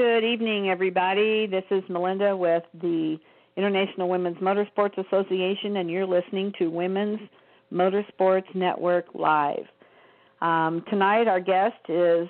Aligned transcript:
Good 0.00 0.24
evening, 0.24 0.70
everybody. 0.70 1.46
This 1.46 1.64
is 1.70 1.82
Melinda 1.90 2.34
with 2.34 2.62
the 2.72 3.18
International 3.58 4.08
Women's 4.08 4.38
Motorsports 4.38 4.96
Association, 4.96 5.76
and 5.76 5.90
you're 5.90 6.06
listening 6.06 6.54
to 6.58 6.68
Women's 6.68 7.20
Motorsports 7.70 8.54
Network 8.54 9.04
Live. 9.12 9.66
Um, 10.40 10.82
tonight, 10.88 11.28
our 11.28 11.38
guest 11.38 11.76
is 11.90 12.28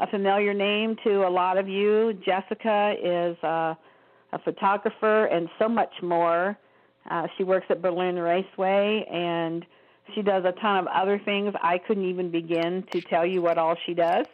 a 0.00 0.06
familiar 0.10 0.54
name 0.54 0.96
to 1.04 1.26
a 1.26 1.28
lot 1.28 1.58
of 1.58 1.68
you. 1.68 2.14
Jessica 2.24 2.94
is 2.98 3.36
uh, 3.44 3.74
a 4.32 4.38
photographer 4.42 5.26
and 5.26 5.50
so 5.58 5.68
much 5.68 5.92
more. 6.00 6.56
Uh, 7.10 7.26
she 7.36 7.44
works 7.44 7.66
at 7.68 7.82
Berlin 7.82 8.18
Raceway 8.18 9.06
and 9.12 9.66
she 10.14 10.22
does 10.22 10.46
a 10.46 10.52
ton 10.62 10.78
of 10.78 10.86
other 10.86 11.20
things. 11.26 11.52
I 11.62 11.76
couldn't 11.76 12.06
even 12.06 12.30
begin 12.30 12.84
to 12.90 13.02
tell 13.02 13.26
you 13.26 13.42
what 13.42 13.58
all 13.58 13.76
she 13.84 13.92
does. 13.92 14.24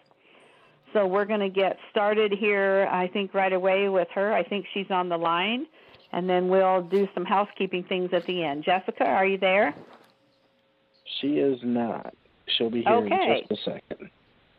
So 0.92 1.06
we're 1.06 1.24
going 1.24 1.40
to 1.40 1.50
get 1.50 1.76
started 1.90 2.32
here, 2.32 2.88
I 2.90 3.08
think, 3.08 3.34
right 3.34 3.52
away 3.52 3.88
with 3.88 4.08
her. 4.14 4.32
I 4.32 4.42
think 4.42 4.66
she's 4.72 4.90
on 4.90 5.08
the 5.08 5.16
line, 5.16 5.66
and 6.12 6.28
then 6.28 6.48
we'll 6.48 6.82
do 6.82 7.06
some 7.14 7.24
housekeeping 7.24 7.84
things 7.84 8.10
at 8.12 8.24
the 8.26 8.42
end. 8.42 8.64
Jessica, 8.64 9.04
are 9.04 9.26
you 9.26 9.38
there? 9.38 9.74
She 11.20 11.38
is 11.38 11.58
not. 11.62 12.14
She'll 12.56 12.70
be 12.70 12.82
here 12.82 12.94
okay. 12.94 13.42
in 13.42 13.48
just 13.48 13.68
a 13.68 13.70
second. 13.70 14.10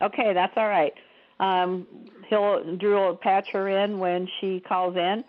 Okay, 0.02 0.32
that's 0.32 0.52
all 0.56 0.68
right. 0.68 0.92
Um, 1.40 1.86
he'll 2.28 2.76
Drew 2.76 2.94
will 2.94 3.16
patch 3.16 3.48
her 3.52 3.68
in 3.68 3.98
when 3.98 4.28
she 4.40 4.60
calls 4.60 4.96
in. 4.96 5.24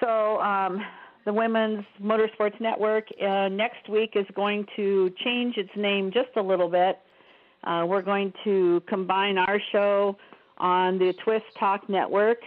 So 0.00 0.40
um, 0.40 0.80
the 1.24 1.32
Women's 1.32 1.84
Motorsports 2.02 2.60
Network 2.60 3.06
uh, 3.22 3.48
next 3.48 3.88
week 3.88 4.12
is 4.14 4.26
going 4.34 4.66
to 4.76 5.10
change 5.24 5.56
its 5.56 5.70
name 5.76 6.10
just 6.12 6.30
a 6.36 6.42
little 6.42 6.68
bit. 6.68 6.98
Uh, 7.64 7.84
we're 7.86 8.02
going 8.02 8.32
to 8.44 8.82
combine 8.88 9.38
our 9.38 9.60
show 9.72 10.16
on 10.58 10.98
the 10.98 11.12
Twist 11.24 11.46
Talk 11.58 11.88
Network 11.88 12.38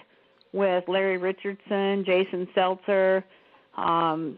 with 0.54 0.84
Larry 0.88 1.18
Richardson, 1.18 2.04
Jason 2.06 2.48
Seltzer, 2.54 3.24
um, 3.76 4.38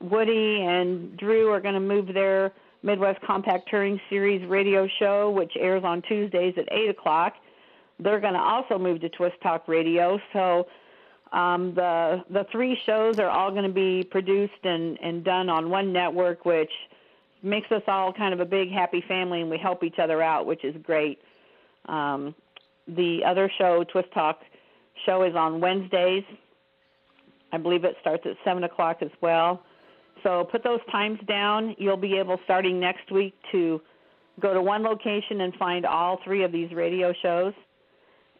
Woody, 0.00 0.62
and 0.62 1.16
Drew 1.16 1.50
are 1.50 1.60
going 1.60 1.74
to 1.74 1.80
move 1.80 2.12
their 2.12 2.52
Midwest 2.82 3.20
Compact 3.22 3.68
Touring 3.68 4.00
Series 4.08 4.46
radio 4.46 4.88
show, 4.98 5.30
which 5.30 5.52
airs 5.58 5.82
on 5.84 6.02
Tuesdays 6.02 6.54
at 6.56 6.68
8 6.70 6.90
o'clock. 6.90 7.34
They're 7.98 8.20
going 8.20 8.34
to 8.34 8.40
also 8.40 8.78
move 8.78 9.00
to 9.00 9.08
Twist 9.08 9.36
Talk 9.42 9.66
Radio. 9.66 10.20
So 10.32 10.66
um, 11.32 11.74
the 11.74 12.24
the 12.30 12.46
three 12.52 12.78
shows 12.86 13.18
are 13.18 13.28
all 13.28 13.50
going 13.50 13.64
to 13.64 13.72
be 13.72 14.04
produced 14.04 14.64
and, 14.64 14.98
and 15.02 15.24
done 15.24 15.48
on 15.48 15.68
one 15.68 15.92
network, 15.92 16.44
which 16.44 16.70
makes 17.42 17.70
us 17.70 17.82
all 17.86 18.12
kind 18.12 18.34
of 18.34 18.40
a 18.40 18.44
big 18.44 18.70
happy 18.70 19.02
family, 19.06 19.40
and 19.40 19.50
we 19.50 19.58
help 19.58 19.84
each 19.84 19.98
other 19.98 20.22
out, 20.22 20.46
which 20.46 20.64
is 20.64 20.74
great. 20.82 21.18
Um, 21.86 22.34
the 22.86 23.20
other 23.26 23.50
show, 23.58 23.84
Twist 23.84 24.08
Talk 24.12 24.40
show, 25.06 25.22
is 25.22 25.34
on 25.34 25.60
Wednesdays. 25.60 26.24
I 27.52 27.58
believe 27.58 27.84
it 27.84 27.96
starts 28.00 28.24
at 28.26 28.36
seven 28.44 28.64
o'clock 28.64 28.98
as 29.02 29.10
well. 29.20 29.62
So 30.22 30.48
put 30.50 30.64
those 30.64 30.80
times 30.90 31.18
down. 31.28 31.74
You'll 31.78 31.96
be 31.96 32.18
able, 32.18 32.38
starting 32.44 32.80
next 32.80 33.10
week, 33.12 33.34
to 33.52 33.80
go 34.40 34.52
to 34.52 34.60
one 34.60 34.82
location 34.82 35.42
and 35.42 35.54
find 35.54 35.86
all 35.86 36.18
three 36.24 36.44
of 36.44 36.52
these 36.52 36.72
radio 36.72 37.12
shows. 37.22 37.52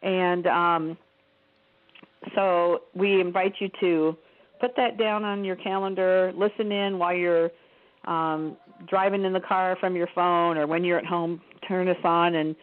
And 0.01 0.47
um, 0.47 0.97
so 2.35 2.83
we 2.93 3.19
invite 3.19 3.53
you 3.59 3.69
to 3.79 4.17
put 4.59 4.75
that 4.75 4.97
down 4.97 5.23
on 5.23 5.43
your 5.43 5.55
calendar, 5.55 6.33
listen 6.35 6.71
in 6.71 6.99
while 6.99 7.15
you're 7.15 7.51
um, 8.05 8.57
driving 8.87 9.23
in 9.23 9.33
the 9.33 9.39
car 9.39 9.77
from 9.79 9.95
your 9.95 10.07
phone 10.15 10.57
or 10.57 10.67
when 10.67 10.83
you're 10.83 10.99
at 10.99 11.05
home, 11.05 11.41
turn 11.67 11.87
us 11.87 11.97
on 12.03 12.35
and 12.35 12.55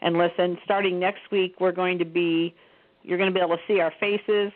and 0.00 0.18
listen. 0.18 0.58
Starting 0.64 0.98
next 0.98 1.20
week, 1.30 1.54
we're 1.60 1.72
going 1.72 1.98
to 1.98 2.04
be 2.04 2.54
you're 3.02 3.18
going 3.18 3.30
to 3.30 3.34
be 3.34 3.44
able 3.44 3.56
to 3.56 3.62
see 3.66 3.80
our 3.80 3.92
faces. 4.00 4.52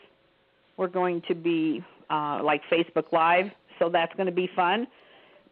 We're 0.77 0.89
going 0.89 1.23
to 1.29 1.35
be 1.35 1.83
uh, 2.11 2.41
like 2.43 2.63
Facebook 2.71 3.13
Live 3.13 3.51
so 3.79 3.89
that's 3.89 4.15
going 4.15 4.27
to 4.27 4.33
be 4.33 4.49
fun. 4.55 4.87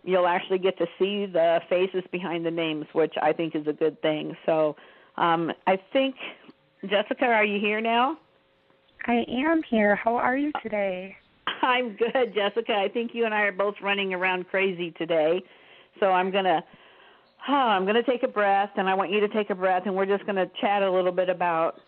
You'll 0.02 0.26
actually 0.26 0.58
get 0.58 0.76
to 0.78 0.86
see 0.98 1.26
the 1.26 1.60
faces 1.68 2.02
behind 2.12 2.44
the 2.44 2.50
names, 2.50 2.86
which 2.92 3.14
I 3.22 3.32
think 3.32 3.54
is 3.54 3.66
a 3.66 3.72
good 3.72 4.00
thing. 4.02 4.36
So 4.44 4.76
um, 5.16 5.52
I 5.66 5.78
think, 5.92 6.14
Jessica, 6.88 7.24
are 7.24 7.44
you 7.44 7.58
here 7.58 7.80
now? 7.80 8.18
I 9.06 9.24
am 9.28 9.62
here. 9.62 9.96
How 9.96 10.16
are 10.16 10.36
you 10.36 10.52
today? 10.62 11.16
I'm 11.64 11.96
good, 11.96 12.34
Jessica. 12.34 12.74
I 12.74 12.88
think 12.88 13.12
you 13.14 13.24
and 13.24 13.34
I 13.34 13.42
are 13.42 13.52
both 13.52 13.74
running 13.82 14.12
around 14.12 14.48
crazy 14.48 14.90
today. 14.92 15.42
So 15.98 16.06
I'm 16.06 16.30
going 16.30 16.44
to 16.44 16.62
oh, 17.48 17.52
I'm 17.52 17.84
going 17.84 17.96
to 17.96 18.02
take 18.02 18.22
a 18.22 18.28
breath 18.28 18.70
and 18.76 18.88
I 18.88 18.94
want 18.94 19.10
you 19.10 19.20
to 19.20 19.28
take 19.28 19.50
a 19.50 19.54
breath 19.54 19.82
and 19.86 19.94
we're 19.94 20.06
just 20.06 20.24
going 20.24 20.36
to 20.36 20.50
chat 20.60 20.82
a 20.82 20.90
little 20.90 21.12
bit 21.12 21.28
about 21.28 21.80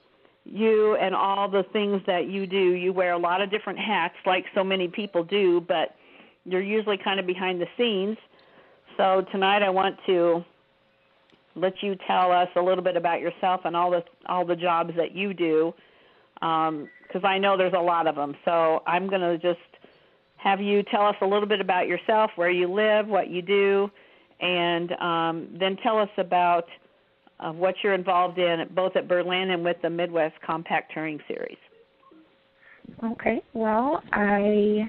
you 0.44 0.96
and 0.96 1.14
all 1.14 1.48
the 1.50 1.64
things 1.72 2.00
that 2.06 2.28
you 2.28 2.46
do. 2.46 2.72
You 2.72 2.92
wear 2.92 3.12
a 3.12 3.18
lot 3.18 3.40
of 3.40 3.50
different 3.50 3.78
hats 3.78 4.14
like 4.24 4.44
so 4.54 4.62
many 4.62 4.88
people 4.88 5.24
do, 5.24 5.60
but 5.60 5.96
you're 6.44 6.62
usually 6.62 6.98
kind 6.98 7.18
of 7.18 7.26
behind 7.26 7.60
the 7.60 7.66
scenes. 7.76 8.16
So 8.96 9.24
tonight 9.32 9.62
I 9.62 9.70
want 9.70 9.96
to 10.06 10.44
let 11.54 11.82
you 11.82 11.96
tell 12.06 12.30
us 12.32 12.48
a 12.56 12.60
little 12.60 12.84
bit 12.84 12.96
about 12.96 13.20
yourself 13.20 13.62
and 13.64 13.74
all 13.74 13.90
the 13.90 14.04
all 14.26 14.44
the 14.44 14.56
jobs 14.56 14.92
that 14.96 15.14
you 15.14 15.34
do, 15.34 15.72
because 16.40 16.68
um, 17.22 17.24
I 17.24 17.38
know 17.38 17.56
there's 17.56 17.72
a 17.72 17.80
lot 17.80 18.06
of 18.06 18.14
them. 18.14 18.34
So 18.44 18.82
I'm 18.86 19.08
going 19.08 19.22
to 19.22 19.38
just 19.38 19.60
have 20.36 20.60
you 20.60 20.82
tell 20.84 21.06
us 21.06 21.16
a 21.22 21.26
little 21.26 21.48
bit 21.48 21.60
about 21.60 21.88
yourself, 21.88 22.30
where 22.36 22.50
you 22.50 22.72
live, 22.72 23.08
what 23.08 23.28
you 23.28 23.42
do, 23.42 23.90
and 24.40 24.92
um, 24.92 25.48
then 25.58 25.76
tell 25.82 25.98
us 25.98 26.10
about 26.18 26.66
uh, 27.40 27.52
what 27.52 27.74
you're 27.82 27.94
involved 27.94 28.38
in, 28.38 28.66
both 28.74 28.96
at 28.96 29.08
Berlin 29.08 29.50
and 29.50 29.64
with 29.64 29.76
the 29.82 29.90
Midwest 29.90 30.34
Compact 30.46 30.92
Touring 30.92 31.20
Series. 31.26 31.58
Okay. 33.02 33.42
Well, 33.52 34.02
I 34.12 34.88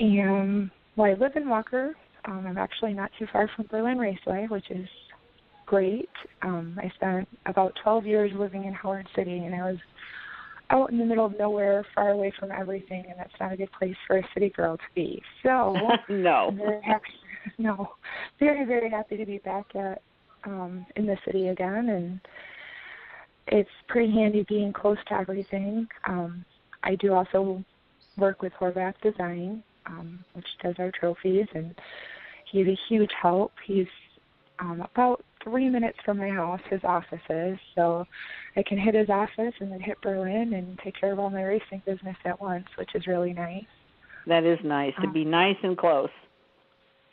am, 0.00 0.70
well, 0.96 1.10
I 1.10 1.14
live 1.14 1.36
in 1.36 1.48
Walker. 1.48 1.94
Um, 2.24 2.46
I'm 2.46 2.58
actually 2.58 2.94
not 2.94 3.10
too 3.18 3.26
far 3.32 3.48
from 3.54 3.66
Berlin 3.66 3.98
Raceway, 3.98 4.46
which 4.48 4.70
is 4.70 4.88
great. 5.66 6.08
Um, 6.42 6.78
I 6.82 6.90
spent 6.94 7.28
about 7.46 7.74
12 7.82 8.06
years 8.06 8.32
living 8.34 8.64
in 8.64 8.72
Howard 8.74 9.08
City, 9.14 9.38
and 9.38 9.54
I 9.54 9.70
was 9.70 9.78
out 10.70 10.90
in 10.90 10.98
the 10.98 11.04
middle 11.04 11.26
of 11.26 11.38
nowhere, 11.38 11.84
far 11.94 12.10
away 12.10 12.32
from 12.38 12.50
everything, 12.50 13.04
and 13.08 13.18
that's 13.18 13.32
not 13.40 13.52
a 13.52 13.56
good 13.56 13.70
place 13.78 13.96
for 14.06 14.18
a 14.18 14.28
city 14.34 14.50
girl 14.50 14.76
to 14.76 14.82
be. 14.94 15.22
So, 15.42 15.76
no, 16.08 16.54
very 16.56 16.82
happy. 16.82 17.04
No, 17.58 17.90
very 18.40 18.64
very 18.64 18.88
happy 18.88 19.18
to 19.18 19.26
be 19.26 19.36
back 19.36 19.66
at 19.76 20.00
um, 20.44 20.86
in 20.96 21.04
the 21.04 21.18
city 21.26 21.48
again, 21.48 21.90
and 21.90 22.18
it's 23.48 23.68
pretty 23.86 24.10
handy 24.10 24.46
being 24.48 24.72
close 24.72 24.96
to 25.08 25.14
everything. 25.14 25.86
Um, 26.08 26.42
I 26.82 26.94
do 26.94 27.12
also 27.12 27.62
work 28.16 28.40
with 28.40 28.54
Horvath 28.58 28.94
Design, 29.02 29.62
um, 29.84 30.24
which 30.32 30.46
does 30.62 30.74
our 30.78 30.90
trophies, 30.98 31.46
and 31.54 31.74
he's 32.50 32.66
a 32.66 32.78
huge 32.88 33.10
help. 33.20 33.52
He's 33.66 33.86
um, 34.58 34.80
about 34.92 35.22
three 35.44 35.68
minutes 35.68 35.98
from 36.04 36.18
my 36.18 36.30
house, 36.30 36.60
his 36.68 36.80
office 36.82 37.20
is, 37.30 37.58
so 37.74 38.04
I 38.56 38.62
can 38.62 38.78
hit 38.78 38.94
his 38.94 39.08
office 39.08 39.54
and 39.60 39.70
then 39.70 39.80
hit 39.80 40.00
Berlin 40.02 40.54
and 40.54 40.78
take 40.82 40.98
care 40.98 41.12
of 41.12 41.18
all 41.18 41.30
my 41.30 41.42
racing 41.42 41.82
business 41.86 42.16
at 42.24 42.40
once, 42.40 42.66
which 42.76 42.90
is 42.94 43.06
really 43.06 43.32
nice. 43.32 43.64
That 44.26 44.44
is 44.44 44.58
nice 44.64 44.94
to 45.00 45.08
um, 45.08 45.12
be 45.12 45.24
nice 45.24 45.56
and 45.62 45.76
close. 45.76 46.08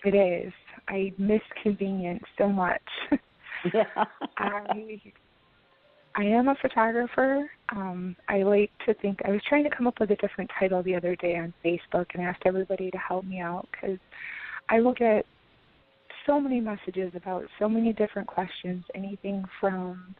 It 0.03 0.15
is. 0.15 0.53
I 0.87 1.13
miss 1.17 1.41
convenience 1.61 2.23
so 2.37 2.47
much. 2.47 2.81
Yeah. 3.73 3.83
I 4.37 5.01
I 6.15 6.23
am 6.23 6.49
a 6.49 6.55
photographer. 6.61 7.49
Um, 7.69 8.15
I 8.27 8.43
like 8.43 8.71
to 8.85 8.93
think 8.95 9.19
I 9.25 9.31
was 9.31 9.41
trying 9.47 9.63
to 9.63 9.69
come 9.69 9.87
up 9.87 9.99
with 9.99 10.11
a 10.11 10.15
different 10.17 10.49
title 10.59 10.83
the 10.83 10.95
other 10.95 11.15
day 11.15 11.37
on 11.37 11.53
Facebook 11.63 12.07
and 12.13 12.23
asked 12.23 12.41
everybody 12.45 12.91
to 12.91 12.97
help 12.97 13.23
me 13.23 13.39
out 13.39 13.67
because 13.71 13.97
I 14.69 14.79
look 14.79 14.99
at 14.99 15.25
so 16.25 16.39
many 16.39 16.59
messages 16.59 17.11
about 17.15 17.43
so 17.59 17.67
many 17.67 17.93
different 17.93 18.27
questions, 18.27 18.83
anything 18.95 19.43
from 19.59 20.15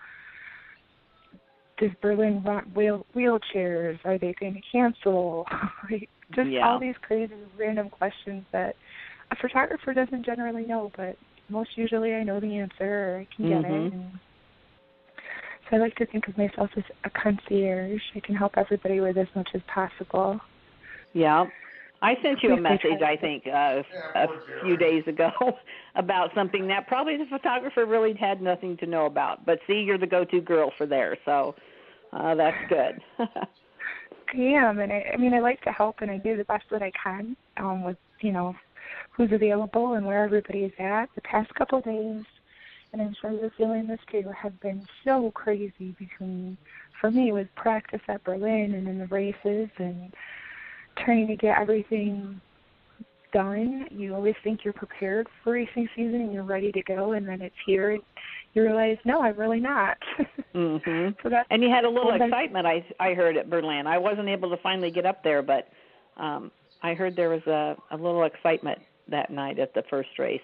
does 1.79 1.91
Berlin 2.01 2.43
want 2.43 2.75
wheel, 2.75 3.05
wheelchairs? 3.15 3.99
Are 4.05 4.17
they 4.17 4.35
going 4.39 4.53
to 4.53 4.61
cancel? 4.71 5.45
like 5.91 6.07
just 6.35 6.49
yeah. 6.49 6.67
all 6.67 6.79
these 6.79 6.95
crazy 7.01 7.33
random 7.57 7.89
questions 7.89 8.43
that 8.51 8.75
a 9.31 9.35
photographer 9.35 9.93
doesn't 9.93 10.25
generally 10.25 10.65
know, 10.65 10.91
but 10.95 11.17
most 11.49 11.71
usually 11.75 12.13
I 12.13 12.23
know 12.23 12.39
the 12.39 12.57
answer 12.57 12.83
or 12.83 13.19
I 13.19 13.35
can 13.35 13.49
get 13.49 13.63
mm-hmm. 13.63 13.87
it. 13.87 13.93
And 13.93 14.19
I 15.71 15.77
like 15.77 15.95
to 15.95 16.05
think 16.05 16.27
of 16.27 16.37
myself 16.37 16.69
as 16.77 16.83
a 17.03 17.09
concierge. 17.09 18.01
I 18.15 18.19
can 18.19 18.35
help 18.35 18.53
everybody 18.57 18.99
with 18.99 19.17
as 19.17 19.27
much 19.35 19.49
as 19.53 19.61
possible. 19.73 20.39
Yeah. 21.13 21.45
I 22.01 22.15
sent 22.23 22.41
you 22.41 22.53
a 22.53 22.59
message, 22.59 23.01
I 23.05 23.15
think, 23.15 23.45
uh, 23.45 23.83
a 24.15 24.27
few 24.63 24.75
days 24.75 25.03
ago 25.07 25.29
about 25.95 26.33
something 26.33 26.67
that 26.67 26.87
probably 26.87 27.17
the 27.17 27.27
photographer 27.27 27.85
really 27.85 28.13
had 28.15 28.41
nothing 28.41 28.75
to 28.77 28.87
know 28.87 29.05
about. 29.05 29.45
But 29.45 29.59
see, 29.67 29.81
you're 29.81 29.99
the 29.99 30.07
go-to 30.07 30.41
girl 30.41 30.71
for 30.77 30.87
there, 30.87 31.17
so 31.25 31.55
uh, 32.11 32.33
that's 32.35 32.57
good. 32.69 33.01
I 34.33 34.37
am, 34.37 34.79
and 34.79 34.91
I, 34.91 35.11
I 35.13 35.17
mean, 35.17 35.33
I 35.33 35.39
like 35.39 35.61
to 35.63 35.71
help, 35.71 35.97
and 36.01 36.09
I 36.09 36.17
do 36.17 36.37
the 36.37 36.45
best 36.45 36.63
that 36.71 36.81
I 36.81 36.91
can 36.91 37.35
um, 37.57 37.83
with, 37.83 37.97
you 38.21 38.31
know, 38.31 38.55
who's 39.11 39.31
available 39.31 39.93
and 39.93 40.05
where 40.05 40.23
everybody 40.23 40.63
is 40.63 40.71
at. 40.79 41.07
The 41.15 41.21
past 41.21 41.53
couple 41.55 41.79
of 41.79 41.83
days, 41.83 42.23
And 42.93 43.01
I'm 43.01 43.15
sure 43.21 43.31
the 43.31 43.51
feeling 43.57 43.87
this 43.87 43.99
year 44.11 44.31
have 44.33 44.59
been 44.61 44.85
so 45.03 45.31
crazy 45.31 45.95
between, 45.99 46.57
for 46.99 47.11
me, 47.11 47.29
it 47.29 47.33
was 47.33 47.47
practice 47.55 48.01
at 48.07 48.23
Berlin 48.23 48.73
and 48.73 48.87
then 48.87 48.99
the 48.99 49.07
races 49.07 49.69
and 49.77 50.13
trying 50.97 51.27
to 51.27 51.35
get 51.35 51.57
everything 51.59 52.39
done. 53.33 53.87
You 53.91 54.15
always 54.15 54.35
think 54.43 54.63
you're 54.63 54.73
prepared 54.73 55.27
for 55.43 55.53
racing 55.53 55.87
season 55.95 56.15
and 56.15 56.33
you're 56.33 56.43
ready 56.43 56.71
to 56.71 56.81
go, 56.83 57.13
and 57.13 57.27
then 57.27 57.41
it's 57.41 57.55
here. 57.65 57.91
And 57.91 58.03
you 58.53 58.63
realize, 58.63 58.97
no, 59.05 59.21
I'm 59.21 59.37
really 59.37 59.59
not. 59.59 59.97
mm-hmm. 60.55 61.09
so 61.23 61.29
that's 61.29 61.47
And 61.49 61.63
you 61.63 61.69
had 61.69 61.85
a 61.85 61.89
little 61.89 62.13
excitement 62.13 62.65
I 62.65 62.85
I 62.99 63.13
heard 63.13 63.37
at 63.37 63.49
Berlin. 63.49 63.87
I 63.87 63.97
wasn't 63.97 64.27
able 64.27 64.49
to 64.49 64.57
finally 64.57 64.91
get 64.91 65.05
up 65.05 65.23
there, 65.23 65.41
but 65.41 65.69
um 66.17 66.51
I 66.83 66.93
heard 66.93 67.15
there 67.15 67.29
was 67.29 67.45
a 67.47 67.75
a 67.91 67.97
little 67.97 68.23
excitement 68.23 68.79
that 69.07 69.29
night 69.29 69.59
at 69.59 69.73
the 69.73 69.83
first 69.89 70.09
race. 70.19 70.41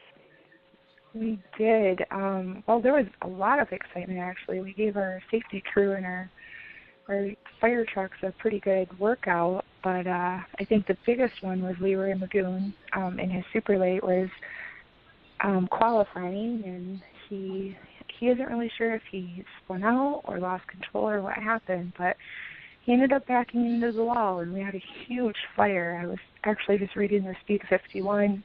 We 1.13 1.39
did. 1.57 2.01
Um, 2.11 2.63
well, 2.67 2.81
there 2.81 2.93
was 2.93 3.05
a 3.21 3.27
lot 3.27 3.59
of 3.59 3.71
excitement 3.71 4.19
actually. 4.19 4.61
We 4.61 4.73
gave 4.73 4.97
our 4.97 5.21
safety 5.31 5.63
crew 5.73 5.93
and 5.93 6.05
our 6.05 6.29
our 7.09 7.27
fire 7.61 7.85
trucks 7.85 8.17
a 8.21 8.31
pretty 8.33 8.59
good 8.59 8.87
workout, 8.99 9.63
but 9.83 10.07
uh, 10.07 10.39
I 10.59 10.65
think 10.67 10.87
the 10.87 10.97
biggest 11.05 11.41
one 11.41 11.61
was 11.61 11.75
Leroy 11.79 12.13
Magoon 12.13 12.73
um, 12.95 13.19
in 13.19 13.29
his 13.29 13.43
super 13.53 13.77
late 13.77 14.03
was 14.03 14.29
um, 15.43 15.67
qualifying, 15.67 16.63
and 16.65 17.01
he 17.29 17.77
he 18.19 18.27
isn't 18.27 18.49
really 18.49 18.71
sure 18.77 18.95
if 18.95 19.01
he 19.11 19.43
spun 19.63 19.83
out 19.83 20.21
or 20.25 20.39
lost 20.39 20.67
control 20.67 21.07
or 21.09 21.21
what 21.21 21.35
happened, 21.35 21.93
but 21.97 22.15
he 22.81 22.93
ended 22.93 23.11
up 23.11 23.27
backing 23.27 23.65
into 23.65 23.91
the 23.91 24.03
wall, 24.03 24.39
and 24.39 24.53
we 24.53 24.61
had 24.61 24.73
a 24.73 24.83
huge 25.05 25.35
fire. 25.55 25.99
I 26.01 26.07
was 26.07 26.17
actually 26.45 26.77
just 26.79 26.95
reading 26.95 27.23
the 27.23 27.35
Speed 27.41 27.61
51 27.69 28.43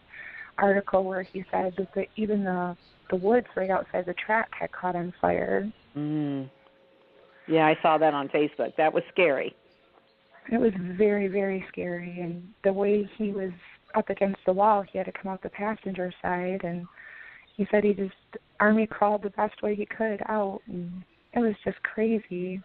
article 0.59 1.05
where 1.05 1.23
he 1.23 1.45
said 1.51 1.75
that 1.79 1.95
the, 1.95 2.07
even 2.17 2.45
the 2.45 2.77
the 3.11 3.17
woods 3.17 3.47
right 3.57 3.71
outside 3.71 4.07
the 4.07 4.15
track 4.15 4.49
had 4.59 4.73
caught 4.73 4.97
on 4.97 5.13
fire. 5.21 5.71
Mm. 5.97 6.49
Yeah, 7.47 7.67
I 7.67 7.77
saw 7.83 7.99
that 7.99 8.15
on 8.15 8.29
Facebook. 8.29 8.75
That 8.77 8.93
was 8.93 9.03
scary. 9.13 9.55
It 10.51 10.59
was 10.59 10.73
very 10.99 11.29
very 11.29 11.65
scary, 11.69 12.21
and 12.21 12.49
the 12.65 12.73
way 12.73 13.09
he 13.17 13.33
was 13.33 13.53
up 13.95 14.11
against 14.11 14.41
the 14.47 14.53
wall, 14.53 14.83
he 14.83 14.99
had 14.99 15.07
to 15.07 15.13
come 15.13 15.31
out 15.31 15.43
the 15.43 15.51
passenger 15.51 16.13
side, 16.23 16.61
and 16.65 16.87
he 17.57 17.67
said 17.71 17.85
he 17.85 17.95
just 17.95 18.15
army 18.61 18.87
crawled 18.87 19.23
the 19.23 19.31
best 19.31 19.63
way 19.63 19.75
he 19.75 19.87
could 19.87 20.23
out, 20.29 20.61
and 20.67 21.03
it 21.35 21.39
was 21.39 21.55
just 21.65 21.83
crazy. 21.83 22.61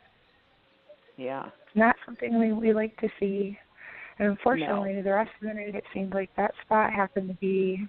Yeah. 1.17 1.47
It's 1.47 1.75
not 1.75 1.95
something 2.05 2.39
we 2.39 2.53
we 2.53 2.73
like 2.73 2.97
to 2.97 3.09
see. 3.19 3.57
And 4.19 4.29
unfortunately, 4.29 5.01
the 5.01 5.11
rest 5.11 5.31
of 5.41 5.47
the 5.47 5.53
night 5.53 5.75
it 5.75 5.83
seemed 5.93 6.13
like 6.13 6.29
that 6.37 6.53
spot 6.65 6.91
happened 6.91 7.29
to 7.29 7.35
be 7.35 7.87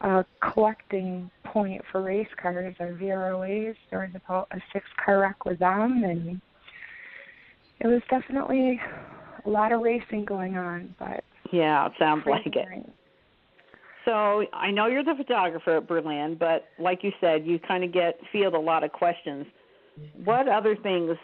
a 0.00 0.24
collecting 0.52 1.30
point 1.44 1.82
for 1.90 2.02
race 2.02 2.28
cars 2.40 2.74
or 2.78 2.92
VROAs. 2.92 3.74
There 3.90 4.00
was 4.00 4.10
about 4.14 4.48
a 4.52 4.60
six 4.72 4.86
car 5.04 5.20
wreck 5.20 5.44
with 5.44 5.58
them, 5.58 6.04
and 6.04 6.40
it 7.80 7.86
was 7.86 8.02
definitely 8.10 8.80
a 9.44 9.48
lot 9.48 9.72
of 9.72 9.82
racing 9.82 10.24
going 10.24 10.56
on. 10.56 10.94
But 10.98 11.24
Yeah, 11.52 11.86
it 11.86 11.92
sounds 11.98 12.24
like 12.26 12.46
it. 12.46 12.90
So 14.04 14.44
I 14.52 14.70
know 14.70 14.86
you're 14.86 15.04
the 15.04 15.14
photographer 15.16 15.78
at 15.78 15.88
Berlin, 15.88 16.36
but 16.38 16.66
like 16.78 17.02
you 17.02 17.10
said, 17.20 17.44
you 17.44 17.58
kind 17.58 17.82
of 17.82 17.92
get 17.92 18.18
field 18.30 18.54
a 18.54 18.58
lot 18.58 18.84
of 18.84 18.92
questions. 18.92 19.46
What 20.24 20.48
other 20.48 20.76
things 20.76 21.16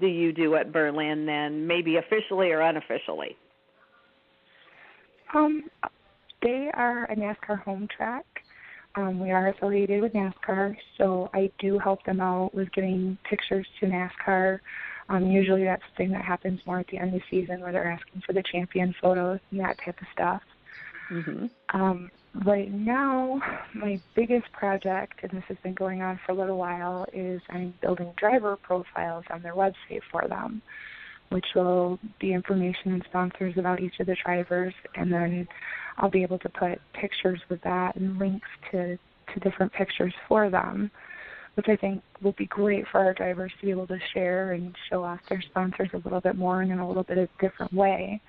do 0.00 0.06
you 0.06 0.32
do 0.32 0.54
at 0.56 0.72
Berlin 0.72 1.24
then, 1.24 1.66
maybe 1.66 1.96
officially 1.96 2.50
or 2.50 2.60
unofficially? 2.60 3.36
Um, 5.34 5.64
they 6.42 6.70
are 6.74 7.04
a 7.04 7.16
NASCAR 7.16 7.62
home 7.62 7.88
track. 7.94 8.24
Um, 8.96 9.20
we 9.20 9.30
are 9.30 9.48
affiliated 9.48 10.02
with 10.02 10.12
NASCAR, 10.12 10.76
so 10.96 11.30
I 11.34 11.50
do 11.58 11.78
help 11.78 12.02
them 12.04 12.20
out 12.20 12.54
with 12.54 12.70
getting 12.72 13.16
pictures 13.28 13.66
to 13.80 13.86
NASCAR. 13.86 14.58
Um, 15.08 15.30
usually 15.30 15.64
that's 15.64 15.82
something 15.90 16.10
that 16.12 16.24
happens 16.24 16.60
more 16.66 16.80
at 16.80 16.86
the 16.88 16.98
end 16.98 17.14
of 17.14 17.20
the 17.20 17.22
season 17.30 17.60
where 17.60 17.72
they're 17.72 17.90
asking 17.90 18.22
for 18.26 18.32
the 18.32 18.42
champion 18.42 18.94
photos 19.00 19.40
and 19.50 19.60
that 19.60 19.78
type 19.84 20.00
of 20.00 20.06
stuff. 20.12 20.42
Mhm. 21.10 21.50
Um, 21.70 22.10
right 22.44 22.70
now, 22.70 23.40
my 23.72 24.00
biggest 24.14 24.50
project, 24.52 25.20
and 25.22 25.32
this 25.32 25.44
has 25.44 25.56
been 25.58 25.74
going 25.74 26.02
on 26.02 26.18
for 26.18 26.32
a 26.32 26.34
little 26.34 26.58
while, 26.58 27.06
is 27.12 27.40
I'm 27.48 27.72
building 27.80 28.12
driver 28.16 28.56
profiles 28.56 29.24
on 29.30 29.42
their 29.42 29.54
website 29.54 30.02
for 30.10 30.26
them, 30.28 30.60
which 31.30 31.46
will 31.54 31.98
be 32.18 32.34
information 32.34 32.92
and 32.92 33.02
sponsors 33.04 33.56
about 33.56 33.80
each 33.80 33.98
of 34.00 34.06
the 34.06 34.16
drivers, 34.16 34.74
and 34.94 35.10
then 35.10 35.48
I'll 35.96 36.10
be 36.10 36.22
able 36.22 36.38
to 36.40 36.48
put 36.50 36.80
pictures 36.92 37.40
with 37.48 37.62
that 37.62 37.96
and 37.96 38.18
links 38.18 38.48
to, 38.70 38.98
to 39.32 39.40
different 39.40 39.72
pictures 39.72 40.14
for 40.26 40.50
them, 40.50 40.90
which 41.58 41.68
I 41.68 41.76
think 41.76 42.02
will 42.22 42.32
be 42.38 42.46
great 42.46 42.86
for 42.90 43.00
our 43.00 43.12
drivers 43.12 43.52
to 43.58 43.66
be 43.66 43.72
able 43.72 43.88
to 43.88 43.98
share 44.14 44.52
and 44.52 44.74
show 44.88 45.02
off 45.02 45.18
their 45.28 45.42
sponsors 45.42 45.90
a 45.92 45.98
little 45.98 46.20
bit 46.20 46.36
more 46.36 46.62
and 46.62 46.70
in 46.70 46.78
a 46.78 46.86
little 46.86 47.02
bit 47.02 47.18
of 47.18 47.28
a 47.28 47.42
different 47.42 47.72
way 47.74 48.22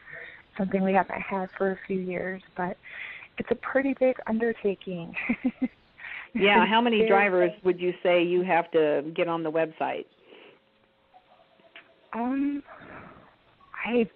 something 0.58 0.84
we 0.84 0.94
haven't 0.94 1.22
had 1.22 1.50
for 1.58 1.72
a 1.72 1.78
few 1.88 2.00
years, 2.00 2.42
but 2.58 2.76
it's 3.38 3.50
a 3.50 3.56
pretty 3.56 3.96
big 4.00 4.18
undertaking. 4.28 5.16
Yeah, 6.36 6.64
how 6.68 6.80
many 6.80 7.08
drivers 7.08 7.50
would 7.64 7.80
you 7.80 7.92
say 8.04 8.24
you 8.24 8.44
have 8.44 8.70
to 8.74 9.04
get 9.16 9.28
on 9.28 9.42
the 9.42 9.52
website? 9.52 10.06
Um, 12.14 12.62
I 13.84 14.08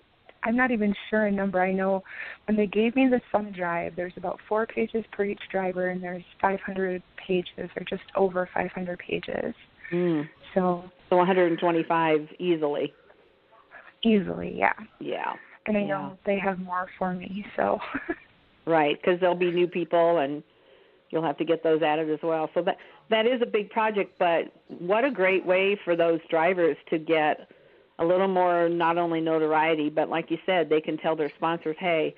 I'm 0.43 0.55
not 0.55 0.71
even 0.71 0.93
sure 1.09 1.25
a 1.27 1.31
number. 1.31 1.61
I 1.61 1.71
know 1.71 2.03
when 2.47 2.57
they 2.57 2.67
gave 2.67 2.95
me 2.95 3.07
the 3.07 3.21
thumb 3.31 3.51
drive, 3.51 3.95
there's 3.95 4.13
about 4.17 4.39
four 4.47 4.65
pages 4.65 5.05
per 5.11 5.25
each 5.25 5.41
driver, 5.51 5.89
and 5.89 6.01
there's 6.03 6.23
500 6.41 7.01
pages, 7.27 7.69
or 7.75 7.83
just 7.89 8.03
over 8.15 8.49
500 8.53 8.99
pages. 8.99 9.53
Mm. 9.91 10.27
So 10.53 10.89
So 11.09 11.17
125 11.17 12.27
easily. 12.39 12.93
easily, 14.03 14.53
yeah. 14.57 14.73
Yeah. 14.99 15.33
And 15.65 15.77
I 15.77 15.81
Yeah. 15.81 15.87
know 15.87 16.17
they 16.25 16.37
have 16.39 16.59
more 16.59 16.87
for 16.97 17.13
me, 17.13 17.45
so 17.55 17.79
Right, 18.65 18.97
because 19.01 19.19
there'll 19.19 19.35
be 19.35 19.51
new 19.51 19.67
people 19.67 20.19
and 20.19 20.41
you'll 21.09 21.23
have 21.23 21.37
to 21.37 21.45
get 21.45 21.63
those 21.63 21.81
added 21.81 22.09
as 22.09 22.19
well. 22.23 22.49
So 22.53 22.61
that 22.63 22.77
that 23.09 23.25
is 23.27 23.41
a 23.41 23.45
big 23.45 23.69
project, 23.69 24.17
but 24.17 24.51
what 24.67 25.03
a 25.03 25.11
great 25.11 25.45
way 25.45 25.77
for 25.83 25.95
those 25.95 26.19
drivers 26.29 26.77
to 26.89 26.97
get 26.97 27.49
a 28.03 28.05
little 28.05 28.27
more 28.27 28.69
not 28.69 28.97
only 28.97 29.21
notoriety, 29.21 29.89
but 29.89 30.09
like 30.09 30.29
you 30.29 30.37
said, 30.45 30.69
they 30.69 30.81
can 30.81 30.97
tell 30.97 31.15
their 31.15 31.29
sponsors, 31.29 31.75
"Hey, 31.79 32.13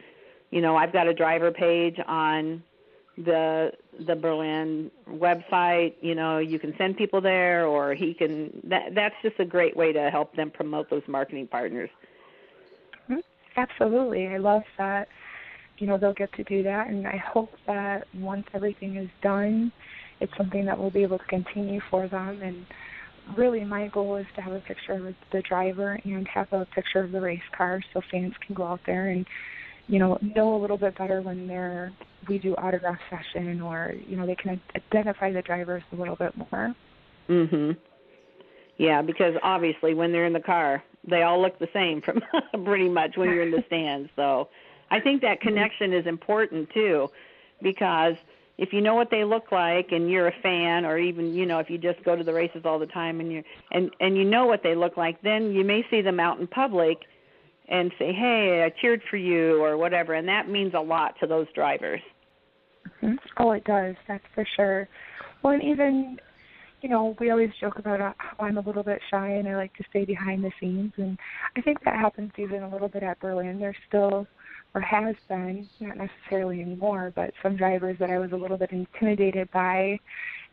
you 0.52 0.62
know, 0.62 0.76
I've 0.76 0.92
got 0.92 1.08
a 1.08 1.14
driver 1.14 1.52
page 1.52 2.00
on 2.08 2.64
the 3.18 3.72
the 4.06 4.16
Berlin 4.16 4.92
website, 5.10 5.94
you 6.02 6.16
know, 6.16 6.40
you 6.40 6.60
can 6.60 6.76
send 6.78 6.98
people 6.98 7.22
there 7.22 7.66
or 7.66 7.94
he 7.94 8.14
can 8.14 8.62
that 8.66 8.94
that's 8.94 9.16
just 9.22 9.40
a 9.40 9.46
great 9.46 9.76
way 9.76 9.94
to 9.94 10.10
help 10.10 10.36
them 10.36 10.52
promote 10.52 10.90
those 10.90 11.04
marketing 11.08 11.48
partners. 11.48 11.90
Mm-hmm. 13.10 13.20
Absolutely. 13.56 14.28
I 14.28 14.38
love 14.38 14.64
that, 14.78 15.08
you 15.78 15.88
know, 15.88 15.98
they'll 15.98 16.14
get 16.14 16.34
to 16.34 16.44
do 16.44 16.64
that. 16.64 16.88
And 16.88 17.08
I 17.08 17.18
hope 17.18 17.54
that 17.68 18.08
once 18.14 18.46
everything 18.54 18.98
is 18.98 19.10
done, 19.22 19.72
it's 20.20 20.36
something 20.36 20.66
that 20.66 20.78
we'll 20.78 20.92
be 20.92 21.04
able 21.04 21.20
to 21.20 21.26
continue 21.26 21.80
for 21.90 22.08
them. 22.08 22.42
And 22.42 22.66
really, 23.36 23.64
my 23.64 23.88
goal 23.88 24.16
is 24.16 24.26
to 24.36 24.42
have 24.42 24.54
a 24.54 24.60
picture 24.60 24.94
of 24.94 25.16
the 25.32 25.42
driver 25.42 26.00
and 26.04 26.28
have 26.28 26.52
a 26.52 26.66
picture 26.66 27.00
of 27.00 27.12
the 27.12 27.22
race 27.22 27.40
car 27.56 27.82
so 27.94 28.02
fans 28.12 28.34
can 28.46 28.56
go 28.56 28.64
out 28.64 28.82
there 28.86 29.10
and, 29.10 29.26
you 29.88 30.00
know, 30.00 30.18
know 30.22 30.56
a 30.56 30.60
little 30.60 30.78
bit 30.78 30.98
better 30.98 31.22
when 31.22 31.48
they're 31.48 31.92
we 32.28 32.40
do 32.40 32.56
autograph 32.56 32.98
session 33.10 33.62
or 33.62 33.94
you 34.08 34.18
know 34.18 34.26
they 34.26 34.36
can 34.36 34.60
identify 34.76 35.32
the 35.32 35.42
drivers 35.42 35.84
a 35.92 35.96
little 35.96 36.16
bit 36.16 36.34
more. 36.52 36.74
Mhm. 37.30 37.78
Yeah, 38.78 39.02
because 39.02 39.36
obviously 39.42 39.94
when 39.94 40.12
they're 40.12 40.26
in 40.26 40.34
the 40.34 40.40
car, 40.40 40.84
they 41.08 41.24
all 41.24 41.42
look 41.42 41.58
the 41.60 41.70
same 41.74 42.02
from 42.02 42.22
pretty 42.66 42.90
much 42.90 43.16
when 43.16 43.30
you're 43.30 43.44
in 43.44 43.52
the 43.52 43.64
stands. 43.68 44.10
So, 44.16 44.50
I 44.92 45.00
think 45.00 45.22
that 45.22 45.42
connection 45.42 45.94
is 45.94 46.06
important 46.06 46.70
too 46.72 47.10
because 47.62 48.16
if 48.58 48.72
you 48.72 48.82
know 48.82 48.96
what 48.96 49.10
they 49.12 49.24
look 49.24 49.52
like 49.52 49.92
and 49.92 50.10
you're 50.10 50.28
a 50.28 50.42
fan 50.42 50.86
or 50.86 50.98
even, 50.98 51.34
you 51.34 51.46
know, 51.46 51.60
if 51.60 51.70
you 51.70 51.78
just 51.78 52.04
go 52.04 52.16
to 52.16 52.24
the 52.24 52.34
races 52.34 52.62
all 52.66 52.80
the 52.80 52.86
time 52.88 53.20
and 53.20 53.32
you 53.32 53.44
and 53.72 53.92
and 54.00 54.16
you 54.16 54.24
know 54.24 54.46
what 54.46 54.62
they 54.64 54.76
look 54.76 54.98
like, 54.98 55.22
then 55.22 55.52
you 55.52 55.64
may 55.64 55.84
see 55.90 56.02
them 56.02 56.20
out 56.20 56.40
in 56.40 56.48
public 56.48 56.98
and 57.68 57.92
say, 58.00 58.14
"Hey, 58.14 58.64
I 58.64 58.70
cheered 58.82 59.02
for 59.10 59.18
you" 59.18 59.62
or 59.62 59.78
whatever, 59.78 60.14
and 60.14 60.28
that 60.28 60.48
means 60.50 60.74
a 60.74 60.80
lot 60.80 61.16
to 61.20 61.28
those 61.28 61.48
drivers. 61.54 62.02
Mhm. 63.02 63.18
Oh, 63.38 63.52
it 63.52 63.64
does. 63.66 63.96
That's 64.08 64.26
for 64.34 64.46
sure. 64.56 64.88
Well, 65.42 65.54
and 65.54 65.64
even, 65.64 66.20
you 66.82 66.90
know, 66.90 67.16
we 67.20 67.32
always 67.32 67.50
joke 67.60 67.80
about 67.80 68.00
uh, 68.00 68.14
how 68.18 68.46
I'm 68.46 68.58
a 68.58 68.62
little 68.62 68.84
bit 68.84 69.02
shy 69.10 69.30
and 69.32 69.48
I 69.48 69.56
like 69.56 69.74
to 69.76 69.84
stay 69.90 70.06
behind 70.06 70.44
the 70.44 70.52
scenes, 70.60 70.94
and 70.98 71.18
I 71.58 71.62
think 71.62 71.84
that 71.84 71.96
happens 71.96 72.32
even 72.38 72.64
a 72.64 72.70
little 72.70 72.88
bit 72.88 73.04
at 73.04 73.20
Berlin. 73.20 73.60
There's 73.60 73.76
still, 73.88 74.28
or 74.76 74.82
has 74.82 75.16
been, 75.30 75.68
not 75.80 75.98
necessarily 75.98 76.62
anymore, 76.62 77.14
but 77.16 77.32
some 77.42 77.56
drivers 77.56 77.98
that 77.98 78.10
I 78.10 78.20
was 78.20 78.34
a 78.34 78.36
little 78.36 78.58
bit 78.58 78.72
intimidated 78.72 79.50
by, 79.52 79.98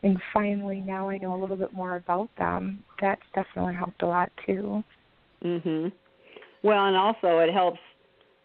and 0.01 0.17
finally 0.33 0.79
now 0.79 1.09
I 1.09 1.17
know 1.17 1.35
a 1.35 1.39
little 1.39 1.57
bit 1.57 1.73
more 1.73 1.97
about 1.97 2.29
them. 2.37 2.83
That's 3.01 3.21
definitely 3.35 3.75
helped 3.75 4.01
a 4.01 4.07
lot 4.07 4.31
too. 4.45 4.81
Mhm. 5.43 5.91
Well, 6.63 6.85
and 6.85 6.95
also 6.95 7.39
it 7.39 7.53
helps. 7.53 7.79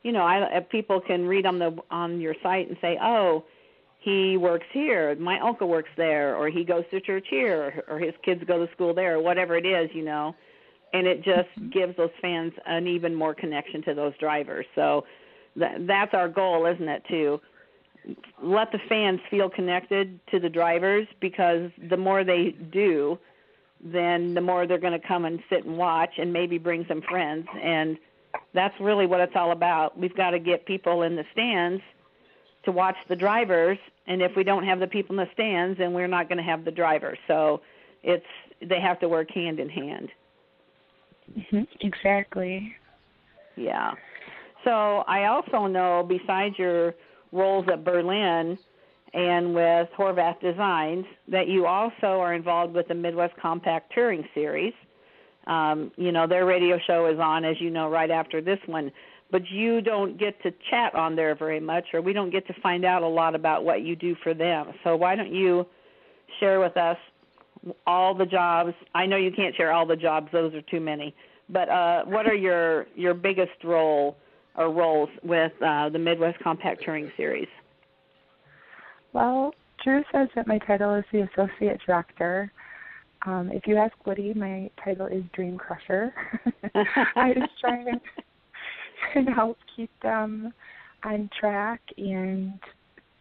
You 0.02 0.12
know, 0.12 0.25
I 0.25 0.61
people 0.68 1.00
can 1.00 1.26
read 1.26 1.47
on 1.47 1.58
the 1.61 1.76
on 1.90 2.20
your 2.20 2.35
site 2.42 2.68
and 2.68 2.76
say, 2.80 2.99
"Oh, 3.00 3.44
he 4.00 4.37
works 4.37 4.66
here, 4.73 5.14
my 5.16 5.38
uncle 5.40 5.68
works 5.68 5.90
there, 5.97 6.37
or 6.37 6.49
he 6.49 6.64
goes 6.64 6.85
to 6.90 7.00
church 7.00 7.26
here, 7.28 7.82
or, 7.88 7.94
or 7.94 7.99
his 8.00 8.14
kids 8.23 8.42
go 8.44 8.64
to 8.64 8.73
school 8.73 8.94
there, 8.94 9.16
or 9.16 9.20
whatever 9.20 9.56
it 9.56 9.66
is, 9.66 9.92
you 9.94 10.04
know. 10.04 10.35
And 10.92 11.06
it 11.06 11.23
just 11.23 11.50
Mhm. 11.61 11.70
gives 11.73 11.97
those 11.97 12.11
fans 12.20 12.52
an 12.66 12.87
even 12.87 13.14
more 13.14 13.35
connection 13.35 13.82
to 13.82 13.94
those 13.94 14.16
drivers. 14.18 14.66
So 14.75 15.04
that 15.59 15.87
that's 15.87 16.15
our 16.15 16.29
goal, 16.29 16.67
isn't 16.67 16.88
it? 16.88 17.03
To 17.11 17.41
let 18.43 18.73
the 18.73 18.79
fans 18.88 19.21
feel 19.31 19.50
connected 19.50 20.19
to 20.31 20.41
the 20.41 20.49
drivers 20.49 21.07
because 21.21 21.71
the 21.91 21.97
more 21.97 22.25
they 22.25 22.55
do, 22.73 23.19
then 23.83 24.35
the 24.35 24.41
more 24.41 24.67
they're 24.67 24.79
going 24.79 24.99
to 24.99 25.07
come 25.07 25.25
and 25.25 25.41
sit 25.50 25.65
and 25.65 25.77
watch 25.77 26.11
and 26.19 26.33
maybe 26.33 26.59
bring 26.59 26.85
some 26.88 27.03
friends 27.03 27.47
and 27.62 27.99
that's 28.55 28.75
really 28.81 29.07
what 29.07 29.21
it's 29.21 29.33
all 29.35 29.53
about. 29.53 29.99
We've 29.99 30.15
got 30.17 30.31
to 30.31 30.38
get 30.38 30.67
people 30.67 31.03
in 31.03 31.17
the 31.17 31.25
stands 31.33 31.83
to 32.65 32.73
watch 32.73 32.97
the 33.09 33.17
drivers 33.17 33.79
and 34.07 34.23
if 34.23 34.33
we 34.37 34.43
don't 34.45 34.65
have 34.65 34.81
the 34.81 34.87
people 34.87 35.19
in 35.19 35.25
the 35.25 35.33
stands 35.33 35.79
then 35.79 35.93
we're 35.93 36.09
not 36.09 36.29
going 36.29 36.38
to 36.38 36.45
have 36.45 36.65
the 36.65 36.71
drivers. 36.71 37.19
So 37.27 37.61
it's 38.03 38.27
they 38.61 38.81
have 38.81 38.99
to 39.00 39.09
work 39.09 39.31
hand 39.31 39.61
in 39.61 39.69
hand. 39.69 40.09
hmm 41.50 41.62
Exactly. 41.81 42.75
Yeah. 43.57 43.93
So 44.65 45.05
I 45.07 45.27
also 45.27 45.67
know 45.67 46.05
besides 46.07 46.59
your 46.59 46.95
roles 47.33 47.67
at 47.73 47.85
Berlin 47.85 48.59
and 49.15 49.55
with 49.55 49.88
Horvath 49.97 50.41
Designs 50.41 51.05
that 51.29 51.49
you 51.49 51.67
also 51.67 52.21
are 52.21 52.35
involved 52.35 52.75
with 52.75 52.88
the 52.88 52.95
Midwest 52.95 53.35
Compact 53.41 53.93
Touring 53.93 54.27
Series. 54.35 54.75
Um, 55.47 55.91
you 55.97 56.12
know, 56.12 56.27
their 56.27 56.45
radio 56.45 56.79
show 56.87 57.07
is 57.07 57.19
on, 57.19 57.45
as 57.45 57.57
you 57.61 57.71
know, 57.71 57.88
right 57.88 58.11
after 58.11 58.43
this 58.43 58.59
one. 58.67 58.93
But 59.31 59.43
you 59.50 59.81
don't 59.81 60.19
get 60.19 60.43
to 60.43 60.53
chat 60.71 60.95
on 60.95 61.15
there 61.15 61.35
very 61.35 61.61
much, 61.61 61.85
or 61.93 62.00
we 62.00 62.12
don't 62.12 62.31
get 62.31 62.47
to 62.47 62.55
find 62.62 62.85
out 62.85 63.03
a 63.03 63.09
lot 63.09 63.35
about 63.35 63.65
what 63.65 63.83
you 63.83 63.95
do 63.95 64.15
for 64.23 64.33
them. 64.35 64.73
So 64.85 64.97
why 64.97 65.17
don't 65.17 65.33
you 65.33 65.67
share 66.41 66.61
with 66.61 66.77
us 66.77 66.97
all 67.87 68.15
the 68.15 68.25
jobs? 68.25 68.73
I 68.95 69.05
know 69.05 69.17
you 69.17 69.31
can't 69.31 69.55
share 69.55 69.73
all 69.73 69.85
the 69.87 69.97
jobs; 69.97 70.29
those 70.33 70.55
are 70.55 70.62
too 70.62 70.81
many. 70.81 71.15
But 71.50 71.69
uh, 71.69 72.05
what 72.05 72.27
are 72.27 72.35
your 72.35 72.87
your 72.95 73.12
biggest 73.12 73.65
role 73.65 74.17
or 74.59 74.71
roles 74.73 75.09
with 75.23 75.53
uh, 75.65 75.88
the 75.88 75.99
Midwest 75.99 76.38
Compact 76.43 76.83
Touring 76.85 77.11
Series? 77.17 77.49
Well, 79.12 79.55
Drew 79.83 80.03
says 80.12 80.29
that 80.35 80.47
my 80.47 80.59
title 80.59 80.95
is 80.97 81.05
the 81.12 81.21
associate 81.21 81.81
director. 81.87 82.53
Um, 83.25 83.50
if 83.53 83.67
you 83.67 83.77
ask 83.77 83.95
Woody, 84.05 84.35
my 84.35 84.69
title 84.85 85.07
is 85.07 85.23
Dream 85.33 85.57
Crusher. 85.57 86.12
I 86.75 87.33
just 87.35 87.59
try 87.61 87.79
and, 87.79 88.00
and 89.15 89.29
help 89.35 89.57
keep 89.75 89.91
them 90.03 90.53
on 91.05 91.31
track 91.38 91.81
and 91.97 92.59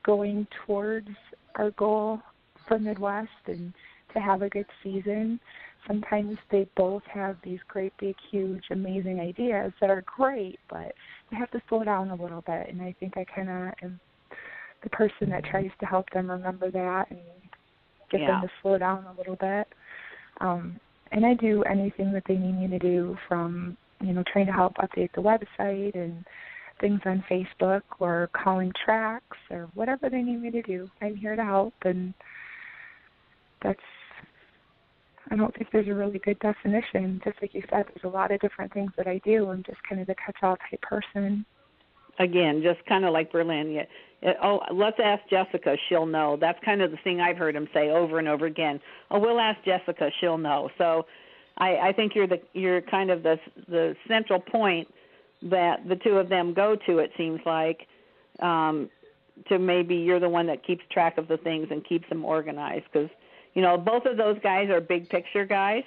going 0.03 0.47
towards 0.65 1.09
our 1.55 1.71
goal 1.71 2.19
for 2.67 2.79
Midwest 2.79 3.29
and 3.45 3.73
to 4.13 4.19
have 4.19 4.41
a 4.41 4.49
good 4.49 4.65
season. 4.83 5.39
Sometimes 5.85 6.37
they 6.51 6.67
both 6.75 7.03
have 7.11 7.37
these 7.43 7.59
great, 7.67 7.93
big, 7.99 8.15
huge, 8.31 8.63
amazing 8.71 9.19
ideas 9.19 9.71
that 9.79 9.89
are 9.89 10.03
great, 10.17 10.59
but 10.69 10.93
they 11.29 11.37
have 11.37 11.51
to 11.51 11.61
slow 11.69 11.83
down 11.83 12.09
a 12.09 12.15
little 12.15 12.41
bit. 12.41 12.69
And 12.69 12.81
I 12.81 12.95
think 12.99 13.17
I 13.17 13.25
kind 13.25 13.49
of 13.49 13.73
am 13.83 13.99
the 14.83 14.89
person 14.89 15.29
that 15.29 15.43
tries 15.45 15.71
to 15.79 15.85
help 15.85 16.09
them 16.11 16.29
remember 16.29 16.71
that 16.71 17.09
and 17.09 17.19
get 18.09 18.21
Yeah. 18.21 18.27
them 18.27 18.41
to 18.41 18.51
slow 18.61 18.77
down 18.77 19.05
a 19.05 19.13
little 19.13 19.35
bit. 19.35 19.67
Um, 20.39 20.79
and 21.11 21.25
I 21.25 21.33
do 21.33 21.63
anything 21.63 22.11
that 22.13 22.23
they 22.25 22.37
need 22.37 22.53
me 22.53 22.67
to 22.67 22.79
do 22.79 23.17
from, 23.27 23.77
you 24.01 24.13
know, 24.13 24.23
trying 24.31 24.45
to 24.45 24.51
help 24.51 24.75
update 24.75 25.11
the 25.13 25.21
website 25.21 25.95
and 25.95 26.25
things 26.79 27.01
on 27.05 27.23
Facebook 27.29 27.81
or 27.99 28.29
calling 28.33 28.71
tracks 28.85 29.37
or 29.49 29.67
whatever 29.73 30.09
they 30.09 30.21
need 30.21 30.41
me 30.41 30.51
to 30.51 30.61
do. 30.61 30.89
I'm 31.01 31.15
here 31.15 31.35
to 31.35 31.43
help 31.43 31.73
and 31.83 32.13
that's 33.63 33.79
I 35.29 35.35
don't 35.35 35.55
think 35.55 35.69
there's 35.71 35.87
a 35.87 35.93
really 35.93 36.19
good 36.19 36.39
definition. 36.39 37.21
Just 37.23 37.41
like 37.41 37.53
you 37.53 37.63
said, 37.69 37.85
there's 37.87 38.03
a 38.03 38.15
lot 38.15 38.31
of 38.31 38.39
different 38.39 38.73
things 38.73 38.91
that 38.97 39.07
I 39.07 39.19
do. 39.23 39.49
I'm 39.49 39.63
just 39.63 39.81
kind 39.87 40.01
of 40.01 40.07
the 40.07 40.15
catch-all 40.15 40.57
type 40.69 40.81
person. 40.81 41.45
Again, 42.19 42.63
just 42.63 42.83
kind 42.87 43.05
of 43.05 43.13
like 43.13 43.31
Berlin. 43.31 43.71
Yeah. 43.71 44.33
Oh, 44.41 44.61
let's 44.73 44.97
ask 45.03 45.21
Jessica. 45.29 45.77
She'll 45.87 46.07
know. 46.07 46.37
That's 46.39 46.57
kind 46.65 46.81
of 46.81 46.91
the 46.91 46.97
thing 47.03 47.21
I've 47.21 47.37
heard 47.37 47.55
him 47.55 47.67
say 47.73 47.89
over 47.89 48.17
and 48.17 48.27
over 48.27 48.47
again. 48.47 48.79
Oh, 49.11 49.19
we'll 49.19 49.39
ask 49.39 49.63
Jessica. 49.63 50.09
She'll 50.19 50.39
know. 50.39 50.69
So, 50.77 51.05
I, 51.57 51.77
I 51.77 51.93
think 51.93 52.15
you're 52.15 52.27
the 52.27 52.41
you're 52.53 52.81
kind 52.81 53.11
of 53.11 53.23
the 53.23 53.37
the 53.67 53.95
central 54.07 54.39
point 54.39 54.87
that 55.43 55.87
the 55.87 55.95
two 55.95 56.17
of 56.17 56.29
them 56.29 56.53
go 56.53 56.75
to. 56.87 56.99
It 56.99 57.11
seems 57.17 57.39
like 57.45 57.87
um, 58.39 58.89
to 59.49 59.59
maybe 59.59 59.95
you're 59.95 60.19
the 60.19 60.29
one 60.29 60.47
that 60.47 60.65
keeps 60.65 60.83
track 60.91 61.17
of 61.17 61.27
the 61.27 61.37
things 61.37 61.67
and 61.71 61.85
keeps 61.85 62.07
them 62.09 62.25
organized 62.25 62.85
because 62.91 63.09
you 63.57 63.63
know 63.63 63.75
both 63.75 64.05
of 64.05 64.17
those 64.17 64.37
guys 64.43 64.69
are 64.69 64.79
big 64.79 65.09
picture 65.09 65.43
guys. 65.43 65.83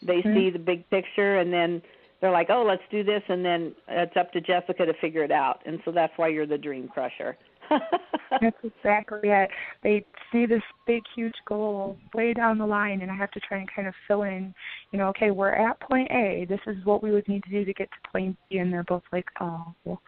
They 0.00 0.22
Mhm. 0.22 0.34
see 0.34 0.50
the 0.50 0.60
big 0.60 0.88
picture 0.90 1.38
and 1.38 1.52
then 1.52 1.82
they're 2.20 2.30
like, 2.30 2.50
"Oh, 2.50 2.62
let's 2.62 2.82
do 2.88 3.02
this," 3.02 3.22
and 3.28 3.44
then 3.44 3.74
it's 3.88 4.16
up 4.16 4.32
to 4.32 4.40
Jessica 4.40 4.86
to 4.86 4.94
figure 4.94 5.24
it 5.24 5.32
out. 5.32 5.60
And 5.66 5.80
so 5.84 5.90
that's 5.90 6.16
why 6.16 6.28
you're 6.28 6.46
the 6.46 6.58
dream 6.58 6.88
crusher. 6.88 7.36
That's 8.40 8.56
exactly 8.64 9.28
it. 9.28 9.50
They 9.82 10.04
see 10.32 10.46
this 10.46 10.62
big, 10.86 11.02
huge 11.14 11.34
goal 11.46 11.98
way 12.14 12.32
down 12.32 12.58
the 12.58 12.66
line, 12.66 13.02
and 13.02 13.10
I 13.10 13.14
have 13.14 13.30
to 13.32 13.40
try 13.40 13.58
and 13.58 13.68
kind 13.70 13.86
of 13.86 13.94
fill 14.06 14.22
in, 14.22 14.54
you 14.90 14.98
know, 14.98 15.08
okay, 15.08 15.30
we're 15.30 15.50
at 15.50 15.78
point 15.80 16.10
A. 16.10 16.46
This 16.48 16.60
is 16.66 16.82
what 16.84 17.02
we 17.02 17.10
would 17.10 17.28
need 17.28 17.42
to 17.44 17.50
do 17.50 17.64
to 17.64 17.74
get 17.74 17.90
to 17.90 18.10
point 18.10 18.38
B, 18.48 18.58
and 18.58 18.72
they're 18.72 18.84
both 18.84 19.02
like, 19.12 19.26
oh, 19.40 19.74
well, 19.84 20.00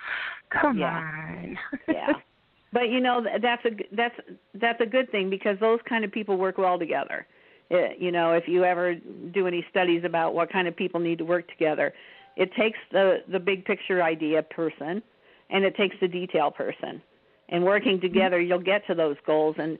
come 0.50 0.78
Yeah. 0.78 1.02
on. 1.02 1.58
yeah. 1.88 2.12
But 2.72 2.88
you 2.88 3.00
know 3.00 3.24
that's 3.42 3.64
a 3.64 3.70
that's 3.94 4.14
that's 4.54 4.80
a 4.80 4.86
good 4.86 5.10
thing 5.10 5.28
because 5.28 5.58
those 5.58 5.80
kind 5.88 6.04
of 6.04 6.12
people 6.12 6.36
work 6.36 6.56
well 6.56 6.78
together. 6.78 7.26
It, 7.68 8.00
you 8.00 8.12
know, 8.12 8.32
if 8.32 8.48
you 8.48 8.64
ever 8.64 8.94
do 8.94 9.46
any 9.46 9.64
studies 9.70 10.02
about 10.04 10.34
what 10.34 10.52
kind 10.52 10.68
of 10.68 10.76
people 10.76 11.00
need 11.00 11.18
to 11.18 11.24
work 11.24 11.48
together, 11.48 11.92
it 12.36 12.52
takes 12.54 12.78
the 12.92 13.22
the 13.28 13.40
big 13.40 13.64
picture 13.64 14.02
idea 14.02 14.42
person 14.42 15.02
and 15.50 15.64
it 15.64 15.76
takes 15.76 15.96
the 16.00 16.08
detail 16.08 16.50
person. 16.50 17.02
And 17.48 17.64
working 17.64 17.96
mm-hmm. 17.96 18.06
together, 18.06 18.40
you'll 18.40 18.60
get 18.60 18.86
to 18.86 18.94
those 18.94 19.16
goals 19.26 19.56
and 19.58 19.78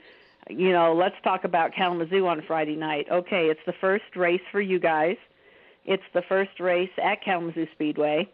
you 0.49 0.73
know, 0.73 0.95
let's 0.95 1.15
talk 1.23 1.45
about 1.45 1.75
Kalamazoo 1.75 2.27
on 2.27 2.43
Friday 2.47 2.75
night. 2.75 3.07
Okay, 3.11 3.47
it's 3.47 3.61
the 3.67 3.75
first 3.81 4.17
race 4.17 4.41
for 4.51 4.61
you 4.61 4.81
guys. 4.81 5.17
It's 5.85 6.03
the 6.13 6.23
first 6.29 6.59
race 6.59 6.91
at 7.03 7.23
Kalamazoo 7.23 7.67
Speedway. 7.75 8.29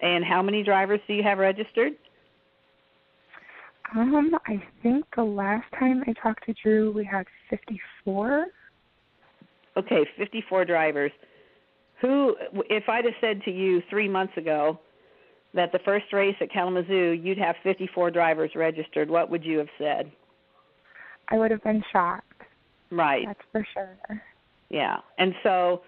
And 0.00 0.24
how 0.24 0.42
many 0.42 0.62
drivers 0.62 1.00
do 1.06 1.14
you 1.14 1.22
have 1.22 1.38
registered? 1.38 1.92
Um, 3.92 4.34
I 4.46 4.62
think 4.82 5.04
the 5.14 5.24
last 5.24 5.66
time 5.78 6.02
I 6.06 6.12
talked 6.14 6.46
to 6.46 6.54
Drew, 6.62 6.92
we 6.92 7.04
had 7.04 7.26
54. 7.50 8.46
Okay, 9.76 10.06
54 10.16 10.64
drivers. 10.64 11.12
Who, 12.00 12.36
if 12.70 12.88
I'd 12.88 13.04
have 13.04 13.14
said 13.20 13.42
to 13.44 13.50
you 13.50 13.82
three 13.90 14.08
months 14.08 14.36
ago 14.36 14.80
that 15.54 15.70
the 15.72 15.78
first 15.84 16.06
race 16.12 16.34
at 16.40 16.50
Kalamazoo 16.52 17.10
you'd 17.12 17.38
have 17.38 17.56
54 17.62 18.10
drivers 18.10 18.50
registered, 18.54 19.08
what 19.08 19.30
would 19.30 19.44
you 19.44 19.58
have 19.58 19.68
said? 19.78 20.10
I 21.28 21.38
would 21.38 21.50
have 21.50 21.62
been 21.62 21.82
shocked. 21.92 22.42
Right. 22.90 23.26
That's 23.26 23.40
for 23.52 23.66
sure. 23.72 24.22
Yeah. 24.70 24.96
And 25.18 25.34
so, 25.42 25.82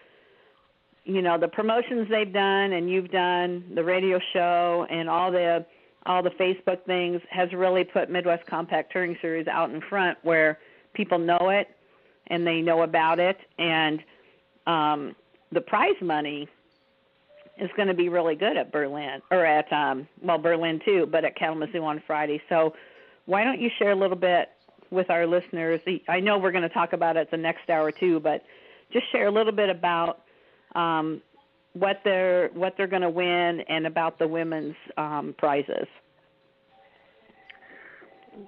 you 1.04 1.22
know, 1.22 1.38
the 1.38 1.48
promotions 1.48 2.08
they've 2.10 2.32
done 2.32 2.72
and 2.72 2.90
you've 2.90 3.10
done, 3.10 3.64
the 3.74 3.84
radio 3.84 4.18
show 4.32 4.86
and 4.90 5.08
all 5.08 5.30
the 5.30 5.64
all 6.06 6.22
the 6.22 6.30
Facebook 6.30 6.84
things 6.86 7.20
has 7.30 7.52
really 7.52 7.84
put 7.84 8.10
Midwest 8.10 8.46
Compact 8.46 8.92
Touring 8.92 9.16
Series 9.20 9.46
out 9.46 9.70
in 9.70 9.80
front 9.88 10.18
where 10.22 10.58
people 10.94 11.18
know 11.18 11.50
it 11.50 11.68
and 12.28 12.46
they 12.46 12.60
know 12.60 12.82
about 12.82 13.18
it 13.18 13.36
and 13.58 14.02
um 14.66 15.14
the 15.52 15.60
prize 15.60 15.94
money 16.00 16.48
is 17.58 17.70
going 17.76 17.88
to 17.88 17.94
be 17.94 18.08
really 18.08 18.34
good 18.34 18.56
at 18.56 18.72
Berlin 18.72 19.20
or 19.30 19.44
at 19.44 19.70
um 19.72 20.06
well 20.22 20.38
Berlin 20.38 20.80
too, 20.84 21.08
but 21.10 21.24
at 21.24 21.36
Kalamazoo 21.36 21.82
on 21.82 22.02
Friday. 22.06 22.40
So 22.48 22.74
why 23.26 23.44
don't 23.44 23.60
you 23.60 23.70
share 23.78 23.92
a 23.92 23.96
little 23.96 24.16
bit 24.16 24.48
with 24.90 25.10
our 25.10 25.26
listeners? 25.26 25.80
I 26.08 26.20
know 26.20 26.38
we're 26.38 26.52
going 26.52 26.62
to 26.62 26.74
talk 26.74 26.92
about 26.92 27.16
it 27.16 27.30
the 27.30 27.36
next 27.36 27.68
hour 27.68 27.90
too, 27.90 28.20
but 28.20 28.42
just 28.92 29.10
share 29.10 29.26
a 29.26 29.30
little 29.30 29.52
bit 29.52 29.68
about 29.68 30.22
um, 30.74 31.22
what 31.78 32.00
they're 32.04 32.48
what 32.54 32.74
they're 32.76 32.86
going 32.86 33.02
to 33.02 33.10
win 33.10 33.60
and 33.68 33.86
about 33.86 34.18
the 34.18 34.26
women's 34.26 34.74
um, 34.96 35.34
prizes. 35.38 35.86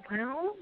Well, 0.09 0.55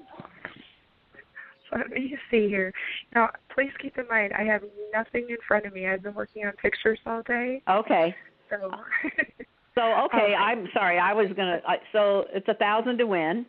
let 1.72 1.90
me 1.90 2.16
see 2.30 2.48
here. 2.48 2.72
Now, 3.14 3.30
please 3.54 3.70
keep 3.80 3.98
in 3.98 4.08
mind, 4.08 4.32
I 4.38 4.42
have 4.44 4.62
nothing 4.92 5.26
in 5.28 5.36
front 5.46 5.66
of 5.66 5.72
me. 5.74 5.86
I've 5.86 6.02
been 6.02 6.14
working 6.14 6.46
on 6.46 6.52
pictures 6.52 6.98
all 7.06 7.22
day, 7.22 7.62
Okay. 7.68 8.14
so 8.50 8.70
So 9.74 9.82
okay, 10.06 10.18
Okay. 10.18 10.34
I'm 10.34 10.68
sorry. 10.74 10.98
I 10.98 11.12
was 11.12 11.28
gonna. 11.36 11.60
I, 11.66 11.76
so 11.92 12.24
it's 12.32 12.48
a 12.48 12.54
thousand 12.54 12.98
to 12.98 13.06
win, 13.06 13.46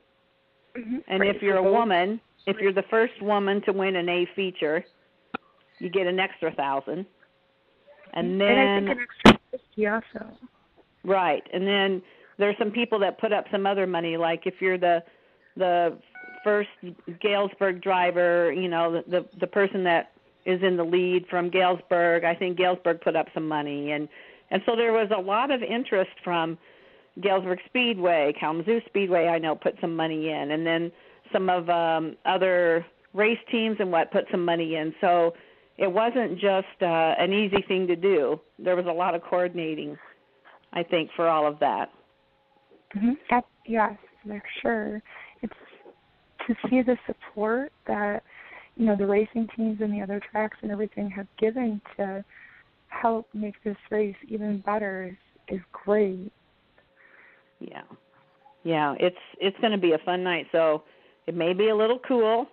Mhm. 0.77 1.03
and 1.07 1.21
Right, 1.21 1.35
if 1.35 1.41
you're 1.41 1.55
so 1.55 1.65
a 1.67 1.71
woman, 1.71 2.21
if 2.45 2.57
you're 2.59 2.73
the 2.73 2.83
first 2.83 3.19
woman 3.21 3.61
to 3.63 3.73
win 3.73 3.95
an 3.95 4.07
A 4.09 4.27
feature, 4.35 4.85
you 5.79 5.89
get 5.89 6.05
an 6.05 6.19
extra 6.19 6.51
thousand. 6.53 7.05
And 8.13 8.39
then 8.39 8.48
and 8.48 8.89
I 8.89 8.94
think 8.94 9.00
an 9.00 9.06
extra 9.30 9.39
fifty 9.51 9.88
also. 9.88 10.38
Right. 11.04 11.44
And 11.54 11.66
then 11.66 12.01
there's 12.38 12.58
some 12.58 12.72
people 12.72 13.00
that 13.00 13.20
put 13.20 13.32
up 13.32 13.46
some 13.51 13.66
other 13.66 13.86
money, 13.88 14.18
like 14.18 14.44
if 14.46 14.56
you're 14.60 14.78
the 14.78 15.04
the 15.58 15.98
first 16.44 16.70
Galesburg 17.22 17.82
driver, 17.82 18.51
you 18.54 18.70
know, 18.70 18.94
the, 18.94 19.04
the 19.10 19.25
the 19.39 19.48
person 19.48 19.84
that 19.84 20.12
is 20.46 20.62
in 20.63 20.78
the 20.78 20.84
lead 20.84 21.25
from 21.30 21.50
Galesburg. 21.50 22.24
I 22.24 22.34
think 22.34 22.58
Galesburg 22.58 23.01
put 23.01 23.16
up 23.16 23.28
some 23.34 23.48
money 23.48 23.92
and 23.92 24.08
and 24.51 24.62
so 24.66 24.75
there 24.75 24.94
was 24.94 25.10
a 25.16 25.22
lot 25.22 25.51
of 25.51 25.62
interest 25.62 26.12
from 26.24 26.58
Galesburg 27.22 27.60
Speedway, 27.68 28.34
Kalamazoo 28.39 28.80
Speedway 28.88 29.28
I 29.28 29.38
know 29.38 29.56
put 29.56 29.75
some 29.82 29.96
money 29.96 30.30
in 30.30 30.51
and 30.51 30.66
then 30.66 30.92
some 31.32 31.50
of 31.50 31.70
um 31.70 32.16
other 32.25 32.86
race 33.13 33.39
teams 33.51 33.78
and 33.80 33.92
what 33.92 34.12
put 34.12 34.25
some 34.32 34.46
money 34.46 34.75
in. 34.75 34.94
So 35.01 35.34
it 35.79 35.91
wasn't 35.91 36.33
just 36.33 36.67
uh, 36.81 37.15
an 37.17 37.31
easy 37.31 37.63
thing 37.67 37.88
to 37.88 37.95
do. 37.95 38.39
There 38.59 38.75
was 38.75 38.86
a 38.86 38.91
lot 38.91 39.15
of 39.15 39.21
coordinating, 39.24 39.98
I 40.74 40.83
think, 40.83 41.09
for 41.15 41.29
all 41.29 41.48
of 41.48 41.57
that. 41.59 41.89
Mm-hmm. 42.95 43.13
That, 43.29 43.45
yes, 43.65 43.93
for 44.27 44.43
sure. 44.62 45.01
It's 45.41 45.53
to 46.48 46.55
see 46.69 46.81
the 46.81 46.98
support 47.07 47.71
that 47.88 48.24
you 48.75 48.86
know 48.86 48.95
the 48.98 49.05
racing 49.05 49.48
teams 49.55 49.77
and 49.81 49.93
the 49.93 50.01
other 50.01 50.21
tracks 50.31 50.57
and 50.62 50.71
everything 50.71 51.09
have 51.12 51.27
given 51.39 51.81
to 51.95 52.25
help 52.89 53.27
make 53.33 53.55
this 53.63 53.77
race 53.89 54.15
even 54.27 54.59
better 54.65 55.15
is, 55.50 55.55
is 55.55 55.62
great. 55.71 56.31
Yeah, 57.59 57.83
yeah, 58.63 58.95
it's 59.00 59.15
it's 59.39 59.57
going 59.59 59.71
to 59.71 59.77
be 59.77 59.93
a 59.93 60.00
fun 60.00 60.24
night. 60.24 60.48
So 60.51 60.83
it 61.25 61.36
may 61.36 61.53
be 61.53 61.69
a 61.69 61.75
little 61.75 62.00
cool. 62.05 62.48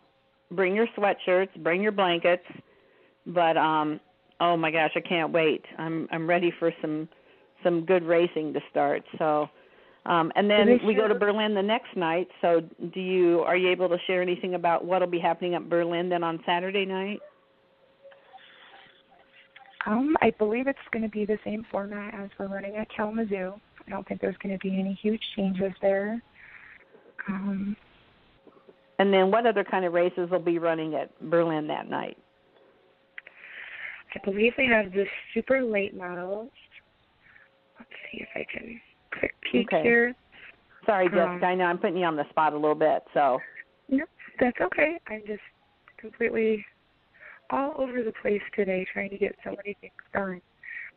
Bring 0.52 0.76
your 0.76 0.87
sweatshirts, 0.97 1.61
bring 1.64 1.83
your 1.83 1.90
blankets, 1.90 2.45
but 3.26 3.56
um, 3.56 4.00
oh 4.40 4.56
my 4.56 4.71
gosh, 4.71 4.92
I 4.97 5.00
can't 5.00 5.33
wait. 5.33 5.64
I'm 5.78 6.09
I'm 6.11 6.28
ready 6.28 6.52
for 6.59 6.73
some 6.80 7.09
some 7.62 7.85
good 7.85 8.04
racing 8.04 8.52
to 8.52 8.61
start. 8.71 9.02
So 9.18 9.49
um, 10.06 10.30
and 10.37 10.49
then 10.49 10.78
we 10.87 10.95
go 10.95 11.09
to 11.09 11.14
Berlin 11.14 11.54
the 11.54 11.62
next 11.62 11.97
night. 11.97 12.28
So, 12.40 12.62
do 12.95 13.00
you 13.00 13.40
are 13.40 13.56
you 13.56 13.71
able 13.71 13.88
to 13.88 13.99
share 14.06 14.23
anything 14.23 14.54
about 14.54 14.85
what'll 14.85 15.09
be 15.09 15.18
happening 15.18 15.54
at 15.54 15.68
Berlin 15.68 16.09
then 16.09 16.23
on 16.23 16.38
Saturday 16.47 16.85
night? 16.85 17.18
Um, 19.85 20.16
I 20.23 20.30
believe 20.30 20.68
it's 20.68 20.78
going 20.92 21.02
to 21.02 21.09
be 21.09 21.25
the 21.25 21.38
same 21.45 21.66
format 21.71 22.14
as 22.14 22.30
we're 22.38 22.49
running 22.49 22.76
at 22.76 22.88
Kalamazoo. 22.95 23.54
I 23.87 23.90
don't 23.90 24.06
think 24.06 24.21
there's 24.21 24.37
going 24.42 24.56
to 24.56 24.59
be 24.59 24.78
any 24.78 24.95
huge 25.00 25.21
changes 25.35 25.73
there. 25.80 26.21
Um, 27.28 27.76
and 29.00 29.12
then, 29.12 29.33
what 29.33 29.45
other 29.45 29.64
kind 29.64 29.85
of 29.85 29.92
races 29.92 30.30
will 30.30 30.38
be 30.38 30.59
running 30.59 30.95
at 30.95 31.11
Berlin 31.30 31.66
that 31.66 31.88
night? 31.88 32.16
I 34.16 34.25
believe 34.25 34.52
they 34.56 34.66
have 34.66 34.92
the 34.92 35.04
super 35.35 35.62
late 35.62 35.96
models. 35.96 36.50
Let's 37.78 37.90
see 38.11 38.23
if 38.23 38.28
I 38.35 38.46
can 38.50 38.80
quick 39.18 39.35
peek 39.50 39.68
okay. 39.73 39.82
here. 39.82 40.14
Sorry, 40.87 41.08
Jessica. 41.08 41.25
Um, 41.25 41.44
I 41.44 41.54
know 41.54 41.64
I'm 41.64 41.78
putting 41.78 41.99
you 41.99 42.06
on 42.06 42.16
the 42.16 42.28
spot 42.30 42.52
a 42.52 42.56
little 42.56 42.75
bit, 42.75 43.02
so. 43.12 43.38
Nope, 43.88 44.08
that's 44.40 44.58
okay. 44.61 44.99
I'm 45.08 45.23
just 45.26 45.42
completely 45.99 46.64
all 47.50 47.75
over 47.76 48.02
the 48.02 48.12
place 48.23 48.40
today, 48.54 48.87
trying 48.92 49.11
to 49.11 49.18
get 49.18 49.37
so 49.44 49.50
many 49.50 49.76
things 49.80 49.92
done. 50.12 50.40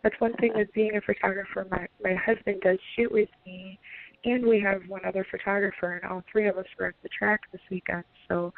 That's 0.04 0.16
one 0.20 0.34
thing 0.38 0.54
with 0.56 0.72
being 0.74 0.96
a 0.96 1.02
photographer. 1.02 1.68
My 1.70 1.88
my 2.02 2.16
husband 2.16 2.62
does 2.62 2.78
shoot 2.96 3.12
with 3.12 3.30
me, 3.46 3.78
and 4.24 4.46
we 4.46 4.62
have 4.62 4.82
one 4.88 5.02
other 5.06 5.26
photographer, 5.30 5.96
and 5.96 6.10
all 6.10 6.24
three 6.32 6.48
of 6.48 6.58
us 6.58 6.66
were 6.80 6.88
at 6.88 6.96
the 7.04 7.10
track 7.10 7.42
this 7.52 7.62
weekend. 7.70 8.06
So 8.30 8.54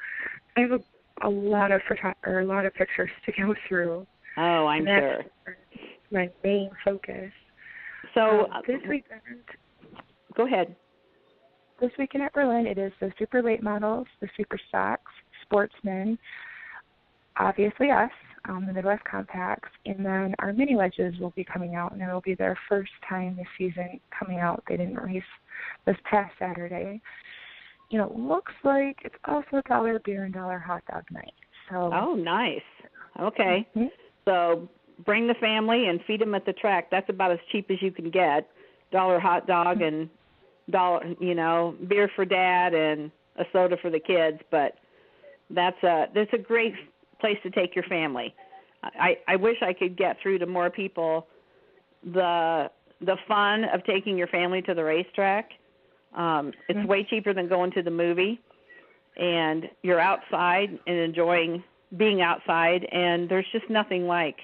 I 0.56 0.62
have 0.62 0.72
a 0.72 0.80
a 1.24 1.30
lot 1.30 1.72
of 1.72 1.82
photo 1.88 2.14
or 2.26 2.40
a 2.40 2.46
lot 2.46 2.66
of 2.66 2.74
pictures 2.74 3.10
to 3.26 3.32
go 3.32 3.54
through. 3.68 4.06
Oh, 4.38 4.68
I'm 4.68 4.86
sure. 4.86 5.24
My 6.12 6.30
main 6.44 6.70
focus. 6.84 7.32
So 8.14 8.48
um, 8.52 8.62
this 8.68 8.80
weekend. 8.88 9.22
Go 10.36 10.46
ahead. 10.46 10.76
This 11.80 11.92
weekend 11.98 12.24
at 12.24 12.34
Berlin, 12.34 12.68
it 12.68 12.78
is 12.78 12.92
the 13.00 13.12
super 13.18 13.42
late 13.42 13.64
models, 13.64 14.08
the 14.22 14.28
super 14.38 14.60
stocks, 14.70 15.12
sportsmen, 15.44 16.18
obviously 17.38 17.90
us, 17.90 18.12
um, 18.48 18.66
the 18.68 18.74
Midwest 18.74 19.04
Compacts, 19.04 19.70
and 19.86 20.06
then 20.06 20.36
our 20.40 20.54
mini 20.54 20.76
wedges 20.76 21.18
will 21.20 21.32
be 21.32 21.44
coming 21.44 21.76
out, 21.76 21.92
and 21.92 22.02
it 22.02 22.12
will 22.12 22.22
be 22.22 22.36
their 22.36 22.58
first 22.70 22.92
time 23.08 23.36
this 23.36 23.48
season 23.58 24.00
coming 24.18 24.40
out. 24.40 24.64
They 24.68 24.78
didn't 24.78 24.96
race 24.96 25.24
this 25.86 25.98
past 26.10 26.34
Saturday. 26.38 27.02
You 27.90 27.98
know, 27.98 28.14
looks 28.16 28.54
like 28.64 28.98
it's 29.04 29.16
also 29.26 29.62
dollar 29.68 30.00
beer 30.06 30.24
and 30.24 30.34
dollar 30.34 30.60
hot 30.60 30.84
dog 30.90 31.04
night. 31.12 31.34
So. 31.70 31.92
Oh, 31.94 32.14
nice. 32.14 32.60
Okay. 33.20 33.68
Mm-hmm. 33.76 33.88
So 34.26 34.70
bring 35.06 35.28
the 35.28 35.36
family 35.36 35.88
and 35.88 36.00
feed 36.06 36.22
them 36.22 36.36
at 36.36 36.46
the 36.46 36.54
track. 36.54 36.90
That's 36.92 37.10
about 37.10 37.32
as 37.32 37.40
cheap 37.52 37.70
as 37.72 37.82
you 37.82 37.92
can 37.92 38.10
get. 38.10 38.48
Dollar 38.92 39.20
hot 39.20 39.48
dog 39.48 39.82
and 39.82 40.10
dollar, 40.70 41.14
you 41.20 41.36
know, 41.36 41.76
beer 41.88 42.10
for 42.16 42.26
dad 42.26 42.74
and 42.74 43.12
a 43.38 43.46
soda 43.54 43.78
for 43.82 43.90
the 43.90 44.00
kids. 44.00 44.40
But 44.52 44.76
that's 45.50 45.82
a 45.84 46.08
that's 46.14 46.34
a 46.34 46.38
great 46.38 46.74
place 47.20 47.38
to 47.44 47.50
take 47.50 47.76
your 47.76 47.86
family. 47.86 48.34
I 48.84 49.18
I 49.28 49.36
wish 49.36 49.58
I 49.62 49.74
could 49.74 49.98
get 49.98 50.18
through 50.22 50.40
to 50.40 50.46
more 50.46 50.70
people 50.70 51.28
the 52.04 52.70
the 53.00 53.18
fun 53.28 53.66
of 53.66 53.84
taking 53.86 54.18
your 54.18 54.28
family 54.28 54.62
to 54.64 54.74
the 54.74 54.84
racetrack. 54.84 55.52
Um, 56.16 56.52
it's 56.68 56.78
mm-hmm. 56.78 56.88
way 56.88 57.08
cheaper 57.10 57.34
than 57.34 57.48
going 57.48 57.72
to 57.72 57.82
the 57.82 57.92
movie, 57.92 58.40
and 59.18 59.70
you're 59.82 60.00
outside 60.00 60.78
and 60.86 60.98
enjoying 60.98 61.64
being 61.98 62.22
outside. 62.22 62.86
And 62.92 63.30
there's 63.30 63.48
just 63.52 63.70
nothing 63.70 64.08
like 64.08 64.38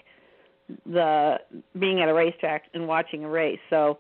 the 0.86 1.38
being 1.80 2.02
at 2.02 2.10
a 2.10 2.14
racetrack 2.14 2.64
and 2.74 2.88
watching 2.88 3.24
a 3.24 3.30
race. 3.30 3.60
So 3.70 4.00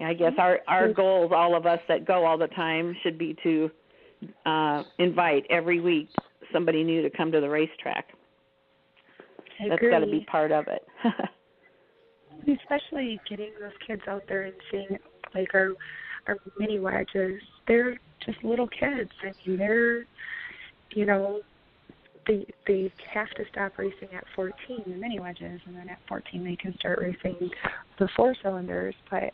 I 0.00 0.14
guess 0.14 0.32
our 0.38 0.60
our 0.68 0.92
goals, 0.92 1.32
all 1.34 1.56
of 1.56 1.66
us 1.66 1.80
that 1.88 2.06
go 2.06 2.26
all 2.26 2.38
the 2.38 2.48
time, 2.48 2.96
should 3.02 3.18
be 3.18 3.36
to 3.42 3.70
uh, 4.44 4.82
invite 4.98 5.44
every 5.48 5.80
week 5.80 6.08
somebody 6.52 6.84
new 6.84 7.02
to 7.02 7.10
come 7.10 7.32
to 7.32 7.40
the 7.40 7.48
racetrack. 7.48 8.06
That's 9.68 9.80
got 9.80 10.00
to 10.00 10.06
be 10.06 10.26
part 10.30 10.52
of 10.52 10.66
it. 10.68 10.82
Especially 12.62 13.18
getting 13.28 13.50
those 13.60 13.72
kids 13.86 14.02
out 14.06 14.22
there 14.28 14.42
and 14.42 14.54
seeing 14.70 14.98
like 15.34 15.54
our 15.54 15.70
our 16.26 16.36
mini 16.58 16.78
wedges. 16.78 17.40
They're 17.66 17.98
just 18.24 18.42
little 18.44 18.68
kids. 18.68 19.10
I 19.22 19.32
mean, 19.46 19.58
they're 19.58 20.04
you 20.90 21.06
know 21.06 21.40
they 22.26 22.46
they 22.66 22.92
have 23.12 23.30
to 23.30 23.44
stop 23.50 23.78
racing 23.78 24.08
at 24.14 24.24
14 24.34 24.54
the 24.86 24.94
mini 24.94 25.20
wedges 25.20 25.60
and 25.66 25.76
then 25.76 25.88
at 25.88 25.98
14 26.08 26.44
they 26.44 26.56
can 26.56 26.76
start 26.78 26.98
racing 27.00 27.50
the 27.98 28.08
four 28.16 28.34
cylinders. 28.42 28.94
But 29.10 29.32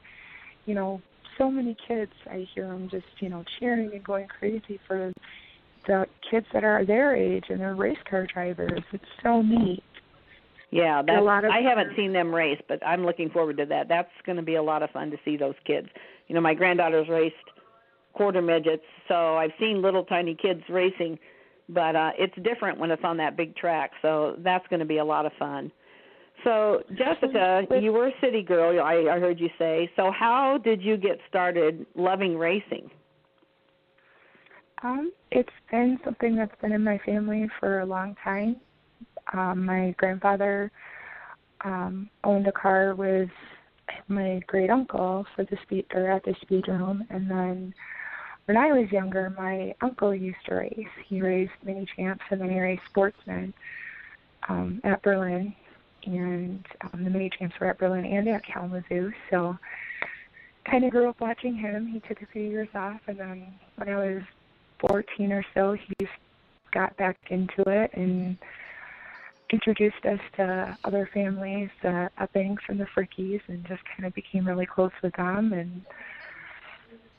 you 0.66 0.74
know 0.74 1.00
so 1.38 1.50
many 1.50 1.74
kids 1.88 2.12
i 2.30 2.46
hear 2.54 2.66
them 2.66 2.88
just 2.90 3.06
you 3.20 3.28
know 3.28 3.42
cheering 3.58 3.90
and 3.92 4.04
going 4.04 4.26
crazy 4.28 4.78
for 4.86 5.12
the 5.86 6.06
kids 6.30 6.46
that 6.52 6.62
are 6.62 6.84
their 6.84 7.16
age 7.16 7.44
and 7.48 7.60
they're 7.60 7.74
race 7.74 7.98
car 8.08 8.26
drivers. 8.32 8.82
It's 8.92 9.04
so 9.22 9.42
neat. 9.42 9.82
Yeah 10.70 11.02
that's 11.02 11.18
a 11.18 11.22
lot 11.22 11.44
of 11.44 11.50
i 11.50 11.60
haven't 11.60 11.96
seen 11.96 12.12
them 12.12 12.34
race 12.34 12.60
but 12.68 12.84
i'm 12.86 13.04
looking 13.04 13.30
forward 13.30 13.56
to 13.58 13.66
that. 13.66 13.88
That's 13.88 14.10
going 14.24 14.36
to 14.36 14.42
be 14.42 14.56
a 14.56 14.62
lot 14.62 14.82
of 14.82 14.90
fun 14.90 15.10
to 15.10 15.16
see 15.24 15.36
those 15.36 15.56
kids. 15.64 15.88
You 16.28 16.34
know 16.34 16.40
my 16.40 16.54
granddaughter's 16.54 17.08
raced 17.08 17.36
quarter 18.12 18.42
midgets 18.42 18.84
so 19.08 19.36
i've 19.36 19.52
seen 19.58 19.80
little 19.80 20.04
tiny 20.04 20.34
kids 20.34 20.62
racing 20.68 21.18
but 21.72 21.96
uh, 21.96 22.10
it's 22.18 22.34
different 22.42 22.78
when 22.78 22.90
it's 22.90 23.04
on 23.04 23.16
that 23.18 23.36
big 23.36 23.56
track. 23.56 23.90
So 24.02 24.36
that's 24.38 24.66
going 24.68 24.80
to 24.80 24.86
be 24.86 24.98
a 24.98 25.04
lot 25.04 25.26
of 25.26 25.32
fun. 25.38 25.70
So 26.44 26.82
Jessica, 26.96 27.62
you 27.80 27.92
were 27.92 28.08
a 28.08 28.12
city 28.20 28.42
girl. 28.42 28.82
I, 28.82 29.14
I 29.14 29.20
heard 29.20 29.38
you 29.38 29.48
say. 29.58 29.90
So 29.96 30.10
how 30.10 30.58
did 30.62 30.82
you 30.82 30.96
get 30.96 31.18
started 31.28 31.86
loving 31.94 32.36
racing? 32.36 32.90
Um, 34.82 35.12
it's 35.30 35.48
been 35.70 35.98
something 36.04 36.34
that's 36.34 36.60
been 36.60 36.72
in 36.72 36.82
my 36.82 36.98
family 37.06 37.48
for 37.60 37.80
a 37.80 37.86
long 37.86 38.16
time. 38.24 38.56
Um, 39.32 39.64
my 39.64 39.94
grandfather 39.98 40.72
um, 41.64 42.10
owned 42.24 42.48
a 42.48 42.52
car 42.52 42.96
with 42.96 43.30
my 44.08 44.40
great 44.48 44.70
uncle 44.70 45.24
for 45.36 45.44
the 45.44 45.56
speed 45.62 45.86
or 45.94 46.10
at 46.10 46.24
the 46.24 46.34
speedrome, 46.44 47.00
and 47.10 47.30
then 47.30 47.74
when 48.46 48.56
I 48.56 48.72
was 48.72 48.90
younger, 48.90 49.30
my 49.30 49.74
uncle 49.80 50.14
used 50.14 50.44
to 50.46 50.56
race. 50.56 50.88
He 51.06 51.20
raced 51.20 51.52
mini 51.64 51.86
champs 51.96 52.24
and 52.30 52.50
he 52.50 52.60
raced 52.60 52.84
sportsmen 52.86 53.54
um, 54.48 54.80
at 54.84 55.02
Berlin. 55.02 55.54
And 56.04 56.66
um, 56.80 57.04
the 57.04 57.10
mini 57.10 57.30
champs 57.30 57.54
were 57.60 57.68
at 57.68 57.78
Berlin 57.78 58.04
and 58.04 58.28
at 58.28 58.44
Kalamazoo. 58.44 59.12
So 59.30 59.56
kind 60.64 60.84
of 60.84 60.90
grew 60.90 61.08
up 61.08 61.20
watching 61.20 61.54
him. 61.54 61.86
He 61.86 62.00
took 62.00 62.22
a 62.22 62.26
few 62.26 62.42
years 62.42 62.68
off. 62.74 63.00
And 63.06 63.18
then 63.18 63.46
when 63.76 63.88
I 63.88 63.96
was 63.96 64.22
14 64.80 65.32
or 65.32 65.44
so, 65.54 65.74
he 65.74 66.06
got 66.72 66.96
back 66.96 67.16
into 67.30 67.62
it 67.68 67.90
and 67.94 68.36
introduced 69.52 70.04
us 70.04 70.20
to 70.36 70.76
other 70.84 71.08
families, 71.12 71.68
the 71.82 72.10
Eppings 72.18 72.58
and 72.68 72.80
the 72.80 72.86
Frickies, 72.96 73.42
and 73.48 73.64
just 73.66 73.82
kind 73.84 74.06
of 74.06 74.14
became 74.14 74.46
really 74.46 74.66
close 74.66 74.92
with 75.02 75.14
them. 75.14 75.52
And 75.52 75.82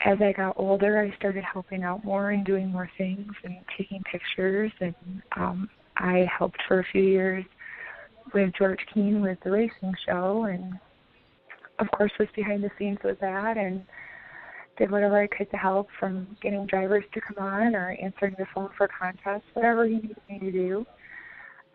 as 0.06 0.18
I 0.22 0.34
got 0.34 0.56
older, 0.58 1.00
I 1.00 1.16
started 1.18 1.44
helping 1.44 1.84
out 1.84 2.04
more 2.04 2.32
and 2.32 2.46
doing 2.46 2.70
more 2.70 2.90
things 2.98 3.32
and 3.44 3.58
taking 3.78 4.02
pictures. 4.12 4.72
And 4.80 4.96
um, 5.38 5.70
I 5.98 6.28
helped 6.38 6.58
for 6.68 6.80
a 6.80 6.86
few 6.92 7.04
years 7.04 7.46
with 8.34 8.52
George 8.58 8.80
Keen 8.94 9.22
with 9.22 9.38
the 9.44 9.52
racing 9.52 9.94
show, 10.08 10.44
and 10.44 10.74
of 11.80 11.90
course 11.92 12.12
was 12.20 12.28
behind 12.36 12.64
the 12.64 12.72
scenes 12.78 13.00
with 13.04 13.20
that. 13.20 13.58
And 13.58 13.86
did 14.78 14.90
whatever 14.90 15.22
I 15.22 15.28
could 15.28 15.50
to 15.52 15.58
help 15.58 15.88
from 16.00 16.36
getting 16.42 16.66
drivers 16.66 17.04
to 17.14 17.22
come 17.22 17.44
on 17.44 17.76
or 17.76 17.96
answering 18.02 18.36
the 18.38 18.46
phone 18.54 18.70
for 18.78 18.88
contests, 18.88 19.46
whatever 19.54 19.86
he 19.86 19.96
needed 19.96 20.18
me 20.30 20.40
to 20.40 20.52
do. 20.52 20.86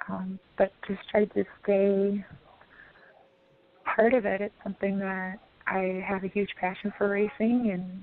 Um, 0.08 0.38
but 0.56 0.72
just 0.86 1.00
tried 1.10 1.32
to 1.34 1.44
stay 1.62 2.24
part 3.84 4.14
of 4.14 4.24
it. 4.24 4.40
It's 4.40 4.54
something 4.64 4.98
that 4.98 5.36
I 5.66 6.02
have 6.06 6.24
a 6.24 6.28
huge 6.28 6.50
passion 6.60 6.92
for 6.96 7.08
racing 7.10 7.70
and 7.72 8.02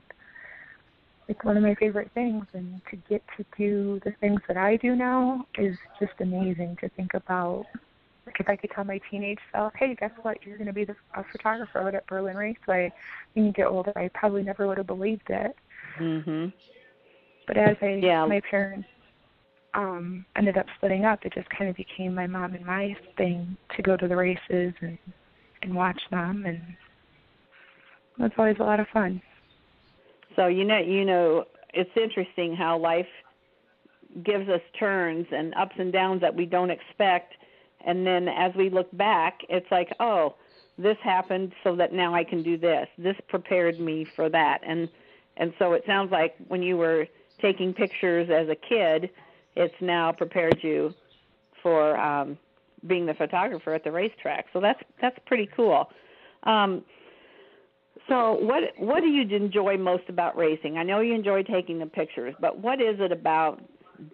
it's 1.28 1.44
one 1.44 1.58
of 1.58 1.64
my 1.64 1.76
favorite 1.76 2.12
things 2.14 2.46
and 2.54 2.82
to 2.92 2.98
get 3.10 3.24
to 3.38 3.46
do 3.58 4.00
the 4.06 4.12
things 4.20 4.40
that 4.48 4.58
I 4.58 4.78
do 4.78 4.96
now 4.96 5.46
is 5.58 5.76
just 6.00 6.14
amazing 6.20 6.78
to 6.82 6.90
think 6.90 7.14
about 7.14 7.66
like 8.26 8.40
if 8.40 8.50
I 8.50 8.56
could 8.56 8.72
tell 8.72 8.84
my 8.84 9.00
teenage 9.12 9.38
self, 9.52 9.72
hey, 9.78 9.96
guess 10.00 10.12
what? 10.24 10.38
You're 10.44 10.58
going 10.58 10.68
to 10.68 10.74
be 10.74 10.84
the, 10.84 10.96
a 11.16 11.24
photographer 11.32 11.88
at 11.88 12.08
Berlin 12.08 12.36
Raceway. 12.36 12.92
When 13.34 13.46
you 13.46 13.52
get 13.52 13.68
older, 13.68 13.94
I 13.96 14.10
probably 14.16 14.42
never 14.42 14.66
would 14.68 14.78
have 14.78 14.88
believed 14.88 15.30
it. 15.30 15.56
Mhm. 16.00 16.52
But 17.48 17.58
as 17.58 17.78
I, 17.82 18.00
Yeah. 18.02 18.26
my 18.26 18.42
parents 18.50 18.88
um 19.76 20.26
ended 20.36 20.58
up 20.58 20.66
splitting 20.78 21.06
up, 21.06 21.24
it 21.26 21.34
just 21.34 21.50
kind 21.50 21.70
of 21.70 21.76
became 21.76 22.16
my 22.16 22.26
mom 22.26 22.56
and 22.56 22.66
my 22.66 22.96
thing 23.18 23.56
to 23.76 23.82
go 23.84 23.96
to 23.98 24.08
the 24.08 24.16
races 24.16 24.74
and 24.82 24.98
and 25.62 25.74
watch 25.74 26.00
them, 26.12 26.46
and 26.46 26.62
that's 28.18 28.34
always 28.38 28.58
a 28.60 28.64
lot 28.64 28.80
of 28.80 28.88
fun. 28.90 29.22
So 30.36 30.48
you 30.48 30.64
know, 30.66 30.78
you 30.80 31.06
know, 31.06 31.46
it's 31.74 31.92
interesting 31.96 32.56
how 32.56 32.78
life 32.78 33.08
gives 34.24 34.48
us 34.50 34.62
turns 34.80 35.28
and 35.32 35.54
ups 35.56 35.76
and 35.78 35.92
downs 35.92 36.22
that 36.22 36.34
we 36.34 36.46
don't 36.46 36.72
expect, 36.72 37.34
and 37.86 38.06
then 38.06 38.28
as 38.28 38.54
we 38.56 38.70
look 38.70 38.96
back, 38.98 39.42
it's 39.50 39.70
like, 39.72 39.90
oh, 40.00 40.36
this 40.78 40.98
happened 41.04 41.54
so 41.64 41.76
that 41.76 41.94
now 41.94 42.14
I 42.14 42.24
can 42.24 42.44
do 42.44 42.58
this. 42.58 42.88
This 42.98 43.16
prepared 43.28 43.80
me 43.80 44.06
for 44.16 44.30
that, 44.30 44.60
and 44.66 44.90
and 45.38 45.54
so 45.60 45.74
it 45.74 45.84
sounds 45.86 46.12
like 46.12 46.36
when 46.48 46.62
you 46.62 46.78
were 46.78 47.08
taking 47.42 47.74
pictures 47.74 48.30
as 48.30 48.48
a 48.50 48.56
kid, 48.56 49.10
it's 49.56 49.76
now 49.82 50.12
prepared 50.12 50.58
you 50.62 50.94
for 51.62 51.98
um, 51.98 52.38
being 52.88 53.06
the 53.06 53.14
photographer 53.14 53.74
at 53.74 53.84
the 53.84 53.92
racetrack. 53.92 54.46
So 54.54 54.60
that's 54.60 54.82
that's 55.02 55.18
pretty 55.26 55.50
cool. 55.56 55.90
Um, 56.44 56.84
so 58.08 58.34
what 58.42 58.64
what 58.78 59.02
do 59.02 59.08
you 59.08 59.36
enjoy 59.36 59.78
most 59.78 60.04
about 60.10 60.38
racing? 60.38 60.78
I 60.78 60.84
know 60.84 61.02
you 61.02 61.14
enjoy 61.14 61.44
taking 61.44 61.80
the 61.80 61.88
pictures, 61.88 62.36
but 62.40 62.60
what 62.60 62.80
is 62.80 62.98
it 63.00 63.12
about 63.12 63.62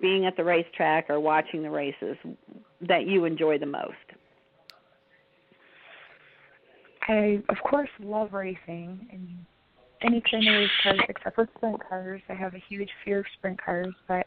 being 0.01 0.25
at 0.25 0.37
the 0.37 0.43
racetrack 0.43 1.09
or 1.09 1.19
watching 1.19 1.63
the 1.63 1.69
races 1.69 2.15
that 2.87 3.05
you 3.05 3.25
enjoy 3.25 3.57
the 3.57 3.65
most? 3.65 3.95
I 7.07 7.41
of 7.49 7.57
course 7.69 7.89
love 7.99 8.31
racing 8.33 9.07
and 9.11 9.45
any 10.03 10.21
kind 10.29 10.47
of 10.47 10.53
race 10.53 10.69
cars 10.83 10.99
except 11.09 11.35
for 11.35 11.49
sprint 11.57 11.81
cars. 11.87 12.21
I 12.29 12.33
have 12.33 12.53
a 12.53 12.63
huge 12.69 12.89
fear 13.03 13.19
of 13.19 13.25
sprint 13.37 13.61
cars, 13.61 13.93
but 14.07 14.25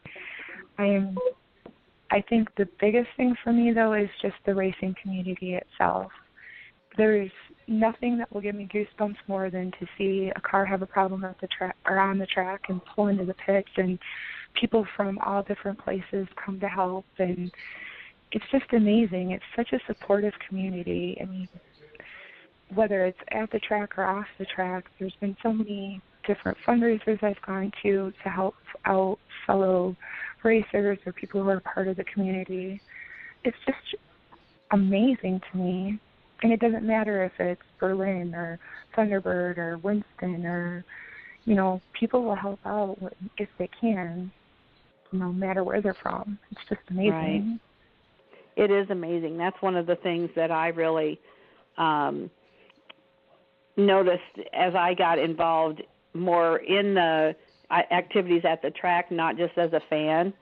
I 0.79 0.85
am 0.85 1.17
I 2.11 2.21
think 2.29 2.49
the 2.57 2.69
biggest 2.81 3.09
thing 3.17 3.35
for 3.43 3.53
me 3.53 3.73
though 3.73 3.95
is 3.95 4.09
just 4.21 4.37
the 4.45 4.55
racing 4.55 4.95
community 5.03 5.55
itself. 5.55 6.13
There's 6.97 7.31
nothing 7.67 8.19
that 8.19 8.33
will 8.33 8.41
give 8.41 8.55
me 8.55 8.69
goosebumps 8.73 9.17
more 9.27 9.51
than 9.51 9.71
to 9.73 9.87
see 9.97 10.31
a 10.35 10.41
car 10.41 10.65
have 10.65 10.83
a 10.83 10.87
problem 10.87 11.25
at 11.25 11.41
the 11.41 11.49
track 11.49 11.77
or 11.87 11.99
on 11.99 12.19
the 12.19 12.27
track 12.27 12.63
and 12.69 12.81
pull 12.95 13.09
into 13.09 13.25
the 13.25 13.35
pits 13.35 13.71
and 13.77 13.99
people 14.61 14.87
from 14.97 15.19
all 15.19 15.43
different 15.43 15.79
places 15.79 16.29
come 16.45 16.61
to 16.61 16.69
help 16.69 17.05
and 17.19 17.51
it's 18.33 18.45
just 18.51 18.73
amazing. 18.73 19.31
It's 19.31 19.45
such 19.55 19.73
a 19.73 19.79
supportive 19.87 20.33
community. 20.49 21.17
I 21.21 21.25
mean, 21.25 21.49
whether 22.75 23.05
it's 23.07 23.19
at 23.31 23.51
the 23.53 23.61
track 23.61 23.97
or 23.97 24.05
off 24.05 24.27
the 24.39 24.47
track, 24.47 24.85
there's 24.99 25.15
been 25.21 25.37
so 25.43 25.53
many 25.53 26.03
different 26.27 26.59
fundraisers 26.67 27.23
I've 27.23 27.41
gone 27.47 27.71
to 27.83 28.13
to 28.23 28.29
help 28.29 28.55
out 28.87 29.19
fellow 29.47 29.97
racers 30.43 30.99
or 31.07 31.13
people 31.13 31.43
who 31.43 31.49
are 31.49 31.61
part 31.61 31.87
of 31.87 31.97
the 31.97 32.05
community. 32.05 32.81
It's 33.45 33.57
just 33.67 34.03
amazing 34.73 35.41
to 35.53 35.59
me. 35.59 36.01
And 36.45 36.53
it 36.53 36.61
doesn't 36.61 36.85
matter 36.87 37.25
if 37.25 37.33
it's 37.39 37.63
Berlin 37.81 38.35
or 38.35 38.59
Thunderbird 38.95 39.57
or 39.57 39.79
Winston 39.79 40.45
or, 40.45 40.85
you 41.47 41.55
know, 41.55 41.81
people 41.99 42.23
will 42.23 42.35
help 42.35 42.61
out 42.67 42.99
if 43.39 43.49
they 43.59 43.71
can, 43.81 44.31
no 45.11 45.33
matter 45.33 45.65
where 45.65 45.81
they're 45.81 45.97
from. 46.03 46.39
It's 46.51 46.61
just 46.69 46.83
amazing. 46.91 47.59
Right. 48.59 48.63
It 48.63 48.71
is 48.71 48.91
amazing. 48.91 49.39
That's 49.39 49.57
one 49.63 49.75
of 49.75 49.87
the 49.87 49.97
things 49.97 50.29
that 50.37 50.51
I 50.51 50.69
really 50.69 51.19
um, 51.79 52.31
noticed 53.79 54.23
as 54.53 54.75
I 54.75 54.93
got 54.93 55.19
involved 55.19 55.83
more 56.13 56.59
in 56.59 56.93
the 56.93 57.35
uh, 57.71 57.83
activities 57.91 58.43
at 58.45 58.61
the 58.61 58.71
track, 58.71 59.11
not 59.11 59.39
just 59.39 59.57
as 59.57 59.73
a 59.73 59.81
fan. 59.89 60.35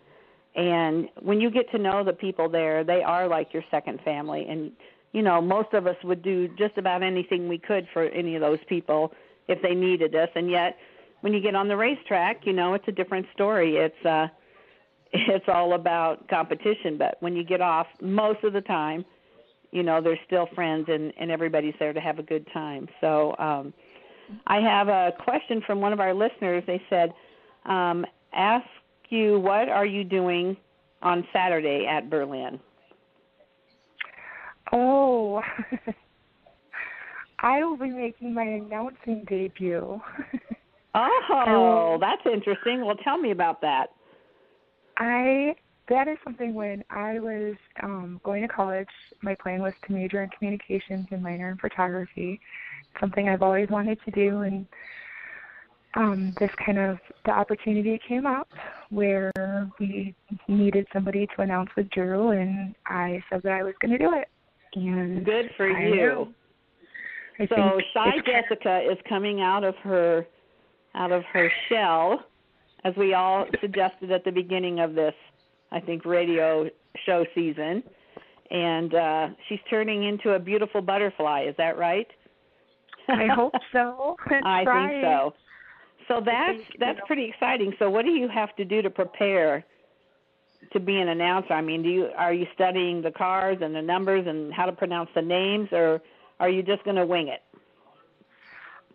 And 0.56 1.08
when 1.20 1.40
you 1.40 1.48
get 1.48 1.70
to 1.70 1.78
know 1.78 2.02
the 2.02 2.12
people 2.12 2.48
there, 2.48 2.82
they 2.82 3.04
are 3.04 3.28
like 3.28 3.54
your 3.54 3.62
second 3.70 4.00
family. 4.04 4.48
And, 4.50 4.72
you 5.12 5.22
know, 5.22 5.40
most 5.40 5.72
of 5.75 5.87
us 5.87 5.96
would 6.05 6.22
do 6.22 6.48
just 6.59 6.77
about 6.79 7.03
anything 7.03 7.48
we 7.48 7.59
could 7.59 7.87
for 7.92 8.05
any 8.05 8.35
of 8.35 8.40
those 8.40 8.59
people 8.68 9.12
if 9.48 9.61
they 9.62 9.75
needed 9.75 10.14
us. 10.14 10.29
And 10.35 10.51
yet, 10.51 10.77
when 11.20 11.33
you 11.33 11.40
get 11.40 11.55
on 11.55 11.68
the 11.68 11.77
racetrack, 11.77 12.40
you 12.44 12.53
know, 12.53 12.75
it's 12.75 12.88
a 12.88 12.92
different 12.92 13.27
story. 13.35 13.77
It's, 13.77 14.07
uh, 14.07 14.29
it's 15.12 15.44
all 15.48 15.75
about 15.75 16.29
competition. 16.29 16.96
But 16.98 17.16
when 17.20 17.37
you 17.37 17.44
get 17.44 17.61
off, 17.61 17.87
most 18.01 18.42
of 18.42 18.53
the 18.53 18.62
time, 18.62 19.05
you 19.70 19.83
know, 19.83 20.01
they're 20.03 20.18
still 20.27 20.48
friends 20.55 20.87
and, 20.88 21.12
and 21.18 21.31
everybody's 21.31 21.75
there 21.79 21.92
to 21.92 22.01
have 22.01 22.18
a 22.18 22.22
good 22.22 22.46
time. 22.53 22.88
So, 23.01 23.35
um, 23.38 23.72
I 24.46 24.61
have 24.61 24.88
a 24.88 25.12
question 25.18 25.62
from 25.66 25.81
one 25.81 25.92
of 25.92 26.01
our 26.01 26.14
listeners. 26.14 26.62
They 26.66 26.81
said, 26.88 27.12
um, 27.66 28.07
ask 28.33 28.66
you, 29.11 29.38
what 29.38 29.68
are 29.68 29.85
you 29.85 30.05
doing 30.05 30.57
on 31.03 31.27
Saturday 31.33 31.87
at 31.87 32.09
Berlin? 32.09 32.59
Oh, 34.72 35.40
I 37.40 37.62
will 37.64 37.76
be 37.76 37.90
making 37.90 38.32
my 38.32 38.44
announcing 38.44 39.24
debut. 39.28 40.00
oh, 40.94 41.98
that's 42.00 42.22
interesting. 42.32 42.85
Well, 42.85 42.96
tell 42.96 43.18
me 43.18 43.32
about 43.32 43.61
that. 43.62 43.88
I 44.98 45.54
that 45.88 46.08
is 46.08 46.16
something 46.24 46.54
when 46.54 46.85
I 46.90 47.18
was 47.18 47.56
um 47.82 48.20
going 48.24 48.42
to 48.42 48.48
college, 48.48 48.88
my 49.22 49.35
plan 49.35 49.61
was 49.61 49.72
to 49.87 49.92
major 49.92 50.22
in 50.22 50.30
communications 50.30 51.06
and 51.11 51.22
minor 51.22 51.50
in 51.50 51.58
photography. 51.58 52.40
Something 53.00 53.28
I've 53.28 53.42
always 53.42 53.68
wanted 53.68 53.98
to 54.04 54.11
do 54.12 54.42
and 54.42 54.66
um 55.94 56.35
this 56.40 56.50
kind 56.64 56.78
of 56.78 56.98
the 57.26 57.32
opportunity 57.32 57.98
came 58.06 58.26
up 58.26 58.48
where 58.90 59.32
we 59.80 60.14
needed 60.48 60.87
somebody 60.92 61.26
to 61.35 61.42
announce 61.42 61.70
with 61.76 61.90
Drew 61.90 62.30
and 62.30 62.74
I 62.87 63.22
said 63.28 63.42
that 63.42 63.52
I 63.52 63.62
was 63.62 63.74
going 63.80 63.92
to 63.92 63.98
do 63.98 64.14
it. 64.14 64.28
And 64.74 65.24
good 65.24 65.50
for 65.56 65.70
I 65.70 65.87
you. 65.88 66.35
I 67.38 67.46
so 67.46 67.80
Shy 67.94 68.12
Jessica 68.26 68.80
is 68.90 68.98
coming 69.08 69.40
out 69.40 69.64
of 69.64 69.74
her 69.76 70.26
out 70.94 71.12
of 71.12 71.22
her 71.32 71.50
shell, 71.68 72.24
as 72.85 72.94
we 72.96 73.14
all 73.14 73.46
suggested 73.61 74.11
at 74.12 74.24
the 74.24 74.30
beginning 74.30 74.80
of 74.80 74.94
this, 74.94 75.14
I 75.70 75.80
think, 75.80 76.04
radio 76.04 76.68
show 77.06 77.24
season, 77.35 77.82
and 78.50 78.94
uh, 78.94 79.28
she's 79.48 79.61
turning 79.70 80.04
into 80.04 80.30
a 80.35 80.38
beautiful 80.38 80.82
butterfly. 80.82 81.46
Is 81.48 81.54
that 81.56 81.78
right? 81.78 82.06
I 83.08 83.26
hope 83.35 83.54
so. 83.72 84.16
That's 84.30 84.44
I 84.44 84.64
right. 84.64 84.90
think 84.90 85.04
so. 85.04 85.35
So 86.08 86.20
that's 86.24 86.58
that's 86.80 86.98
pretty 87.06 87.24
exciting. 87.24 87.72
So 87.78 87.88
what 87.88 88.04
do 88.04 88.11
you 88.11 88.28
have 88.28 88.54
to 88.56 88.64
do 88.64 88.82
to 88.82 88.90
prepare 88.90 89.64
to 90.72 90.80
be 90.80 90.96
an 90.96 91.08
announcer? 91.08 91.54
I 91.54 91.62
mean, 91.62 91.82
do 91.82 91.88
you 91.88 92.08
are 92.16 92.32
you 92.32 92.46
studying 92.54 93.02
the 93.02 93.11
cars 93.11 93.58
and 93.61 93.74
the 93.74 93.82
numbers 93.82 94.26
and 94.26 94.52
how 94.52 94.66
to 94.66 94.72
pronounce 94.72 95.11
the 95.14 95.22
names, 95.22 95.68
or 95.72 96.00
are 96.40 96.48
you 96.48 96.62
just 96.62 96.85
going 96.85 96.96
to 96.96 97.06
wing 97.06 97.28
it? 97.28 97.42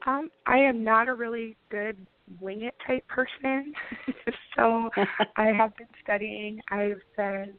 Um, 0.05 0.29
I 0.45 0.57
am 0.59 0.83
not 0.83 1.09
a 1.09 1.13
really 1.13 1.57
good 1.69 1.97
wing 2.39 2.63
it 2.63 2.75
type 2.85 3.07
person. 3.07 3.73
so 4.55 4.89
I 5.37 5.47
have 5.47 5.75
been 5.77 5.87
studying. 6.03 6.61
I've 6.71 7.01
been 7.15 7.53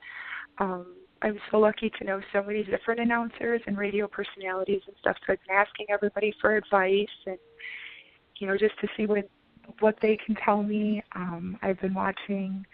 um 0.58 0.94
I'm 1.20 1.38
so 1.50 1.58
lucky 1.58 1.90
to 1.98 2.04
know 2.04 2.20
so 2.32 2.42
many 2.42 2.62
different 2.62 3.00
announcers 3.00 3.60
and 3.66 3.76
radio 3.76 4.06
personalities 4.06 4.82
and 4.86 4.94
stuff. 5.00 5.16
So 5.26 5.32
I've 5.32 5.40
been 5.46 5.56
asking 5.56 5.86
everybody 5.90 6.32
for 6.40 6.56
advice 6.56 7.06
and 7.26 7.38
you 8.36 8.46
know, 8.46 8.56
just 8.56 8.78
to 8.80 8.88
see 8.96 9.06
what 9.06 9.28
what 9.80 9.96
they 10.00 10.16
can 10.24 10.34
tell 10.36 10.62
me. 10.62 11.02
Um, 11.14 11.58
I've 11.62 11.80
been 11.80 11.94
watching 11.94 12.64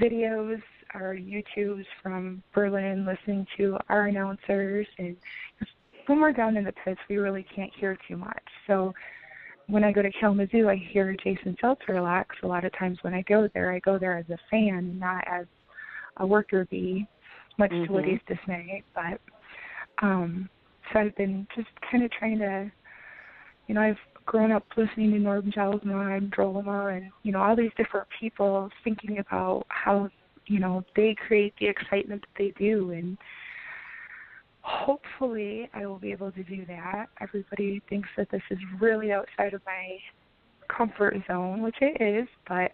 videos 0.00 0.60
or 0.94 1.14
YouTubes 1.16 1.84
from 2.02 2.42
Berlin, 2.54 3.06
listening 3.06 3.46
to 3.56 3.76
our 3.88 4.06
announcers 4.06 4.86
and 4.98 5.16
when 6.06 6.20
we're 6.20 6.32
down 6.32 6.56
in 6.56 6.64
the 6.64 6.72
pits, 6.84 7.00
we 7.10 7.18
really 7.18 7.44
can't 7.54 7.70
hear 7.78 7.96
too 8.08 8.16
much. 8.16 8.42
So 8.66 8.94
when 9.66 9.84
I 9.84 9.92
go 9.92 10.00
to 10.00 10.10
Kalamazoo, 10.18 10.66
I 10.66 10.76
hear 10.76 11.14
Jason 11.22 11.54
Seltzer 11.60 11.96
a 11.96 12.02
lot. 12.02 12.26
'cause 12.26 12.38
a 12.42 12.46
lot 12.46 12.64
of 12.64 12.72
times 12.72 12.96
when 13.02 13.12
I 13.12 13.20
go 13.22 13.46
there, 13.48 13.70
I 13.70 13.78
go 13.80 13.98
there 13.98 14.16
as 14.16 14.28
a 14.30 14.38
fan, 14.50 14.98
not 14.98 15.22
as 15.26 15.46
a 16.16 16.26
worker 16.26 16.64
bee, 16.70 17.06
much 17.58 17.70
to 17.70 17.76
Mhm. 17.76 17.88
Woody's 17.90 18.22
dismay. 18.26 18.82
But 18.94 19.20
um, 20.00 20.48
so 20.90 21.00
I've 21.00 21.14
been 21.16 21.46
just 21.54 21.68
kind 21.82 22.02
of 22.04 22.10
trying 22.12 22.38
to, 22.38 22.72
you 23.66 23.74
know, 23.74 23.82
I've 23.82 23.98
grown 24.28 24.52
up 24.52 24.64
listening 24.76 25.10
to 25.12 25.18
Norm 25.18 25.50
Jelma 25.50 26.18
and 26.18 26.30
Drolma 26.30 26.94
and 26.94 27.10
you 27.22 27.32
know 27.32 27.40
all 27.40 27.56
these 27.56 27.70
different 27.78 28.06
people 28.20 28.68
thinking 28.84 29.18
about 29.18 29.64
how 29.68 30.10
you 30.46 30.60
know 30.60 30.84
they 30.94 31.16
create 31.26 31.54
the 31.58 31.66
excitement 31.66 32.20
that 32.20 32.38
they 32.38 32.52
do 32.58 32.90
and 32.90 33.16
hopefully 34.60 35.70
I 35.72 35.86
will 35.86 35.98
be 35.98 36.12
able 36.12 36.30
to 36.32 36.42
do 36.42 36.66
that. 36.66 37.06
Everybody 37.22 37.80
thinks 37.88 38.08
that 38.18 38.30
this 38.30 38.42
is 38.50 38.58
really 38.78 39.12
outside 39.12 39.54
of 39.54 39.62
my 39.64 39.96
comfort 40.68 41.16
zone, 41.26 41.62
which 41.62 41.76
it 41.80 42.02
is, 42.02 42.28
but 42.46 42.72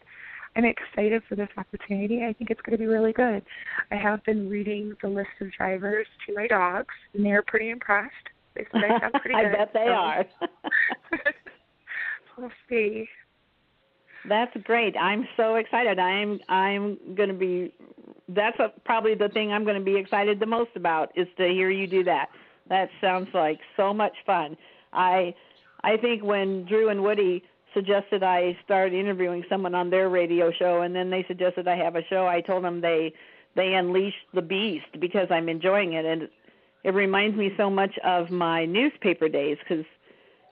I'm 0.57 0.65
excited 0.65 1.23
for 1.29 1.37
this 1.37 1.49
opportunity. 1.57 2.25
I 2.25 2.33
think 2.33 2.51
it's 2.51 2.61
going 2.63 2.77
to 2.77 2.79
be 2.79 2.87
really 2.87 3.13
good. 3.13 3.45
I 3.93 3.95
have 3.95 4.25
been 4.25 4.51
reading 4.51 4.95
the 5.03 5.09
list 5.09 5.29
of 5.41 5.53
drivers 5.53 6.09
to 6.27 6.35
my 6.35 6.49
dogs, 6.49 6.95
and 7.15 7.25
they're 7.25 7.43
pretty 7.43 7.71
impressed. 7.71 8.13
They 8.57 8.67
said 8.73 8.83
I 8.85 9.01
sound 9.01 9.15
pretty 9.21 9.37
I 9.37 9.43
good. 9.45 9.53
bet 9.53 9.71
they 9.73 9.87
so. 9.87 9.93
are. 9.93 10.25
we'll 12.39 12.51
see. 12.69 13.09
That's 14.29 14.57
great. 14.65 14.97
I'm 14.97 15.29
so 15.37 15.57
excited. 15.57 15.99
I'm 15.99 16.41
I'm 16.49 16.99
going 17.15 17.29
to 17.29 17.35
be 17.35 17.73
that's 18.29 18.59
a, 18.59 18.73
probably 18.85 19.15
the 19.15 19.29
thing 19.29 19.53
I'm 19.53 19.65
going 19.65 19.79
to 19.79 19.85
be 19.85 19.97
excited 19.97 20.41
the 20.41 20.47
most 20.47 20.71
about 20.77 21.13
is 21.15 21.29
to 21.37 21.47
hear 21.47 21.71
you 21.71 21.87
do 21.87 22.05
that. 22.05 22.31
That 22.69 22.89
sounds 23.01 23.29
like 23.35 23.61
so 23.77 23.93
much 23.93 24.15
fun. 24.25 24.57
I 24.93 25.35
I 25.83 25.99
think 25.99 26.23
when 26.23 26.65
Drew 26.65 26.89
and 26.89 27.03
Woody 27.03 27.43
suggested 27.75 28.23
I 28.23 28.57
start 28.65 28.95
interviewing 28.95 29.45
someone 29.49 29.75
on 29.75 29.91
their 29.91 30.09
radio 30.09 30.51
show 30.53 30.83
and 30.83 30.95
then 30.95 31.11
they 31.11 31.25
suggested 31.29 31.69
I 31.69 31.77
have 31.77 31.97
a 31.97 32.05
show, 32.05 32.27
I 32.27 32.41
told 32.41 32.65
them 32.65 32.81
they 32.81 33.13
they 33.57 33.75
unleashed 33.75 34.27
the 34.33 34.43
beast 34.43 35.01
because 35.01 35.29
I'm 35.31 35.49
enjoying 35.49 35.93
it 35.93 36.07
and 36.07 36.29
it 36.83 36.95
reminds 36.95 37.37
me 37.37 37.53
so 37.57 37.69
much 37.69 37.97
of 38.05 38.31
my 38.31 38.65
newspaper 38.65 39.29
days 39.29 39.59
cuz 39.69 39.85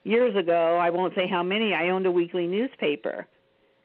years 0.04 0.34
ago, 0.36 0.78
I 0.78 0.90
won't 0.90 1.14
say 1.14 1.26
how 1.26 1.42
many, 1.42 1.74
I 1.74 1.90
owned 1.90 2.06
a 2.06 2.10
weekly 2.10 2.46
newspaper. 2.46 3.26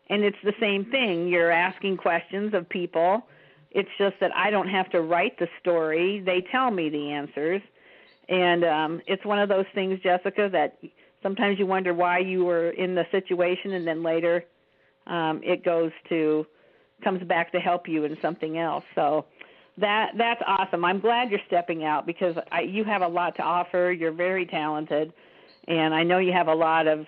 And 0.10 0.24
it's 0.24 0.38
the 0.44 0.54
same 0.60 0.86
thing. 0.86 1.28
You're 1.28 1.52
asking 1.52 1.98
questions 1.98 2.54
of 2.54 2.68
people 2.70 3.24
it's 3.72 3.90
just 3.98 4.16
that 4.22 4.36
I 4.36 4.50
don't 4.50 4.70
have 4.70 4.90
to 4.92 5.02
write 5.02 5.38
the 5.40 5.48
story. 5.60 6.22
They 6.26 6.42
tell 6.52 6.72
me 6.72 6.90
the 6.90 7.12
answers. 7.12 7.62
And 8.30 8.64
um 8.66 9.02
it's 9.08 9.24
one 9.26 9.40
of 9.40 9.50
those 9.50 9.66
things, 9.74 10.00
Jessica, 10.02 10.50
that 10.52 10.78
sometimes 11.24 11.60
you 11.60 11.66
wonder 11.66 11.94
why 11.94 12.20
you 12.20 12.46
were 12.46 12.72
in 12.72 12.96
the 12.96 13.06
situation 13.12 13.74
and 13.74 13.88
then 13.88 14.04
later 14.04 14.46
um 15.06 15.42
it 15.44 15.64
goes 15.64 15.92
to 16.10 16.46
comes 17.04 17.24
back 17.24 17.52
to 17.52 17.60
help 17.60 17.88
you 17.88 18.06
in 18.06 18.18
something 18.22 18.58
else. 18.58 18.84
So 18.96 19.26
that 19.78 20.14
that's 20.18 20.42
awesome. 20.46 20.84
I'm 20.84 21.00
glad 21.00 21.30
you're 21.30 21.40
stepping 21.48 21.84
out 21.84 22.06
because 22.06 22.36
I, 22.52 22.62
you 22.62 22.84
have 22.84 23.02
a 23.02 23.08
lot 23.08 23.36
to 23.36 23.44
offer. 23.44 23.92
You're 23.92 24.12
very 24.12 24.46
talented, 24.46 25.14
and 25.68 25.94
I 25.94 26.04
know 26.04 26.18
you 26.20 26.34
have 26.34 26.48
a 26.48 26.54
lot 26.54 26.88
of 26.88 27.06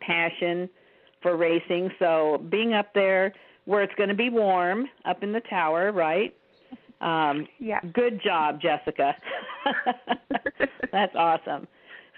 passion 0.00 0.68
for 1.22 1.36
racing. 1.36 1.90
So 1.98 2.44
being 2.50 2.74
up 2.74 2.92
there 2.94 3.32
where 3.64 3.82
it's 3.82 3.94
going 3.94 4.10
to 4.10 4.14
be 4.14 4.28
warm 4.28 4.86
up 5.04 5.22
in 5.22 5.32
the 5.32 5.40
tower, 5.48 5.92
right? 5.92 6.34
Um, 7.00 7.46
yeah. 7.58 7.80
Good 7.92 8.20
job, 8.22 8.60
Jessica. 8.60 9.14
That's 10.92 11.14
awesome. 11.14 11.66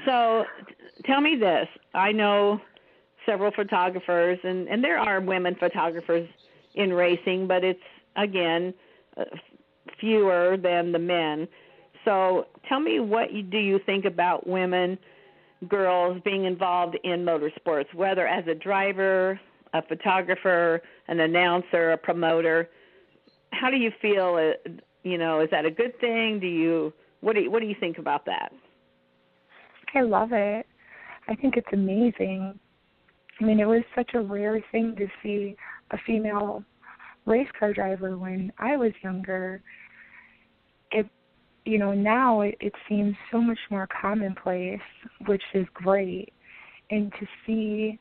So, 0.04 0.44
t- 0.68 0.74
tell 1.06 1.20
me 1.20 1.36
this. 1.36 1.66
I 1.94 2.12
know 2.12 2.60
several 3.24 3.50
photographers, 3.50 4.38
and 4.44 4.68
and 4.68 4.84
there 4.84 4.98
are 4.98 5.20
women 5.20 5.56
photographers 5.58 6.28
in 6.74 6.92
racing, 6.92 7.46
but 7.48 7.64
it's 7.64 7.80
again 8.16 8.74
uh, 9.16 9.24
fewer 9.98 10.56
than 10.62 10.92
the 10.92 10.98
men. 10.98 11.48
So, 12.04 12.46
tell 12.68 12.78
me 12.80 13.00
what 13.00 13.32
you, 13.32 13.42
do 13.42 13.58
you 13.58 13.80
think 13.86 14.04
about 14.04 14.46
women, 14.46 14.98
girls 15.68 16.20
being 16.24 16.44
involved 16.44 16.96
in 17.04 17.24
motorsports, 17.24 17.92
whether 17.94 18.26
as 18.26 18.46
a 18.46 18.54
driver, 18.54 19.40
a 19.72 19.82
photographer, 19.82 20.82
an 21.08 21.20
announcer, 21.20 21.92
a 21.92 21.96
promoter. 21.98 22.68
How 23.52 23.70
do 23.70 23.76
you 23.76 23.90
feel? 24.00 24.36
Uh, 24.38 24.70
you 25.02 25.18
know, 25.18 25.40
is 25.40 25.48
that 25.50 25.64
a 25.64 25.70
good 25.70 25.98
thing? 26.00 26.40
Do 26.40 26.46
you 26.46 26.92
what 27.20 27.34
do 27.34 27.42
you, 27.42 27.50
what 27.50 27.60
do 27.60 27.66
you 27.66 27.76
think 27.78 27.98
about 27.98 28.24
that? 28.26 28.52
I 29.94 30.02
love 30.02 30.30
it. 30.32 30.66
I 31.28 31.34
think 31.34 31.56
it's 31.56 31.72
amazing. 31.72 32.58
I 33.40 33.44
mean, 33.44 33.60
it 33.60 33.66
was 33.66 33.82
such 33.94 34.10
a 34.14 34.20
rare 34.20 34.62
thing 34.72 34.94
to 34.96 35.06
see 35.22 35.56
a 35.90 35.98
female 36.06 36.64
race 37.24 37.48
car 37.58 37.72
driver 37.72 38.16
when 38.16 38.52
I 38.58 38.76
was 38.76 38.92
younger. 39.02 39.62
It, 40.90 41.06
you 41.66 41.78
know, 41.78 41.92
now 41.92 42.40
it, 42.40 42.56
it 42.60 42.72
seems 42.88 43.14
so 43.30 43.40
much 43.40 43.58
more 43.70 43.88
commonplace, 44.00 44.80
which 45.26 45.42
is 45.52 45.66
great. 45.74 46.32
And 46.90 47.12
to 47.20 47.26
see 47.44 47.98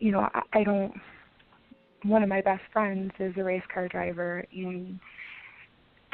you 0.00 0.10
know, 0.10 0.28
I, 0.34 0.40
I 0.60 0.64
don't. 0.64 0.92
One 2.02 2.22
of 2.22 2.28
my 2.30 2.40
best 2.40 2.62
friends 2.72 3.12
is 3.20 3.34
a 3.36 3.44
race 3.44 3.62
car 3.72 3.86
driver, 3.86 4.44
and 4.52 4.98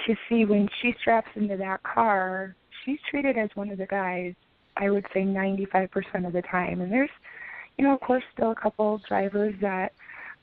to 0.07 0.15
see 0.29 0.45
when 0.45 0.69
she 0.83 0.93
straps 1.01 1.29
into 1.37 1.57
that 1.57 1.83
car, 1.85 2.57
she's 2.85 2.99
treated 3.09 3.39
as 3.39 3.49
one 3.55 3.71
of 3.71 3.79
the 3.79 3.87
guys. 3.87 4.35
I 4.77 4.91
would 4.91 5.07
say 5.15 5.21
95% 5.21 6.27
of 6.27 6.35
the 6.35 6.43
time, 6.43 6.83
and 6.83 6.93
there's, 6.93 7.09
you 7.79 7.85
know, 7.85 7.95
of 7.95 8.01
course, 8.01 8.23
still 8.35 8.51
a 8.51 8.55
couple 8.55 9.01
drivers 9.09 9.55
that 9.63 9.93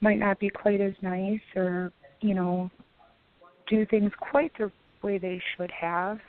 might 0.02 0.18
not 0.18 0.40
be 0.40 0.50
quite 0.50 0.82
as 0.82 0.94
nice 1.04 1.40
or, 1.56 1.92
you 2.22 2.34
know, 2.34 2.72
do 3.70 3.86
things 3.86 4.12
quite 4.20 4.52
the 4.58 4.72
way 5.04 5.18
they 5.18 5.42
should 5.56 5.72
have 5.72 6.20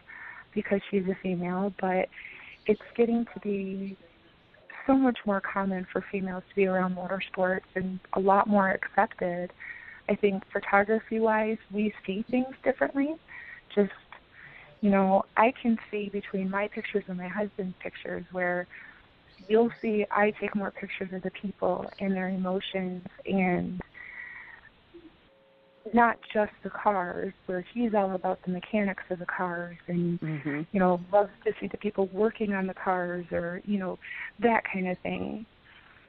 because 0.54 0.80
she's 0.90 1.04
a 1.04 1.16
female, 1.22 1.72
but 1.80 2.08
it's 2.66 2.80
getting 2.96 3.24
to 3.34 3.40
be 3.40 3.96
so 4.86 4.94
much 4.94 5.18
more 5.26 5.40
common 5.40 5.86
for 5.92 6.04
females 6.12 6.42
to 6.48 6.54
be 6.54 6.66
around 6.66 6.96
motorsports 6.96 7.60
and 7.74 7.98
a 8.14 8.20
lot 8.20 8.46
more 8.46 8.70
accepted. 8.70 9.52
I 10.08 10.14
think 10.14 10.42
photography 10.52 11.18
wise, 11.20 11.56
we 11.72 11.92
see 12.06 12.24
things 12.30 12.54
differently. 12.62 13.14
Just, 13.74 13.90
you 14.80 14.90
know, 14.90 15.24
I 15.36 15.52
can 15.60 15.78
see 15.90 16.10
between 16.12 16.50
my 16.50 16.68
pictures 16.68 17.04
and 17.08 17.16
my 17.16 17.28
husband's 17.28 17.74
pictures 17.82 18.24
where 18.32 18.66
you'll 19.48 19.70
see 19.80 20.04
I 20.10 20.32
take 20.40 20.54
more 20.54 20.70
pictures 20.70 21.10
of 21.12 21.22
the 21.22 21.30
people 21.30 21.90
and 22.00 22.12
their 22.12 22.28
emotions 22.28 23.02
and 23.26 23.80
not 25.92 26.18
just 26.32 26.52
the 26.62 26.70
cars, 26.70 27.32
where 27.46 27.64
he's 27.74 27.94
all 27.94 28.14
about 28.14 28.40
the 28.44 28.50
mechanics 28.50 29.02
of 29.10 29.18
the 29.18 29.26
cars 29.26 29.76
and 29.88 30.18
mm-hmm. 30.20 30.62
you 30.72 30.80
know 30.80 31.00
loves 31.12 31.30
to 31.44 31.52
see 31.60 31.66
the 31.66 31.76
people 31.76 32.08
working 32.12 32.54
on 32.54 32.66
the 32.66 32.74
cars 32.74 33.26
or 33.32 33.60
you 33.64 33.78
know 33.78 33.98
that 34.40 34.62
kind 34.72 34.88
of 34.88 34.98
thing. 34.98 35.44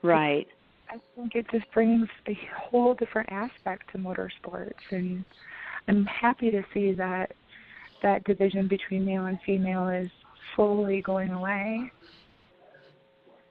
Right. 0.01 0.47
I 0.89 0.97
think 1.15 1.35
it 1.35 1.47
just 1.51 1.65
brings 1.73 2.07
a 2.27 2.37
whole 2.55 2.93
different 2.93 3.29
aspect 3.31 3.91
to 3.91 3.97
motorsports, 3.97 4.73
and 4.91 5.25
I'm 5.87 6.05
happy 6.05 6.51
to 6.51 6.63
see 6.73 6.93
that 6.93 7.33
that 8.01 8.23
division 8.23 8.67
between 8.67 9.05
male 9.05 9.25
and 9.25 9.39
female 9.45 9.89
is 9.89 10.09
slowly 10.55 11.01
going 11.01 11.31
away. 11.31 11.91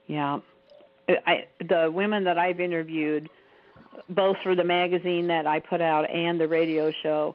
Yeah, 0.06 0.38
I 1.26 1.46
the 1.68 1.90
women 1.92 2.24
that 2.24 2.38
I've 2.38 2.60
interviewed 2.60 3.28
both 4.10 4.36
for 4.42 4.54
the 4.54 4.64
magazine 4.64 5.26
that 5.28 5.46
I 5.46 5.60
put 5.60 5.80
out 5.80 6.08
and 6.10 6.40
the 6.40 6.48
radio 6.48 6.92
show, 7.02 7.34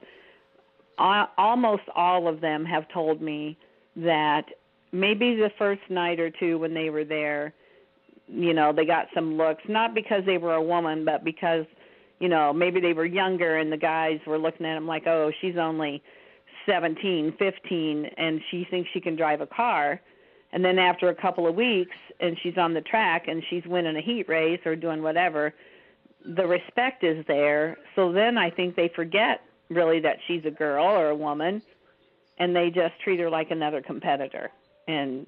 almost 0.98 1.84
all 1.96 2.28
of 2.28 2.42
them 2.42 2.66
have 2.66 2.88
told 2.90 3.22
me 3.22 3.58
that 3.96 4.46
maybe 4.92 5.36
the 5.36 5.52
first 5.58 5.82
night 5.90 6.20
or 6.20 6.30
two 6.30 6.58
when 6.58 6.74
they 6.74 6.90
were 6.90 7.06
there, 7.06 7.54
you 8.28 8.54
know, 8.54 8.72
they 8.74 8.86
got 8.86 9.08
some 9.14 9.38
looks, 9.38 9.64
not 9.68 9.94
because 9.96 10.24
they 10.26 10.38
were 10.38 10.54
a 10.54 10.62
woman, 10.62 11.06
but 11.06 11.24
because, 11.24 11.66
you 12.20 12.30
know, 12.30 12.54
maybe 12.54 12.80
they 12.80 12.94
were 12.94 13.06
younger 13.06 13.58
and 13.58 13.72
the 13.72 13.78
guys 13.78 14.20
were 14.28 14.38
looking 14.38 14.66
at 14.66 14.76
them 14.76 14.88
like, 14.88 15.08
oh, 15.08 15.32
she's 15.42 15.58
only 15.58 16.04
17, 16.66 17.34
15, 17.40 18.06
and 18.18 18.42
she 18.52 18.68
thinks 18.70 18.90
she 18.94 19.02
can 19.02 19.16
drive 19.16 19.42
a 19.42 19.48
car. 19.48 20.00
And 20.52 20.64
then 20.66 20.80
after 20.80 21.10
a 21.10 21.16
couple 21.16 21.48
of 21.48 21.56
weeks, 21.56 21.96
and 22.20 22.38
she's 22.42 22.58
on 22.58 22.74
the 22.74 22.82
track 22.82 23.28
and 23.28 23.44
she's 23.50 23.64
winning 23.66 23.96
a 23.96 24.02
heat 24.02 24.28
race 24.28 24.60
or 24.66 24.76
doing 24.76 25.02
whatever, 25.02 25.54
the 26.26 26.46
respect 26.46 27.04
is 27.04 27.26
there. 27.28 27.78
So 27.96 28.12
then 28.12 28.38
I 28.38 28.50
think 28.50 28.76
they 28.76 28.92
forget 28.96 29.42
really 29.70 30.00
that 30.02 30.18
she's 30.28 30.44
a 30.46 30.52
girl 30.52 30.86
or 30.86 31.10
a 31.10 31.16
woman, 31.16 31.62
and 32.38 32.56
they 32.56 32.70
just 32.70 32.94
treat 33.04 33.20
her 33.20 33.30
like 33.30 33.52
another 33.52 33.82
competitor. 33.82 34.52
And 34.88 35.28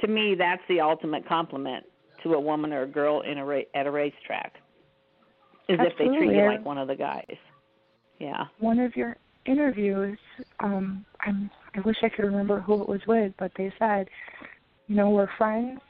to 0.00 0.06
me, 0.06 0.34
that's 0.34 0.62
the 0.68 0.80
ultimate 0.80 1.26
compliment 1.28 1.84
to 2.22 2.34
a 2.34 2.40
woman 2.40 2.72
or 2.72 2.82
a 2.82 2.86
girl 2.86 3.20
in 3.20 3.38
a 3.38 3.44
ra- 3.44 3.60
at 3.74 3.86
a 3.86 3.90
racetrack, 3.90 4.54
is 5.68 5.78
Absolutely. 5.78 5.86
if 5.86 5.98
they 5.98 6.18
treat 6.18 6.36
you 6.36 6.46
like 6.46 6.64
one 6.64 6.78
of 6.78 6.88
the 6.88 6.96
guys. 6.96 7.36
Yeah. 8.18 8.44
One 8.58 8.78
of 8.78 8.96
your 8.96 9.16
interviews, 9.44 10.18
um, 10.60 11.04
I'm 11.20 11.50
I 11.74 11.80
wish 11.80 11.96
I 12.02 12.08
could 12.08 12.24
remember 12.24 12.60
who 12.60 12.80
it 12.80 12.88
was 12.88 13.00
with, 13.06 13.34
but 13.38 13.52
they 13.58 13.70
said, 13.78 14.08
you 14.86 14.96
know, 14.96 15.10
we're 15.10 15.28
friends, 15.36 15.80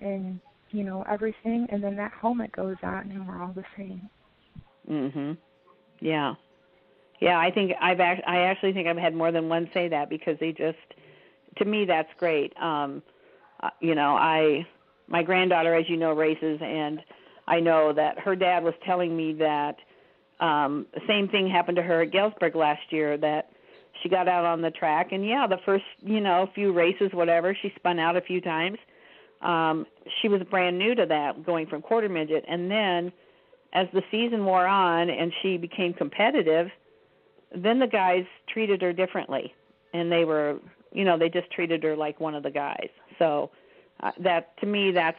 and 0.00 0.40
you 0.72 0.84
know 0.84 1.04
everything 1.10 1.66
and 1.70 1.82
then 1.82 1.96
that 1.96 2.12
helmet 2.20 2.52
goes 2.52 2.76
on 2.82 3.10
and 3.10 3.26
we're 3.26 3.42
all 3.42 3.52
the 3.52 3.64
same. 3.76 4.08
Mhm 4.90 5.36
yeah. 6.00 6.34
Yeah 7.20 7.38
i 7.38 7.50
think 7.50 7.72
i've 7.80 8.00
act- 8.00 8.26
i 8.26 8.38
actually 8.38 8.72
think 8.72 8.88
i've 8.88 8.96
had 8.96 9.14
more 9.14 9.30
than 9.30 9.48
one 9.48 9.70
say 9.72 9.88
that 9.88 10.08
because 10.10 10.36
they 10.40 10.52
just 10.52 10.78
to 11.58 11.64
me 11.64 11.84
that's 11.84 12.10
great. 12.18 12.52
Um 12.60 13.02
uh, 13.62 13.70
you 13.80 13.94
know 13.94 14.16
i 14.16 14.66
my 15.12 15.22
granddaughter, 15.22 15.74
as 15.74 15.88
you 15.88 15.96
know, 15.96 16.12
races, 16.12 16.58
and 16.62 17.00
I 17.46 17.60
know 17.60 17.92
that 17.92 18.18
her 18.18 18.34
dad 18.34 18.64
was 18.64 18.74
telling 18.84 19.16
me 19.16 19.34
that 19.34 19.76
um 20.40 20.86
same 21.06 21.28
thing 21.28 21.48
happened 21.48 21.76
to 21.76 21.82
her 21.82 22.02
at 22.02 22.10
Galesburg 22.10 22.56
last 22.56 22.90
year 22.90 23.16
that 23.18 23.50
she 24.02 24.08
got 24.08 24.26
out 24.26 24.44
on 24.44 24.62
the 24.62 24.70
track 24.70 25.12
and 25.12 25.24
yeah, 25.24 25.46
the 25.46 25.58
first, 25.64 25.84
you 26.00 26.20
know, 26.20 26.48
few 26.54 26.72
races 26.72 27.10
whatever, 27.12 27.56
she 27.60 27.72
spun 27.76 27.98
out 27.98 28.16
a 28.16 28.20
few 28.22 28.40
times. 28.40 28.78
Um 29.42 29.86
she 30.20 30.28
was 30.28 30.42
brand 30.50 30.78
new 30.78 30.94
to 30.94 31.06
that 31.06 31.44
going 31.44 31.66
from 31.66 31.82
quarter 31.82 32.08
midget 32.08 32.44
and 32.48 32.70
then 32.70 33.12
as 33.72 33.88
the 33.92 34.02
season 34.10 34.44
wore 34.44 34.66
on 34.66 35.08
and 35.08 35.32
she 35.42 35.56
became 35.56 35.94
competitive, 35.94 36.68
then 37.54 37.78
the 37.78 37.86
guys 37.86 38.24
treated 38.46 38.82
her 38.82 38.92
differently 38.92 39.54
and 39.94 40.10
they 40.10 40.24
were, 40.24 40.58
you 40.92 41.04
know, 41.04 41.18
they 41.18 41.28
just 41.28 41.50
treated 41.50 41.82
her 41.82 41.96
like 41.96 42.20
one 42.20 42.34
of 42.34 42.42
the 42.42 42.50
guys. 42.50 42.88
So 43.18 43.50
uh, 44.00 44.12
that 44.20 44.58
to 44.60 44.66
me 44.66 44.90
that's 44.90 45.18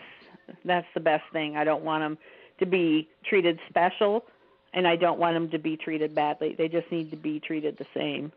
that's 0.65 0.88
the 0.93 0.99
best 0.99 1.23
thing. 1.31 1.57
I 1.57 1.63
don't 1.63 1.83
want 1.83 2.03
them 2.03 2.17
to 2.59 2.65
be 2.65 3.09
treated 3.25 3.59
special 3.69 4.25
and 4.73 4.88
I 4.88 4.95
don't 4.95 5.19
want 5.19 5.36
them 5.36 5.49
to 5.51 5.59
be 5.59 5.77
treated 5.77 6.13
badly. 6.13 6.55
They 6.57 6.67
just 6.67 6.91
need 6.91 7.12
to 7.12 7.17
be 7.17 7.39
treated 7.39 7.77
the 7.77 7.86
same. 7.93 8.31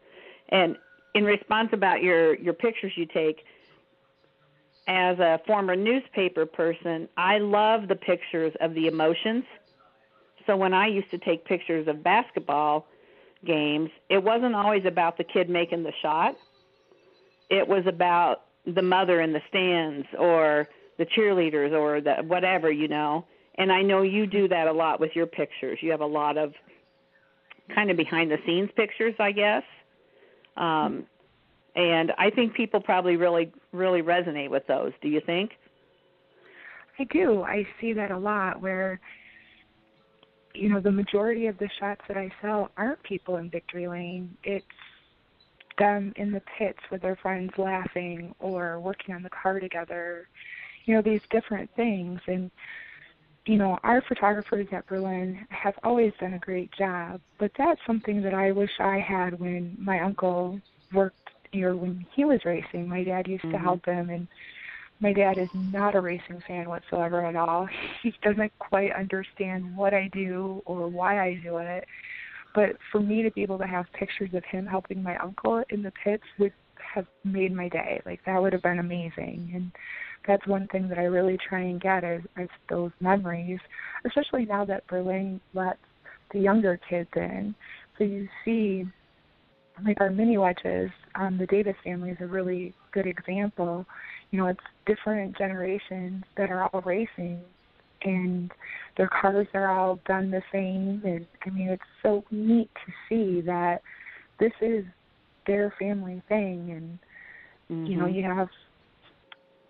And 0.51 0.77
in 1.15 1.25
response 1.25 1.71
about 1.73 2.03
your 2.03 2.35
your 2.37 2.55
pictures 2.55 2.93
you 2.97 3.07
take, 3.07 3.45
as 4.87 5.19
a 5.19 5.41
former 5.47 5.75
newspaper 5.75 6.47
person, 6.47 7.09
I 7.17 7.39
love 7.39 7.89
the 7.89 7.97
pictures 7.97 8.53
of 8.61 8.75
the 8.75 8.87
emotions. 8.87 9.45
So 10.47 10.57
when 10.57 10.73
I 10.73 10.87
used 10.87 11.11
to 11.11 11.19
take 11.19 11.45
pictures 11.45 11.89
of 11.89 12.05
basketball 12.05 12.87
games, 13.45 13.91
it 14.09 14.23
wasn't 14.23 14.55
always 14.55 14.85
about 14.85 15.19
the 15.19 15.25
kid 15.25 15.51
making 15.51 15.83
the 15.83 15.93
shot. 16.03 16.37
It 17.51 17.67
was 17.67 17.85
about 17.87 18.43
the 18.65 18.83
mother 18.83 19.21
in 19.21 19.33
the 19.33 19.43
stands 19.49 20.07
or 20.19 20.69
the 20.99 21.07
cheerleaders 21.07 21.73
or 21.73 22.01
the 22.01 22.17
whatever, 22.23 22.71
you 22.71 22.89
know. 22.89 23.25
And 23.57 23.73
I 23.73 23.83
know 23.83 24.03
you 24.03 24.27
do 24.27 24.49
that 24.49 24.69
a 24.69 24.73
lot 24.73 25.01
with 25.01 25.15
your 25.15 25.27
pictures. 25.27 25.79
You 25.81 25.91
have 25.91 26.01
a 26.01 26.07
lot 26.07 26.37
of 26.37 26.53
kind 27.75 27.91
of 27.91 27.97
behind 27.97 28.31
the 28.31 28.39
scenes 28.47 28.71
pictures, 28.77 29.15
I 29.19 29.33
guess. 29.33 29.63
Um 30.57 31.07
and 31.77 32.13
I 32.19 32.31
think 32.31 32.55
people 32.55 32.81
probably 32.81 33.17
really 33.17 33.53
really 33.73 34.03
resonate 34.03 34.51
with 34.51 34.67
those. 34.67 34.93
Do 35.01 35.09
you 35.09 35.21
think? 35.25 35.53
I 36.99 37.05
do. 37.05 37.43
I 37.43 37.67
see 37.81 37.93
that 37.93 38.11
a 38.11 38.19
lot 38.19 38.61
where 38.61 39.01
you 40.57 40.71
know, 40.71 40.81
the 40.81 40.91
majority 40.91 41.47
of 41.47 41.59
the 41.59 41.69
shots 41.79 42.01
that 42.09 42.17
I 42.17 42.31
sell 42.41 42.71
aren't 42.77 43.03
people 43.03 43.37
in 43.37 43.51
victory 43.51 43.87
lane. 43.87 44.37
It's 44.43 44.65
them 45.79 46.13
in 46.17 46.33
the 46.33 46.43
pits 46.59 46.79
with 46.91 47.03
their 47.03 47.17
friends 47.17 47.53
laughing 47.59 48.35
or 48.39 48.81
working 48.81 49.15
on 49.15 49.23
the 49.23 49.31
car 49.31 49.61
together. 49.61 50.27
You 50.87 50.95
know, 50.95 51.03
these 51.03 51.21
different 51.31 51.71
things 51.77 52.21
and 52.27 52.51
you 53.45 53.57
know, 53.57 53.79
our 53.85 54.03
photographers 54.09 54.67
at 54.73 54.89
Berlin 54.89 55.47
have 55.51 55.75
always 55.85 56.13
done 56.19 56.35
a 56.35 56.39
great 56.39 56.73
job, 56.73 57.21
but 57.39 57.53
that's 57.57 57.81
something 57.87 58.21
that 58.23 58.35
I 58.35 58.51
wish 58.51 58.73
I 58.81 58.99
had 58.99 59.39
when 59.39 59.77
my 59.79 60.01
uncle 60.01 60.61
worked 60.93 61.26
or 61.55 61.77
when 61.77 62.07
he 62.15 62.25
was 62.25 62.41
racing. 62.45 62.89
My 62.89 63.05
dad 63.05 63.27
used 63.29 63.45
mm-hmm. 63.45 63.53
to 63.53 63.59
help 63.59 63.85
him 63.87 64.11
and 64.11 64.29
my 65.01 65.13
dad 65.13 65.37
is 65.37 65.49
not 65.55 65.95
a 65.95 66.01
racing 66.01 66.43
fan 66.47 66.69
whatsoever 66.69 67.25
at 67.25 67.37
all. 67.37 67.69
He 68.03 68.15
doesn't 68.23 68.53
quite 68.59 68.93
understand 68.93 69.77
what 69.77 69.93
I 69.93 70.09
do 70.13 70.63
or 70.65 70.89
why 70.89 71.21
I 71.21 71.41
do 71.43 71.59
it. 71.59 71.85
But 72.55 72.77
for 72.91 73.01
me 73.01 73.23
to 73.23 73.31
be 73.33 73.43
able 73.43 73.59
to 73.59 73.67
have 73.67 73.85
pictures 73.93 74.31
of 74.33 74.43
him 74.45 74.67
helping 74.67 75.03
my 75.03 75.17
uncle 75.19 75.63
in 75.69 75.83
the 75.83 75.93
pits 76.03 76.23
would 76.39 76.55
have 76.95 77.07
made 77.25 77.55
my 77.55 77.69
day. 77.69 78.01
Like 78.07 78.21
that 78.25 78.41
would 78.41 78.55
have 78.55 78.63
been 78.63 78.79
amazing. 78.79 79.51
And 79.55 79.71
that's 80.27 80.47
one 80.47 80.67
thing 80.69 80.89
that 80.89 80.99
I 80.99 81.05
really 81.05 81.39
try 81.49 81.61
and 81.61 81.81
get 81.81 82.03
is, 82.03 82.23
is 82.39 82.49
those 82.71 82.91
memories, 83.01 83.61
especially 84.07 84.47
now 84.47 84.65
that 84.65 84.87
Berlin 84.87 85.41
lets 85.53 85.79
the 86.33 86.41
younger 86.41 86.81
kids 86.89 87.11
in. 87.15 87.55
So 87.99 88.05
you 88.05 88.29
see 88.45 88.87
like 89.85 90.01
our 90.01 90.11
mini 90.11 90.39
wedges, 90.39 90.91
um, 91.19 91.39
the 91.39 91.47
Davis 91.47 91.77
family 91.83 92.11
is 92.11 92.19
a 92.21 92.27
really 92.27 92.75
good 92.93 93.07
example. 93.07 93.87
You 94.31 94.39
know, 94.39 94.47
it's 94.47 94.61
different 94.87 95.37
generations 95.37 96.25
that 96.37 96.51
are 96.51 96.69
all 96.69 96.83
racing 96.83 97.41
and 98.03 98.53
their 98.97 99.09
cars 99.09 99.47
are 99.55 99.69
all 99.69 99.99
done 100.07 100.31
the 100.31 100.43
same 100.53 101.03
and 101.05 101.27
I 101.47 101.51
mean 101.51 101.69
it's 101.69 101.83
so 102.03 102.25
neat 102.31 102.71
to 102.87 102.93
see 103.09 103.41
that 103.43 103.81
this 104.39 104.53
is 104.61 104.85
their 105.47 105.73
family 105.79 106.23
thing 106.29 106.71
and 106.71 106.99
mm-hmm. 107.71 107.87
you 107.91 107.99
know, 107.99 108.07
you 108.07 108.23
have 108.23 108.49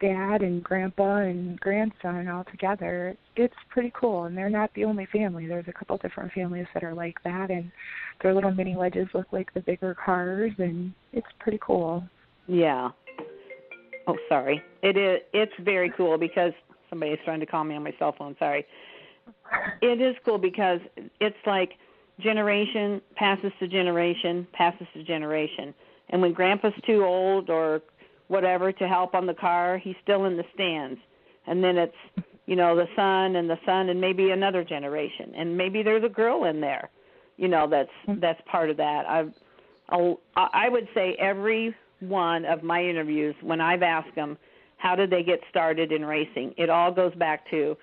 dad 0.01 0.43
and 0.43 0.63
grandpa 0.63 1.19
and 1.19 1.59
grandson 1.61 2.29
all 2.29 2.45
together. 2.45 3.17
It's 3.37 3.55
pretty 3.71 3.93
cool 3.99 4.25
and 4.25 4.37
they're 4.37 4.51
not 4.51 4.71
the 4.75 4.85
only 4.85 5.07
family. 5.13 5.47
There's 5.47 5.69
a 5.69 5.73
couple 5.73 5.97
different 5.99 6.33
families 6.33 6.67
that 6.75 6.85
are 6.85 6.95
like 6.95 7.17
that 7.25 7.51
and 7.51 7.71
their 8.23 8.35
little 8.35 8.53
mini 8.53 8.77
wedges 8.77 9.09
look 9.15 9.27
like 9.33 9.53
the 9.55 9.61
bigger 9.61 9.95
cars 9.95 10.53
and 10.59 10.93
it's 11.13 11.27
pretty 11.41 11.59
cool. 11.63 12.05
Yeah. 12.47 12.91
Oh, 14.07 14.17
sorry. 14.29 14.63
It 14.83 14.97
is 14.97 15.21
it's 15.33 15.53
very 15.61 15.93
cool 15.97 16.19
because 16.19 16.53
somebody 16.89 17.13
is 17.13 17.19
trying 17.25 17.41
to 17.41 17.47
call 17.47 17.65
me 17.65 17.75
on 17.75 17.83
my 17.83 17.95
cell 17.99 18.15
phone, 18.17 18.37
sorry. 18.39 18.67
It 19.83 20.01
is 20.01 20.17
cool 20.25 20.39
because 20.39 20.81
it's 21.21 21.37
like 21.47 21.73
generation 22.21 23.01
passes 23.17 23.53
to 23.59 23.69
generation, 23.69 24.47
passes 24.53 24.87
to 24.95 25.03
generation. 25.03 25.75
And 26.11 26.23
when 26.23 26.33
grandpa's 26.33 26.73
too 26.87 27.05
old 27.05 27.51
or 27.51 27.83
whatever 28.29 28.73
to 28.73 28.89
help 28.89 29.15
on 29.15 29.27
the 29.27 29.35
car, 29.35 29.79
he's 29.79 29.97
still 30.03 30.25
in 30.25 30.37
the 30.37 30.45
stands. 30.55 30.99
And 31.47 31.62
then 31.62 31.77
it's, 31.77 32.27
you 32.47 32.57
know, 32.57 32.75
the 32.75 32.89
son 32.97 33.37
and 33.37 33.49
the 33.49 33.59
son 33.65 33.89
and 33.89 34.01
maybe 34.01 34.31
another 34.31 34.65
generation. 34.65 35.33
And 35.37 35.57
maybe 35.57 35.83
there's 35.83 36.05
a 36.05 36.09
girl 36.09 36.45
in 36.45 36.61
there, 36.61 36.91
you 37.37 37.49
know, 37.49 37.69
that's 37.69 37.89
mm-hmm. 38.09 38.21
that's 38.21 38.41
part 38.51 38.71
of 38.71 38.77
that. 38.79 39.09
I've 39.09 39.33
I'll, 39.89 40.21
I 40.35 40.69
would 40.69 40.89
say 40.95 41.17
every 41.21 41.75
one 42.01 42.45
of 42.45 42.62
my 42.62 42.83
interviews 42.83 43.35
when 43.43 43.61
I've 43.61 43.83
asked 43.83 44.15
them 44.17 44.37
how 44.79 44.95
did 44.95 45.11
they 45.11 45.23
get 45.23 45.41
started 45.49 45.93
in 45.93 46.05
racing, 46.05 46.55
it 46.59 46.69
all 46.69 46.93
goes 46.93 47.15
back 47.15 47.49
to 47.51 47.77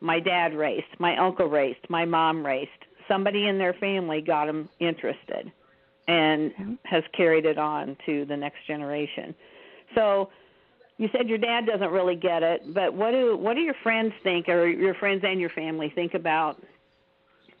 my 0.00 0.20
dad 0.20 0.54
raced, 0.54 0.86
my 0.98 1.16
uncle 1.16 1.46
raced, 1.46 1.80
my 1.88 2.04
mom 2.04 2.44
raced. 2.46 2.70
Somebody 3.08 3.48
in 3.48 3.58
their 3.58 3.72
family 3.74 4.20
got 4.20 4.46
them 4.46 4.68
interested 4.78 5.50
and 6.06 6.78
has 6.84 7.02
carried 7.16 7.44
it 7.44 7.58
on 7.58 7.96
to 8.06 8.24
the 8.26 8.36
next 8.36 8.66
generation. 8.66 9.34
So 9.94 10.30
you 10.98 11.08
said 11.16 11.28
your 11.28 11.38
dad 11.38 11.66
doesn't 11.66 11.90
really 11.90 12.16
get 12.16 12.42
it, 12.42 12.74
but 12.74 12.92
what 12.92 13.12
do 13.12 13.36
what 13.36 13.54
do 13.54 13.60
your 13.60 13.76
friends 13.82 14.12
think, 14.22 14.48
or 14.48 14.66
your 14.66 14.94
friends 14.94 15.22
and 15.24 15.40
your 15.40 15.50
family 15.50 15.92
think 15.94 16.14
about 16.14 16.60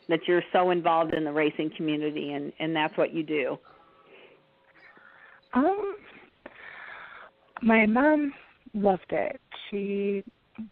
that 0.08 0.20
you're 0.26 0.42
so 0.52 0.70
involved 0.70 1.14
in 1.14 1.24
the 1.24 1.32
racing 1.32 1.70
community 1.76 2.32
and 2.32 2.52
and 2.58 2.74
that's 2.74 2.96
what 2.96 3.14
you 3.14 3.22
do? 3.22 3.58
Um, 5.54 5.96
my 7.62 7.86
mom 7.86 8.34
loved 8.74 9.10
it. 9.10 9.40
She 9.70 10.24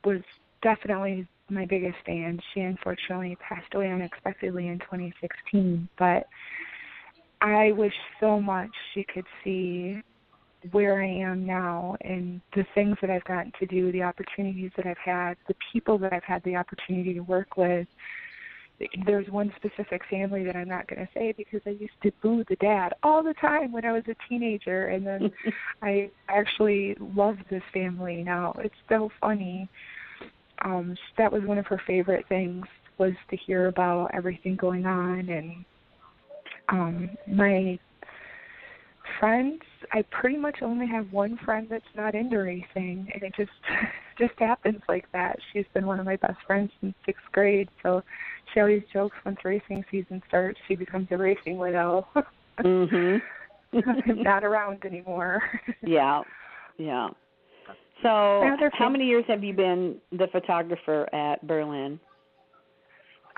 was 0.05 0.21
definitely 0.63 1.27
my 1.49 1.65
biggest 1.65 1.97
fan. 2.05 2.41
She 2.53 2.61
unfortunately 2.61 3.37
passed 3.37 3.73
away 3.75 3.91
unexpectedly 3.91 4.69
in 4.69 4.79
2016, 4.81 5.89
but 5.99 6.27
I 7.41 7.73
wish 7.73 7.93
so 8.21 8.41
much 8.41 8.71
she 8.95 9.05
could 9.05 9.25
see 9.45 10.03
where 10.73 11.03
I 11.03 11.07
am 11.07 11.47
now 11.47 11.97
and 12.03 12.41
the 12.55 12.65
things 12.75 12.97
that 13.01 13.11
I've 13.11 13.25
gotten 13.25 13.53
to 13.59 13.67
do, 13.67 13.93
the 13.93 14.03
opportunities 14.03 14.71
that 14.77 14.87
I've 14.87 14.97
had, 14.99 15.37
the 15.49 15.55
people 15.73 15.99
that 15.99 16.13
I've 16.13 16.25
had 16.25 16.43
the 16.45 16.57
opportunity 16.57 17.15
to 17.15 17.21
work 17.21 17.57
with. 17.57 17.87
There's 19.07 19.27
one 19.29 19.53
specific 19.57 20.03
family 20.11 20.45
that 20.45 20.55
I'm 20.55 20.69
not 20.69 20.87
going 20.87 21.01
to 21.01 21.09
say 21.15 21.33
because 21.35 21.63
I 21.67 21.71
used 21.71 21.95
to 22.03 22.13
boo 22.23 22.45
the 22.49 22.57
dad 22.57 22.93
all 23.03 23.23
the 23.23 23.33
time 23.35 23.73
when 23.73 23.87
I 23.87 23.93
was 23.93 24.03
a 24.07 24.15
teenager, 24.29 24.89
and 24.89 25.07
then 25.07 25.33
I 25.83 26.11
actually 26.29 26.95
love 27.01 27.37
this 27.51 27.63
family 27.73 28.23
now. 28.23 28.55
It's 28.59 28.75
so 28.89 29.11
funny. 29.19 29.69
Um, 30.63 30.95
that 31.17 31.33
was 31.33 31.43
one 31.45 31.57
of 31.57 31.67
her 31.67 31.81
favorite 31.87 32.27
things 32.29 32.67
was 32.99 33.13
to 33.31 33.37
hear 33.37 33.67
about 33.67 34.11
everything 34.15 34.57
going 34.57 34.87
on 34.87 35.29
and 35.29 35.65
um 36.69 37.11
my 37.27 37.79
friends 39.21 39.61
I 39.93 40.03
pretty 40.11 40.37
much 40.37 40.59
only 40.63 40.87
have 40.87 41.13
one 41.13 41.39
friend 41.45 41.67
that's 41.71 41.85
not 41.95 42.15
into 42.15 42.39
racing, 42.39 43.11
and 43.13 43.23
it 43.23 43.33
just 43.37 43.51
just 44.19 44.35
happens 44.39 44.81
like 44.89 45.11
that. 45.13 45.39
She's 45.53 45.67
been 45.75 45.87
one 45.87 46.01
of 46.01 46.07
my 46.07 46.17
best 46.17 46.39
friends 46.47 46.71
since 46.81 46.95
sixth 47.05 47.25
grade, 47.33 47.69
so 47.83 48.03
she 48.53 48.61
always 48.61 48.83
jokes 48.93 49.17
once 49.25 49.39
racing 49.45 49.85
season 49.91 50.23
starts, 50.29 50.59
she 50.69 50.77
becomes 50.77 51.09
a 51.11 51.17
racing 51.17 51.59
widow. 51.59 52.07
mhm. 52.61 53.21
I'm 53.73 54.23
not 54.23 54.45
around 54.45 54.85
anymore. 54.85 55.43
yeah, 55.83 56.23
yeah. 56.79 57.09
So, 58.03 58.43
how 58.73 58.89
many 58.89 59.05
years 59.07 59.25
have 59.29 59.43
you 59.43 59.55
been 59.55 59.97
the 60.13 60.29
photographer 60.31 61.13
at 61.15 61.45
Berlin? 61.47 61.99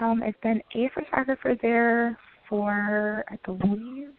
Um, 0.01 0.23
I've 0.23 0.41
been 0.43 0.61
a 0.75 0.91
photographer 0.95 1.57
there 1.61 2.19
for, 2.49 3.25
I 3.29 3.37
believe, 3.45 4.11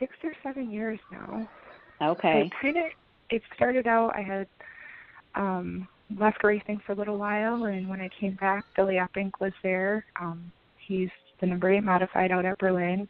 six 0.00 0.12
or 0.24 0.32
seven 0.42 0.70
years 0.70 0.98
now. 1.12 1.48
Okay. 2.02 2.50
So 2.50 2.56
kind 2.60 2.76
of 2.78 2.84
it 3.28 3.42
started 3.54 3.86
out 3.86 4.12
I 4.16 4.22
had 4.22 4.46
um 5.36 5.86
left 6.18 6.42
racing 6.42 6.80
for 6.84 6.92
a 6.92 6.96
little 6.96 7.18
while 7.18 7.66
and 7.66 7.88
when 7.88 8.00
I 8.00 8.08
came 8.18 8.34
back 8.40 8.64
Billy 8.74 8.98
Epping 8.98 9.30
was 9.40 9.52
there. 9.62 10.04
Um 10.20 10.50
he's 10.84 11.10
the 11.40 11.46
number 11.46 11.70
eight 11.70 11.84
modified 11.84 12.32
out 12.32 12.44
at 12.44 12.58
Berlin 12.58 13.06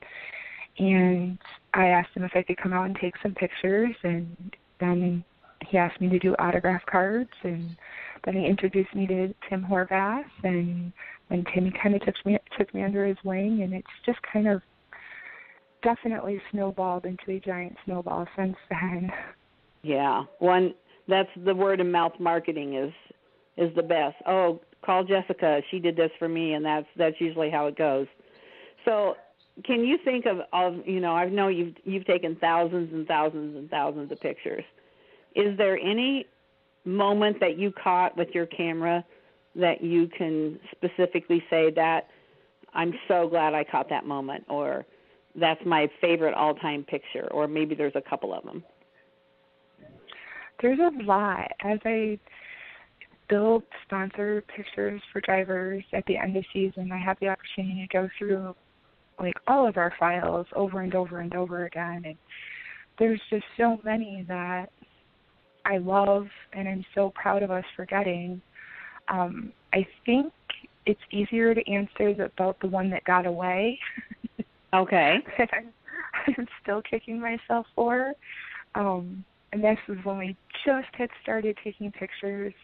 and 0.78 1.38
I 1.74 1.86
asked 1.86 2.10
him 2.14 2.24
if 2.24 2.32
I 2.34 2.42
could 2.42 2.58
come 2.58 2.72
out 2.72 2.86
and 2.86 2.96
take 3.00 3.14
some 3.22 3.34
pictures 3.34 3.94
and 4.02 4.54
then 4.80 5.24
he 5.68 5.78
asked 5.78 6.00
me 6.00 6.08
to 6.08 6.18
do 6.18 6.34
autograph 6.38 6.84
cards 6.86 7.30
and 7.42 7.76
then 8.24 8.34
he 8.34 8.46
introduced 8.46 8.94
me 8.94 9.06
to 9.06 9.34
Tim 9.48 9.64
Horvath 9.64 10.24
and 10.42 10.92
when 11.28 11.44
Timmy 11.54 11.72
kind 11.82 11.94
of 11.94 12.02
took 12.02 12.14
me 12.26 12.38
took 12.58 12.72
me 12.74 12.82
under 12.82 13.06
his 13.06 13.16
wing 13.24 13.62
and 13.62 13.72
it's 13.72 13.86
just 14.04 14.18
kind 14.22 14.48
of 14.48 14.62
definitely 15.82 16.40
snowballed 16.50 17.06
into 17.06 17.30
a 17.30 17.40
giant 17.40 17.76
snowball 17.84 18.26
since 18.36 18.56
then. 18.68 19.10
Yeah, 19.82 20.24
one 20.38 20.74
that's 21.08 21.28
the 21.44 21.54
word 21.54 21.80
of 21.80 21.86
mouth 21.86 22.12
marketing 22.18 22.74
is 22.76 22.92
is 23.56 23.74
the 23.76 23.82
best. 23.82 24.16
Oh, 24.26 24.60
call 24.84 25.04
Jessica. 25.04 25.60
She 25.70 25.78
did 25.78 25.96
this 25.96 26.10
for 26.18 26.28
me, 26.28 26.54
and 26.54 26.64
that's 26.64 26.86
that's 26.96 27.16
usually 27.20 27.50
how 27.50 27.66
it 27.66 27.76
goes. 27.76 28.06
So, 28.84 29.14
can 29.64 29.84
you 29.84 29.98
think 30.04 30.26
of 30.26 30.38
of 30.52 30.86
you 30.86 31.00
know 31.00 31.12
I 31.12 31.28
know 31.28 31.48
you've 31.48 31.74
you've 31.84 32.06
taken 32.06 32.36
thousands 32.36 32.92
and 32.92 33.06
thousands 33.06 33.56
and 33.56 33.68
thousands 33.70 34.12
of 34.12 34.20
pictures. 34.20 34.64
Is 35.34 35.56
there 35.58 35.78
any 35.78 36.26
moment 36.84 37.38
that 37.40 37.58
you 37.58 37.72
caught 37.72 38.16
with 38.16 38.28
your 38.32 38.46
camera 38.46 39.04
that 39.54 39.82
you 39.82 40.08
can 40.08 40.58
specifically 40.70 41.42
say 41.50 41.70
that 41.74 42.08
I'm 42.72 42.92
so 43.08 43.28
glad 43.28 43.54
I 43.54 43.64
caught 43.64 43.88
that 43.90 44.06
moment, 44.06 44.44
or 44.48 44.86
that's 45.38 45.60
my 45.64 45.88
favorite 46.00 46.34
all-time 46.34 46.84
picture, 46.84 47.28
or 47.30 47.46
maybe 47.46 47.74
there's 47.74 47.96
a 47.96 48.08
couple 48.08 48.34
of 48.34 48.44
them. 48.44 48.64
There's 50.60 50.78
a 50.78 51.02
lot. 51.04 51.50
As 51.64 51.78
I 51.84 52.18
build 53.28 53.62
sponsor 53.86 54.42
pictures 54.54 55.00
for 55.12 55.20
drivers 55.20 55.84
at 55.92 56.04
the 56.06 56.16
end 56.16 56.36
of 56.36 56.44
season, 56.52 56.90
I 56.92 56.98
have 56.98 57.16
the 57.20 57.28
opportunity 57.28 57.86
to 57.86 57.96
go 57.96 58.08
through 58.18 58.54
like 59.18 59.34
all 59.46 59.68
of 59.68 59.76
our 59.76 59.92
files 59.98 60.46
over 60.56 60.80
and 60.80 60.94
over 60.94 61.20
and 61.20 61.34
over 61.34 61.66
again 61.66 62.02
and 62.06 62.16
there's 63.00 63.20
just 63.30 63.44
so 63.56 63.80
many 63.82 64.24
that 64.28 64.66
I 65.64 65.78
love 65.78 66.26
and 66.52 66.68
I'm 66.68 66.84
so 66.94 67.12
proud 67.14 67.42
of 67.42 67.50
us 67.50 67.64
for 67.74 67.86
getting. 67.86 68.40
Um, 69.08 69.52
I 69.72 69.86
think 70.06 70.32
it's 70.86 71.00
easier 71.10 71.54
to 71.54 71.70
answer 71.70 72.10
about 72.22 72.60
the 72.60 72.68
one 72.68 72.90
that 72.90 73.02
got 73.04 73.26
away. 73.26 73.78
Okay. 74.74 75.18
I'm, 75.38 75.72
I'm 76.38 76.48
still 76.62 76.82
kicking 76.82 77.20
myself 77.20 77.66
for. 77.74 78.14
Um, 78.74 79.24
and 79.52 79.64
this 79.64 79.78
was 79.88 79.98
when 80.04 80.18
we 80.18 80.36
just 80.64 80.88
had 80.92 81.10
started 81.22 81.56
taking 81.64 81.90
pictures. 81.90 82.54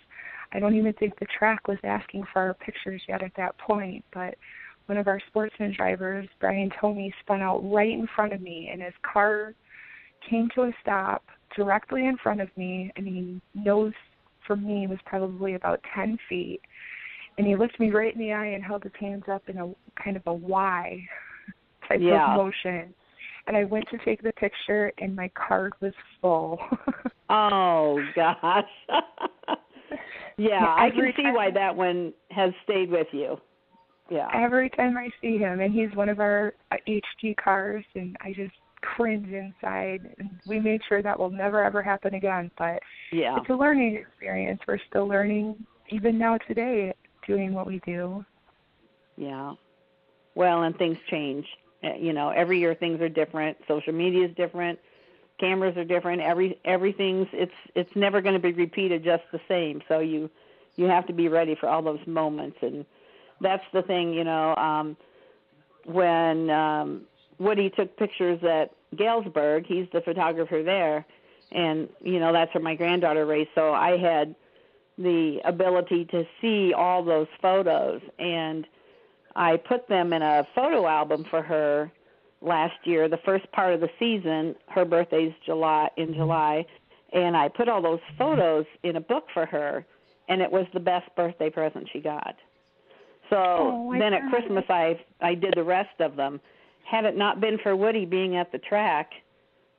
I 0.52 0.60
don't 0.60 0.76
even 0.76 0.92
think 0.94 1.18
the 1.18 1.26
track 1.38 1.66
was 1.66 1.78
asking 1.82 2.24
for 2.32 2.42
our 2.42 2.54
pictures 2.54 3.02
yet 3.08 3.22
at 3.22 3.32
that 3.36 3.58
point, 3.58 4.04
but 4.14 4.36
one 4.86 4.98
of 4.98 5.08
our 5.08 5.20
sportsman 5.28 5.74
drivers, 5.76 6.28
Brian 6.38 6.70
Tomey, 6.80 7.12
spun 7.20 7.42
out 7.42 7.58
right 7.64 7.90
in 7.90 8.06
front 8.14 8.32
of 8.32 8.40
me, 8.40 8.70
and 8.72 8.80
his 8.80 8.94
car 9.02 9.52
came 10.28 10.48
to 10.54 10.62
a 10.62 10.72
stop 10.80 11.24
directly 11.56 12.06
in 12.06 12.16
front 12.18 12.40
of 12.40 12.48
me. 12.56 12.92
I 12.96 13.00
mean, 13.00 13.40
nose 13.54 13.92
for 14.46 14.54
me 14.54 14.86
was 14.86 14.98
probably 15.04 15.54
about 15.54 15.80
10 15.94 16.18
feet. 16.28 16.60
And 17.38 17.46
he 17.46 17.56
looked 17.56 17.80
me 17.80 17.90
right 17.90 18.14
in 18.14 18.20
the 18.20 18.32
eye 18.32 18.46
and 18.46 18.62
held 18.62 18.84
his 18.84 18.92
hands 18.98 19.24
up 19.30 19.42
in 19.48 19.58
a 19.58 19.72
kind 20.02 20.16
of 20.16 20.22
a 20.26 20.32
Y 20.32 21.06
type 21.88 22.00
yeah. 22.00 22.32
of 22.32 22.36
motion. 22.36 22.94
And 23.46 23.56
I 23.56 23.64
went 23.64 23.84
to 23.90 23.98
take 24.04 24.22
the 24.22 24.32
picture, 24.32 24.92
and 24.98 25.14
my 25.14 25.30
card 25.34 25.72
was 25.80 25.92
full. 26.20 26.58
oh 27.30 28.00
gosh. 28.14 28.64
yeah, 30.36 30.64
I 30.64 30.90
can 30.90 31.12
see 31.16 31.30
why 31.32 31.50
that 31.52 31.74
one 31.74 32.12
has 32.30 32.52
stayed 32.64 32.90
with 32.90 33.06
you. 33.12 33.36
Yeah. 34.10 34.28
Every 34.34 34.70
time 34.70 34.96
I 34.96 35.10
see 35.20 35.36
him, 35.38 35.60
and 35.60 35.72
he's 35.72 35.94
one 35.96 36.08
of 36.08 36.20
our 36.20 36.54
HD 36.88 37.32
uh, 37.32 37.42
cars, 37.42 37.84
and 37.94 38.16
I 38.20 38.32
just 38.32 38.54
cringe 38.80 39.28
inside. 39.28 40.00
And 40.18 40.30
we 40.46 40.60
made 40.60 40.80
sure 40.88 41.02
that 41.02 41.18
will 41.18 41.30
never 41.30 41.62
ever 41.64 41.82
happen 41.82 42.14
again. 42.14 42.50
But 42.58 42.80
yeah, 43.12 43.36
it's 43.38 43.50
a 43.50 43.54
learning 43.54 43.96
experience. 43.96 44.60
We're 44.66 44.78
still 44.88 45.06
learning, 45.06 45.56
even 45.90 46.18
now 46.18 46.38
today, 46.48 46.92
doing 47.26 47.52
what 47.52 47.66
we 47.66 47.80
do. 47.84 48.24
Yeah. 49.16 49.54
Well, 50.34 50.62
and 50.64 50.76
things 50.76 50.98
change. 51.10 51.46
Uh, 51.82 51.94
you 51.94 52.12
know, 52.12 52.30
every 52.30 52.58
year 52.58 52.74
things 52.74 53.00
are 53.00 53.08
different. 53.08 53.56
Social 53.68 53.92
media 53.92 54.26
is 54.26 54.34
different. 54.36 54.78
Cameras 55.38 55.76
are 55.76 55.84
different. 55.84 56.22
Every 56.22 56.58
everything's 56.64 57.28
it's 57.32 57.54
it's 57.74 57.94
never 57.94 58.20
going 58.20 58.34
to 58.34 58.40
be 58.40 58.52
repeated 58.52 59.04
just 59.04 59.24
the 59.32 59.40
same. 59.48 59.82
So 59.88 59.98
you 59.98 60.30
you 60.76 60.86
have 60.86 61.06
to 61.06 61.12
be 61.12 61.28
ready 61.28 61.54
for 61.54 61.68
all 61.68 61.82
those 61.82 62.04
moments 62.06 62.58
and 62.62 62.84
that's 63.40 63.64
the 63.72 63.82
thing, 63.82 64.14
you 64.14 64.24
know, 64.24 64.54
um 64.56 64.96
when 65.84 66.50
um 66.50 67.02
Woody 67.38 67.68
took 67.68 67.96
pictures 67.98 68.42
at 68.44 68.70
Galesburg, 68.96 69.66
he's 69.66 69.86
the 69.92 70.00
photographer 70.00 70.62
there 70.62 71.04
and 71.52 71.88
you 72.02 72.18
know 72.18 72.32
that's 72.32 72.52
where 72.54 72.62
my 72.62 72.74
granddaughter 72.74 73.26
raced 73.26 73.50
so 73.54 73.72
I 73.72 73.96
had 73.96 74.34
the 74.98 75.40
ability 75.44 76.06
to 76.06 76.26
see 76.40 76.72
all 76.72 77.04
those 77.04 77.28
photos 77.40 78.00
and 78.18 78.66
I 79.36 79.58
put 79.58 79.86
them 79.86 80.14
in 80.14 80.22
a 80.22 80.46
photo 80.54 80.86
album 80.86 81.26
for 81.28 81.42
her 81.42 81.92
last 82.40 82.74
year, 82.84 83.06
the 83.08 83.18
first 83.18 83.50
part 83.52 83.74
of 83.74 83.80
the 83.80 83.90
season. 83.98 84.56
Her 84.68 84.84
birthday's 84.84 85.32
July 85.44 85.88
in. 85.98 86.14
July, 86.14 86.64
and 87.12 87.36
I 87.36 87.48
put 87.48 87.68
all 87.68 87.82
those 87.82 88.00
photos 88.18 88.64
in 88.82 88.96
a 88.96 89.00
book 89.00 89.26
for 89.34 89.44
her, 89.44 89.84
and 90.28 90.40
it 90.40 90.50
was 90.50 90.66
the 90.72 90.80
best 90.80 91.08
birthday 91.16 91.50
present 91.50 91.86
she 91.92 92.00
got. 92.00 92.34
So 93.28 93.36
oh, 93.36 93.92
then 93.92 94.12
God. 94.12 94.24
at 94.24 94.30
Christmas 94.30 94.64
I 94.70 94.98
I 95.20 95.34
did 95.34 95.52
the 95.54 95.64
rest 95.64 96.00
of 96.00 96.16
them. 96.16 96.40
Had 96.84 97.04
it 97.04 97.16
not 97.16 97.40
been 97.40 97.58
for 97.62 97.76
Woody 97.76 98.06
being 98.06 98.36
at 98.36 98.50
the 98.52 98.58
track, 98.58 99.10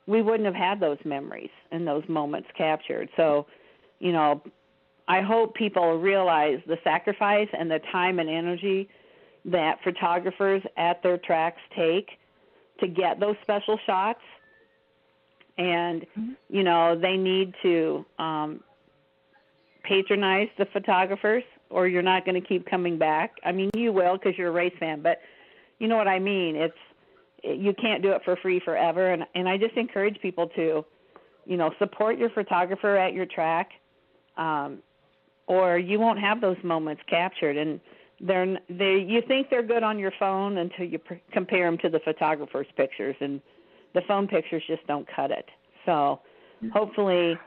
we 0.05 0.21
wouldn't 0.21 0.45
have 0.45 0.55
had 0.55 0.79
those 0.79 0.97
memories 1.03 1.49
and 1.71 1.87
those 1.87 2.03
moments 2.07 2.49
captured. 2.55 3.09
So, 3.15 3.47
you 3.99 4.11
know, 4.11 4.41
I 5.07 5.21
hope 5.21 5.55
people 5.55 5.97
realize 5.99 6.59
the 6.67 6.77
sacrifice 6.83 7.47
and 7.57 7.71
the 7.71 7.79
time 7.91 8.19
and 8.19 8.29
energy 8.29 8.89
that 9.47 9.79
photographers 9.83 10.61
at 10.75 11.01
their 11.01 11.17
tracks 11.17 11.61
take 11.75 12.09
to 12.79 12.87
get 12.87 13.19
those 13.19 13.35
special 13.41 13.79
shots. 13.85 14.19
And 15.57 16.01
mm-hmm. 16.01 16.31
you 16.49 16.63
know 16.63 16.99
they 16.99 17.17
need 17.17 17.53
to 17.63 18.05
um 18.19 18.61
patronize 19.83 20.49
the 20.57 20.65
photographers 20.73 21.43
or 21.69 21.87
you're 21.87 22.01
not 22.01 22.25
going 22.25 22.39
to 22.39 22.47
keep 22.47 22.69
coming 22.69 22.97
back. 22.97 23.35
I 23.43 23.51
mean 23.51 23.71
you 23.73 23.91
will 23.91 24.17
because 24.17 24.37
you're 24.37 24.49
a 24.49 24.51
race 24.51 24.73
fan 24.79 25.01
but 25.01 25.19
you 25.79 25.87
know 25.87 25.95
what 25.95 26.07
i 26.07 26.19
mean? 26.19 26.55
It's 26.55 26.77
you 27.43 27.73
can't 27.73 28.03
do 28.03 28.11
it 28.11 28.21
for 28.23 28.35
free 28.35 28.59
forever. 28.63 29.13
And 29.13 29.23
and 29.33 29.49
i 29.49 29.57
just 29.57 29.75
encourage 29.75 30.19
people 30.21 30.47
to 30.49 30.85
you 31.45 31.57
know 31.57 31.71
support 31.79 32.19
your 32.19 32.29
photographer 32.29 32.95
at 32.97 33.13
your 33.13 33.25
track 33.25 33.71
um 34.37 34.79
or 35.47 35.79
you 35.79 35.97
won't 35.97 36.19
have 36.19 36.41
those 36.41 36.57
moments 36.63 37.01
captured. 37.09 37.57
And 37.57 37.79
they're 38.19 38.57
they 38.69 39.05
you 39.07 39.21
think 39.27 39.49
they're 39.49 39.63
good 39.63 39.83
on 39.83 39.99
your 39.99 40.11
phone 40.19 40.57
until 40.57 40.85
you 40.85 40.99
pr- 40.99 41.15
compare 41.31 41.69
them 41.69 41.77
to 41.79 41.89
the 41.89 41.99
photographer's 41.99 42.67
pictures 42.75 43.15
and 43.19 43.41
the 43.93 44.01
phone 44.07 44.27
pictures 44.27 44.63
just 44.67 44.85
don't 44.87 45.07
cut 45.15 45.31
it. 45.31 45.45
So 45.85 46.19
hopefully 46.73 47.37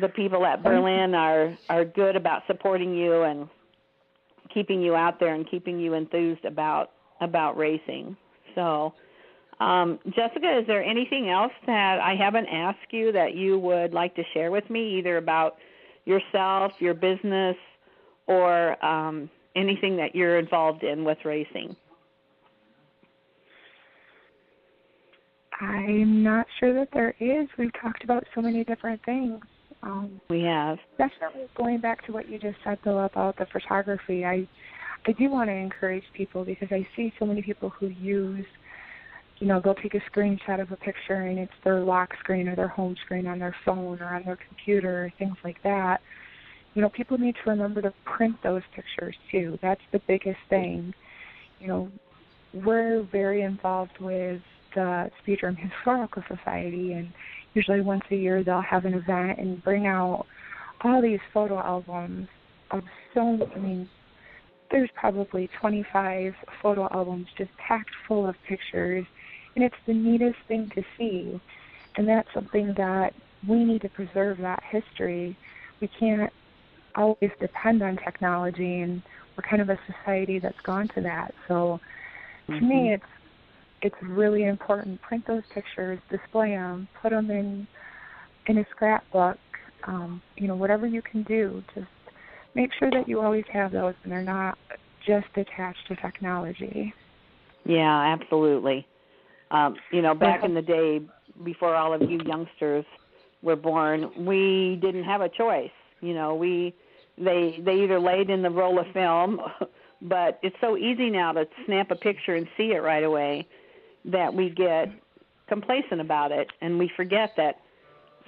the 0.00 0.08
people 0.08 0.46
at 0.46 0.62
Berlin 0.62 1.14
are 1.14 1.56
are 1.68 1.84
good 1.84 2.16
about 2.16 2.42
supporting 2.46 2.94
you 2.94 3.22
and 3.22 3.48
keeping 4.52 4.80
you 4.80 4.94
out 4.94 5.18
there 5.20 5.34
and 5.34 5.48
keeping 5.48 5.78
you 5.78 5.94
enthused 5.94 6.44
about 6.44 6.92
about 7.20 7.56
racing. 7.56 8.16
So 8.54 8.94
um, 9.60 9.98
Jessica, 10.16 10.58
is 10.58 10.66
there 10.66 10.82
anything 10.82 11.28
else 11.28 11.52
that 11.66 12.00
I 12.00 12.14
haven't 12.14 12.46
asked 12.46 12.92
you 12.92 13.12
that 13.12 13.34
you 13.34 13.58
would 13.58 13.92
like 13.92 14.14
to 14.16 14.22
share 14.32 14.50
with 14.50 14.68
me, 14.70 14.98
either 14.98 15.18
about 15.18 15.56
yourself, 16.06 16.72
your 16.78 16.94
business, 16.94 17.56
or 18.26 18.82
um, 18.84 19.28
anything 19.56 19.96
that 19.96 20.14
you're 20.14 20.38
involved 20.38 20.82
in 20.82 21.04
with 21.04 21.18
racing? 21.24 21.76
I'm 25.60 26.22
not 26.22 26.46
sure 26.58 26.72
that 26.74 26.88
there 26.92 27.14
is. 27.20 27.46
We've 27.58 27.72
talked 27.80 28.02
about 28.02 28.24
so 28.34 28.40
many 28.40 28.64
different 28.64 29.00
things. 29.04 29.40
Um, 29.82 30.20
we 30.30 30.42
have. 30.42 30.78
Definitely 30.98 31.48
going 31.56 31.80
back 31.80 32.04
to 32.06 32.12
what 32.12 32.28
you 32.28 32.38
just 32.38 32.56
said, 32.64 32.78
though, 32.84 33.00
about 33.00 33.36
the 33.36 33.46
photography. 33.52 34.24
I, 34.24 34.48
I 35.06 35.12
do 35.12 35.28
want 35.30 35.48
to 35.48 35.54
encourage 35.54 36.04
people 36.14 36.44
because 36.44 36.68
I 36.70 36.86
see 36.96 37.12
so 37.18 37.26
many 37.26 37.42
people 37.42 37.70
who 37.70 37.88
use, 37.88 38.46
you 39.38 39.46
know, 39.46 39.60
they'll 39.62 39.74
take 39.74 39.94
a 39.94 40.00
screenshot 40.10 40.60
of 40.60 40.72
a 40.72 40.76
picture 40.76 41.14
and 41.14 41.38
it's 41.38 41.52
their 41.62 41.80
lock 41.80 42.10
screen 42.20 42.48
or 42.48 42.56
their 42.56 42.68
home 42.68 42.96
screen 43.04 43.26
on 43.26 43.38
their 43.38 43.56
phone 43.64 44.00
or 44.00 44.14
on 44.14 44.22
their 44.24 44.38
computer 44.48 45.12
things 45.18 45.36
like 45.44 45.62
that 45.62 46.00
you 46.74 46.82
know, 46.82 46.88
people 46.88 47.18
need 47.18 47.34
to 47.44 47.50
remember 47.50 47.82
to 47.82 47.92
print 48.04 48.36
those 48.42 48.62
pictures 48.74 49.16
too. 49.30 49.58
That's 49.60 49.80
the 49.92 50.00
biggest 50.06 50.38
thing. 50.48 50.94
You 51.58 51.68
know, 51.68 51.88
we're 52.54 53.02
very 53.10 53.42
involved 53.42 53.98
with 54.00 54.40
the 54.74 55.10
Speedrome 55.22 55.58
Historical 55.58 56.22
Society, 56.28 56.92
and 56.92 57.12
usually 57.54 57.80
once 57.80 58.02
a 58.10 58.16
year 58.16 58.44
they'll 58.44 58.62
have 58.62 58.84
an 58.84 58.94
event 58.94 59.38
and 59.38 59.62
bring 59.64 59.86
out 59.86 60.26
all 60.82 61.02
these 61.02 61.20
photo 61.32 61.58
albums 61.58 62.28
of 62.70 62.82
so 63.14 63.48
I 63.54 63.58
mean 63.58 63.88
there's 64.70 64.90
probably 64.94 65.50
25 65.60 66.32
photo 66.62 66.88
albums 66.92 67.26
just 67.36 67.50
packed 67.56 67.90
full 68.06 68.26
of 68.28 68.36
pictures 68.48 69.04
and 69.56 69.64
it's 69.64 69.74
the 69.86 69.92
neatest 69.92 70.38
thing 70.46 70.70
to 70.74 70.82
see 70.96 71.40
and 71.96 72.08
that's 72.08 72.28
something 72.32 72.72
that 72.76 73.12
we 73.48 73.64
need 73.64 73.82
to 73.82 73.88
preserve 73.88 74.38
that 74.38 74.62
history 74.70 75.36
we 75.80 75.88
can't 75.98 76.32
always 76.94 77.30
depend 77.40 77.82
on 77.82 77.96
technology 77.96 78.80
and 78.80 79.02
we're 79.36 79.48
kind 79.48 79.62
of 79.62 79.68
a 79.68 79.78
society 79.86 80.38
that's 80.38 80.60
gone 80.62 80.88
to 80.88 81.00
that 81.00 81.34
so 81.48 81.80
mm-hmm. 82.48 82.54
to 82.54 82.60
me 82.60 82.74
mm-hmm. 82.74 82.94
it's 82.94 83.04
it's 83.82 83.96
really 84.02 84.44
important 84.44 85.00
print 85.02 85.26
those 85.26 85.42
pictures 85.54 85.98
display 86.10 86.50
them 86.50 86.88
put 87.00 87.10
them 87.10 87.30
in 87.30 87.66
in 88.46 88.58
a 88.58 88.64
scrapbook 88.70 89.38
um, 89.84 90.20
you 90.36 90.46
know 90.46 90.56
whatever 90.56 90.86
you 90.86 91.00
can 91.02 91.22
do 91.22 91.62
just 91.74 91.86
make 92.54 92.70
sure 92.78 92.90
that 92.90 93.08
you 93.08 93.20
always 93.20 93.44
have 93.52 93.72
those 93.72 93.94
and 94.02 94.12
they're 94.12 94.22
not 94.22 94.58
just 95.06 95.28
attached 95.36 95.86
to 95.88 95.96
technology. 95.96 96.92
Yeah, 97.64 98.16
absolutely. 98.18 98.86
Um, 99.50 99.76
you 99.92 100.02
know, 100.02 100.14
back 100.14 100.44
in 100.44 100.54
the 100.54 100.62
day, 100.62 101.00
before 101.44 101.74
all 101.74 101.92
of 101.92 102.08
you 102.08 102.20
youngsters 102.24 102.84
were 103.42 103.56
born, 103.56 104.10
we 104.24 104.78
didn't 104.80 105.04
have 105.04 105.20
a 105.20 105.28
choice. 105.28 105.70
You 106.00 106.14
know, 106.14 106.34
we 106.34 106.74
they 107.18 107.60
they 107.64 107.82
either 107.82 108.00
laid 108.00 108.30
in 108.30 108.42
the 108.42 108.50
roll 108.50 108.78
of 108.78 108.86
film, 108.92 109.40
but 110.02 110.38
it's 110.42 110.56
so 110.60 110.76
easy 110.76 111.10
now 111.10 111.32
to 111.32 111.46
snap 111.66 111.90
a 111.90 111.96
picture 111.96 112.34
and 112.34 112.46
see 112.56 112.72
it 112.72 112.82
right 112.82 113.04
away 113.04 113.46
that 114.06 114.32
we 114.32 114.50
get 114.50 114.90
complacent 115.48 116.00
about 116.00 116.32
it 116.32 116.48
and 116.60 116.78
we 116.78 116.90
forget 116.96 117.32
that 117.36 117.60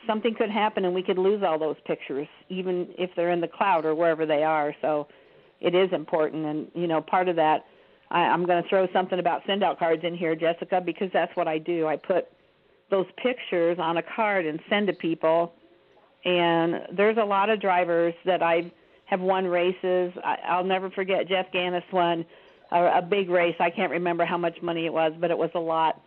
something 0.06 0.34
could 0.34 0.50
happen 0.50 0.84
and 0.84 0.94
we 0.94 1.02
could 1.02 1.18
lose 1.18 1.42
all 1.42 1.58
those 1.58 1.76
pictures, 1.86 2.28
even 2.48 2.88
if 2.98 3.10
they're 3.16 3.30
in 3.30 3.40
the 3.40 3.48
cloud 3.48 3.84
or 3.84 3.94
wherever 3.94 4.26
they 4.26 4.42
are. 4.42 4.74
So 4.82 5.08
it 5.60 5.74
is 5.74 5.92
important, 5.92 6.44
and 6.44 6.68
you 6.74 6.86
know, 6.86 7.00
part 7.00 7.28
of 7.28 7.36
that, 7.36 7.64
I, 8.10 8.20
I'm 8.20 8.44
going 8.44 8.62
to 8.62 8.68
throw 8.68 8.88
something 8.92 9.18
about 9.18 9.42
send 9.46 9.62
out 9.62 9.78
cards 9.78 10.02
in 10.04 10.14
here, 10.14 10.34
Jessica, 10.34 10.82
because 10.84 11.08
that's 11.12 11.34
what 11.36 11.48
I 11.48 11.58
do. 11.58 11.86
I 11.86 11.96
put 11.96 12.26
those 12.90 13.06
pictures 13.22 13.78
on 13.80 13.96
a 13.96 14.02
card 14.02 14.44
and 14.44 14.60
send 14.68 14.88
to 14.88 14.92
people. 14.92 15.54
And 16.24 16.82
there's 16.96 17.16
a 17.16 17.24
lot 17.24 17.50
of 17.50 17.60
drivers 17.60 18.14
that 18.24 18.42
I 18.42 18.72
have 19.06 19.20
won 19.20 19.46
races. 19.46 20.12
I, 20.24 20.36
I'll 20.48 20.64
never 20.64 20.90
forget 20.90 21.28
Jeff 21.28 21.46
Gannis 21.52 21.82
won 21.92 22.24
a, 22.70 22.98
a 22.98 23.02
big 23.02 23.28
race. 23.28 23.56
I 23.58 23.70
can't 23.70 23.90
remember 23.90 24.24
how 24.24 24.38
much 24.38 24.60
money 24.62 24.86
it 24.86 24.92
was, 24.92 25.12
but 25.20 25.30
it 25.30 25.38
was 25.38 25.50
a 25.54 25.60
lot 25.60 26.00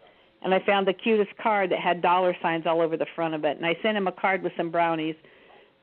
and 0.46 0.54
I 0.54 0.60
found 0.64 0.88
the 0.88 0.94
cutest 0.94 1.36
card 1.42 1.72
that 1.72 1.80
had 1.80 2.04
dollar 2.04 2.36
signs 2.40 2.66
all 2.68 2.80
over 2.80 2.96
the 2.98 3.08
front 3.16 3.34
of 3.34 3.44
it. 3.46 3.58
And 3.58 3.66
I 3.66 3.76
sent 3.82 3.98
him 3.98 4.08
a 4.08 4.12
card 4.12 4.44
with 4.44 4.54
some 4.56 4.70
brownies 4.70 5.16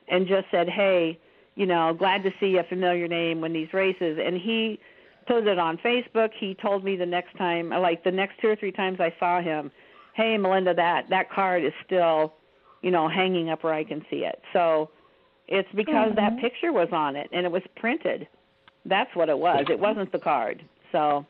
and 0.09 0.27
just 0.27 0.47
said, 0.53 0.69
"Hey, 0.69 1.19
you 1.57 1.67
know, 1.67 1.93
glad 1.93 2.23
to 2.23 2.33
see 2.39 2.57
a 2.59 2.63
familiar 2.65 3.09
name 3.09 3.41
when 3.41 3.53
these 3.53 3.73
races." 3.75 4.19
And 4.25 4.39
he 4.39 4.79
put 5.27 5.49
it 5.49 5.59
on 5.59 5.79
Facebook. 5.79 6.31
He 6.39 6.55
told 6.55 6.85
me 6.85 6.95
the 6.95 7.05
next 7.05 7.37
time, 7.37 7.71
like 7.71 8.05
the 8.05 8.13
next 8.13 8.39
two 8.41 8.49
or 8.49 8.57
three 8.57 8.71
times 8.71 9.01
I 9.01 9.13
saw 9.19 9.41
him, 9.41 9.73
"Hey, 10.15 10.39
Melinda, 10.39 10.75
that 10.75 11.09
that 11.09 11.29
card 11.29 11.65
is 11.65 11.73
still, 11.85 12.33
you 12.83 12.91
know, 12.91 13.09
hanging 13.09 13.51
up 13.51 13.65
where 13.65 13.75
I 13.75 13.85
can 13.85 14.05
see 14.11 14.19
it." 14.19 14.41
So 14.53 14.91
it's 15.49 15.69
because 15.75 16.13
mm-hmm. 16.13 16.17
that 16.17 16.39
picture 16.41 16.73
was 16.73 16.89
on 16.93 17.17
it 17.17 17.29
and 17.33 17.47
it 17.47 17.53
was 17.53 17.63
printed. 17.77 18.29
That's 18.85 19.15
what 19.15 19.29
it 19.29 19.39
was. 19.39 19.65
It 19.71 19.79
wasn't 19.79 20.11
the 20.13 20.19
card. 20.19 20.63
So 20.91 21.25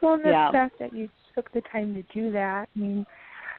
well, 0.00 0.18
the 0.18 0.30
yeah. 0.30 0.50
fact 0.50 0.78
that 0.78 0.94
you 0.94 1.08
took 1.34 1.52
the 1.52 1.62
time 1.72 1.94
to 1.94 2.02
do 2.14 2.32
that. 2.32 2.68
I 2.74 2.78
mean, 2.78 3.06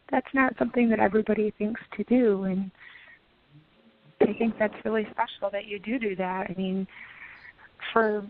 that's 0.09 0.27
not 0.33 0.53
something 0.57 0.89
that 0.89 0.99
everybody 0.99 1.53
thinks 1.57 1.81
to 1.97 2.03
do, 2.03 2.43
and 2.43 2.71
I 4.21 4.33
think 4.33 4.57
that's 4.59 4.73
really 4.83 5.07
special 5.11 5.49
that 5.51 5.65
you 5.65 5.79
do 5.79 5.97
do 5.99 6.15
that. 6.17 6.47
I 6.49 6.53
mean, 6.57 6.87
for 7.93 8.25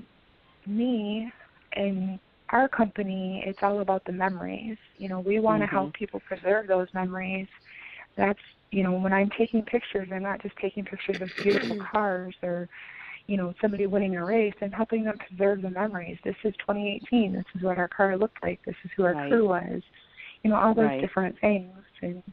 me 0.65 1.31
and 1.73 2.19
our 2.49 2.67
company, 2.67 3.43
it's 3.45 3.59
all 3.61 3.79
about 3.79 4.05
the 4.05 4.11
memories. 4.11 4.77
You 4.97 5.09
know, 5.09 5.19
we 5.19 5.39
want 5.39 5.61
to 5.61 5.67
mm-hmm. 5.67 5.75
help 5.75 5.93
people 5.93 6.21
preserve 6.27 6.67
those 6.67 6.87
memories. 6.93 7.47
That's 8.17 8.39
you 8.71 8.83
know, 8.83 8.93
when 8.93 9.11
I'm 9.11 9.29
taking 9.37 9.63
pictures, 9.63 10.07
I'm 10.13 10.23
not 10.23 10.41
just 10.41 10.55
taking 10.57 10.85
pictures 10.85 11.21
of 11.21 11.29
beautiful 11.43 11.77
cars 11.91 12.33
or 12.41 12.69
you 13.27 13.37
know 13.37 13.53
somebody 13.61 13.85
winning 13.85 14.15
a 14.15 14.25
race 14.25 14.53
and 14.61 14.73
helping 14.73 15.03
them 15.03 15.17
preserve 15.17 15.61
the 15.61 15.69
memories. 15.69 16.17
This 16.23 16.35
is 16.43 16.53
2018. 16.59 17.33
This 17.33 17.43
is 17.55 17.63
what 17.63 17.77
our 17.77 17.87
car 17.87 18.17
looked 18.17 18.41
like. 18.41 18.59
This 18.65 18.75
is 18.83 18.91
who 18.95 19.03
our 19.03 19.13
right. 19.13 19.29
crew 19.29 19.47
was. 19.47 19.81
You 20.43 20.49
know 20.49 20.55
all 20.55 20.73
those 20.73 20.85
right. 20.85 21.01
different 21.01 21.35
things, 21.39 21.71
and 22.01 22.23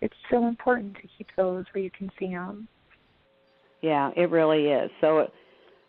it's 0.00 0.14
so 0.30 0.46
important 0.46 0.94
to 0.96 1.02
keep 1.16 1.28
those 1.36 1.64
where 1.72 1.82
you 1.82 1.90
can 1.90 2.10
see 2.18 2.28
them. 2.28 2.68
Yeah, 3.82 4.10
it 4.16 4.30
really 4.30 4.66
is. 4.66 4.90
So 5.00 5.30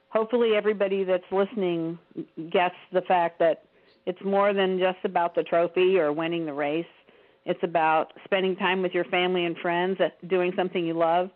hopefully 0.10 0.56
everybody 0.56 1.04
that's 1.04 1.24
listening 1.32 1.98
gets 2.52 2.76
the 2.92 3.02
fact 3.02 3.40
that 3.40 3.66
it's 4.06 4.22
more 4.24 4.54
than 4.54 4.80
just 4.80 5.00
about 5.04 5.36
the 5.36 5.44
trophy 5.44 5.98
or 5.98 6.12
winning 6.12 6.46
the 6.46 6.54
race. 6.54 6.86
It's 7.46 7.60
about 7.64 8.14
spending 8.24 8.56
time 8.56 8.82
with 8.82 8.94
your 8.94 9.06
family 9.06 9.46
and 9.46 9.58
friends, 9.58 10.00
doing 10.28 10.54
something 10.56 10.86
you 10.86 10.94
love 10.94 11.30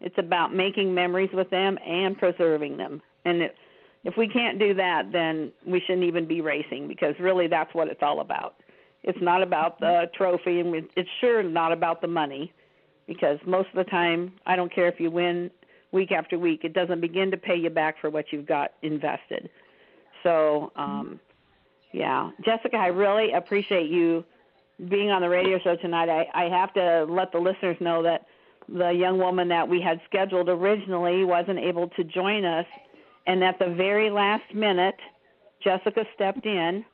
it's 0.00 0.16
about 0.18 0.54
making 0.54 0.94
memories 0.94 1.30
with 1.32 1.50
them 1.50 1.78
and 1.86 2.16
preserving 2.16 2.76
them. 2.76 3.02
And 3.24 3.42
it, 3.42 3.54
if 4.04 4.14
we 4.16 4.28
can't 4.28 4.58
do 4.58 4.74
that, 4.74 5.12
then 5.12 5.52
we 5.66 5.80
shouldn't 5.80 6.06
even 6.06 6.26
be 6.26 6.40
racing 6.40 6.88
because 6.88 7.14
really 7.20 7.48
that's 7.48 7.72
what 7.74 7.88
it's 7.88 8.02
all 8.02 8.20
about. 8.20 8.56
It's 9.02 9.18
not 9.20 9.42
about 9.42 9.80
the 9.80 10.10
trophy, 10.14 10.60
and 10.60 10.74
it's 10.96 11.08
sure 11.20 11.42
not 11.42 11.72
about 11.72 12.00
the 12.02 12.06
money 12.06 12.52
because 13.06 13.38
most 13.46 13.68
of 13.70 13.76
the 13.76 13.90
time, 13.90 14.32
I 14.46 14.56
don't 14.56 14.72
care 14.74 14.88
if 14.88 15.00
you 15.00 15.10
win 15.10 15.50
week 15.92 16.12
after 16.12 16.38
week, 16.38 16.60
it 16.64 16.74
doesn't 16.74 17.00
begin 17.00 17.30
to 17.30 17.36
pay 17.36 17.56
you 17.56 17.70
back 17.70 17.96
for 18.00 18.10
what 18.10 18.26
you've 18.30 18.46
got 18.46 18.72
invested. 18.82 19.50
So, 20.22 20.70
um, 20.76 21.18
yeah, 21.92 22.30
Jessica, 22.44 22.76
I 22.76 22.88
really 22.88 23.32
appreciate 23.32 23.90
you 23.90 24.24
being 24.88 25.10
on 25.10 25.22
the 25.22 25.28
radio 25.28 25.58
show 25.58 25.76
tonight. 25.76 26.08
I, 26.08 26.26
I 26.34 26.48
have 26.48 26.72
to 26.74 27.04
let 27.04 27.32
the 27.32 27.38
listeners 27.38 27.76
know 27.80 28.02
that 28.02 28.26
the 28.68 28.90
young 28.90 29.18
woman 29.18 29.48
that 29.48 29.68
we 29.68 29.80
had 29.80 30.00
scheduled 30.06 30.48
originally 30.48 31.24
wasn't 31.24 31.58
able 31.58 31.88
to 31.88 32.04
join 32.04 32.44
us, 32.44 32.66
and 33.26 33.42
at 33.42 33.58
the 33.58 33.74
very 33.74 34.10
last 34.10 34.54
minute, 34.54 34.94
Jessica 35.62 36.04
stepped 36.14 36.46
in 36.46 36.84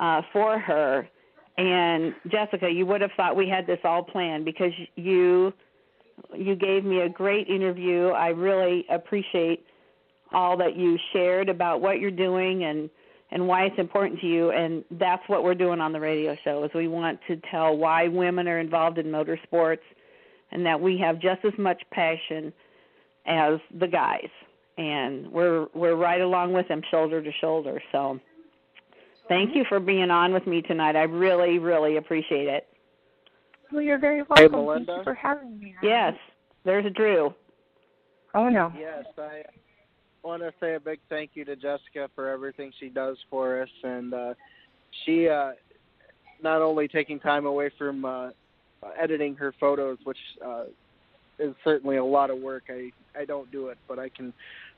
uh, 0.00 0.22
for 0.32 0.58
her. 0.58 1.08
And 1.56 2.14
Jessica, 2.30 2.68
you 2.68 2.84
would 2.86 3.00
have 3.00 3.12
thought 3.16 3.36
we 3.36 3.48
had 3.48 3.66
this 3.66 3.78
all 3.84 4.02
planned 4.02 4.44
because 4.44 4.72
you 4.96 5.52
you 6.34 6.54
gave 6.54 6.84
me 6.84 7.00
a 7.00 7.08
great 7.08 7.48
interview. 7.48 8.08
I 8.08 8.28
really 8.28 8.86
appreciate 8.88 9.64
all 10.32 10.56
that 10.56 10.76
you 10.76 10.98
shared 11.12 11.48
about 11.48 11.80
what 11.80 12.00
you're 12.00 12.10
doing 12.10 12.64
and 12.64 12.90
and 13.30 13.46
why 13.46 13.64
it's 13.64 13.78
important 13.78 14.20
to 14.20 14.26
you 14.26 14.50
and 14.50 14.84
that's 14.92 15.22
what 15.28 15.42
we're 15.42 15.54
doing 15.54 15.80
on 15.80 15.92
the 15.92 16.00
radio 16.00 16.36
show 16.44 16.62
is 16.64 16.70
we 16.74 16.88
want 16.88 17.18
to 17.26 17.36
tell 17.50 17.76
why 17.76 18.08
women 18.08 18.46
are 18.46 18.60
involved 18.60 18.98
in 18.98 19.06
motorsports 19.06 19.78
and 20.52 20.64
that 20.64 20.80
we 20.80 20.96
have 20.98 21.18
just 21.20 21.44
as 21.44 21.52
much 21.58 21.82
passion 21.90 22.52
as 23.26 23.58
the 23.78 23.88
guys. 23.88 24.28
And 24.76 25.30
we're 25.30 25.66
we're 25.74 25.94
right 25.94 26.20
along 26.20 26.52
with 26.52 26.66
them 26.68 26.82
shoulder 26.90 27.22
to 27.22 27.30
shoulder. 27.40 27.80
So 27.92 28.18
thank 29.28 29.54
you 29.54 29.64
for 29.68 29.78
being 29.78 30.10
on 30.10 30.32
with 30.32 30.46
me 30.46 30.62
tonight. 30.62 30.96
I 30.96 31.02
really 31.02 31.58
really 31.58 31.96
appreciate 31.96 32.48
it. 32.48 32.66
Well 33.70 33.82
you're 33.82 33.98
very 33.98 34.22
welcome 34.22 34.36
hey, 34.36 34.48
Melinda. 34.48 34.86
thank 34.86 34.98
you 34.98 35.04
for 35.04 35.14
having 35.14 35.58
me 35.58 35.74
yes 35.82 36.14
there's 36.64 36.86
a 36.86 36.90
drew. 36.90 37.34
Oh 38.34 38.48
no. 38.48 38.72
Yes 38.78 39.04
i 39.18 39.42
want 40.24 40.42
to 40.42 40.52
say 40.58 40.74
a 40.74 40.80
big 40.80 40.98
thank 41.08 41.30
you 41.34 41.44
to 41.44 41.54
jessica 41.54 42.08
for 42.14 42.28
everything 42.28 42.72
she 42.80 42.88
does 42.88 43.16
for 43.30 43.62
us 43.62 43.68
and 43.82 44.14
uh 44.14 44.34
she 45.04 45.28
uh 45.28 45.52
not 46.42 46.62
only 46.62 46.88
taking 46.88 47.20
time 47.20 47.46
away 47.46 47.70
from 47.78 48.04
uh 48.04 48.30
editing 48.98 49.34
her 49.36 49.54
photos, 49.58 49.98
which 50.04 50.18
uh, 50.44 50.64
is 51.38 51.54
certainly 51.64 51.96
a 51.96 52.04
lot 52.04 52.30
of 52.30 52.38
work. 52.38 52.64
I 52.68 52.90
I 53.18 53.24
don't 53.24 53.50
do 53.52 53.68
it, 53.68 53.78
but 53.88 53.98
I 53.98 54.08
can 54.08 54.32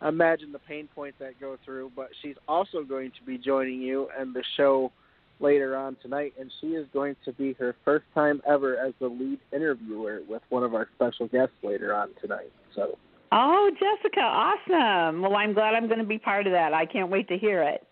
imagine 0.06 0.52
the 0.52 0.58
pain 0.58 0.88
point 0.94 1.14
that 1.18 1.40
go 1.40 1.56
through. 1.64 1.92
But 1.96 2.10
she's 2.22 2.36
also 2.46 2.82
going 2.82 3.12
to 3.12 3.26
be 3.26 3.38
joining 3.38 3.80
you 3.80 4.08
and 4.18 4.34
the 4.34 4.42
show 4.56 4.92
later 5.40 5.76
on 5.76 5.96
tonight, 6.00 6.34
and 6.38 6.50
she 6.60 6.68
is 6.68 6.86
going 6.92 7.16
to 7.24 7.32
be 7.32 7.52
her 7.54 7.74
first 7.84 8.04
time 8.14 8.40
ever 8.48 8.76
as 8.76 8.94
the 9.00 9.08
lead 9.08 9.38
interviewer 9.52 10.20
with 10.28 10.42
one 10.48 10.62
of 10.62 10.74
our 10.74 10.88
special 10.94 11.28
guests 11.28 11.56
later 11.62 11.94
on 11.94 12.10
tonight. 12.20 12.52
So. 12.74 12.98
Oh, 13.32 13.70
Jessica, 13.72 14.20
awesome. 14.20 15.22
Well, 15.22 15.36
I'm 15.36 15.52
glad 15.52 15.74
I'm 15.74 15.86
going 15.86 15.98
to 15.98 16.04
be 16.04 16.18
part 16.18 16.46
of 16.46 16.52
that. 16.52 16.72
I 16.72 16.86
can't 16.86 17.10
wait 17.10 17.28
to 17.28 17.36
hear 17.36 17.62
it. 17.62 17.86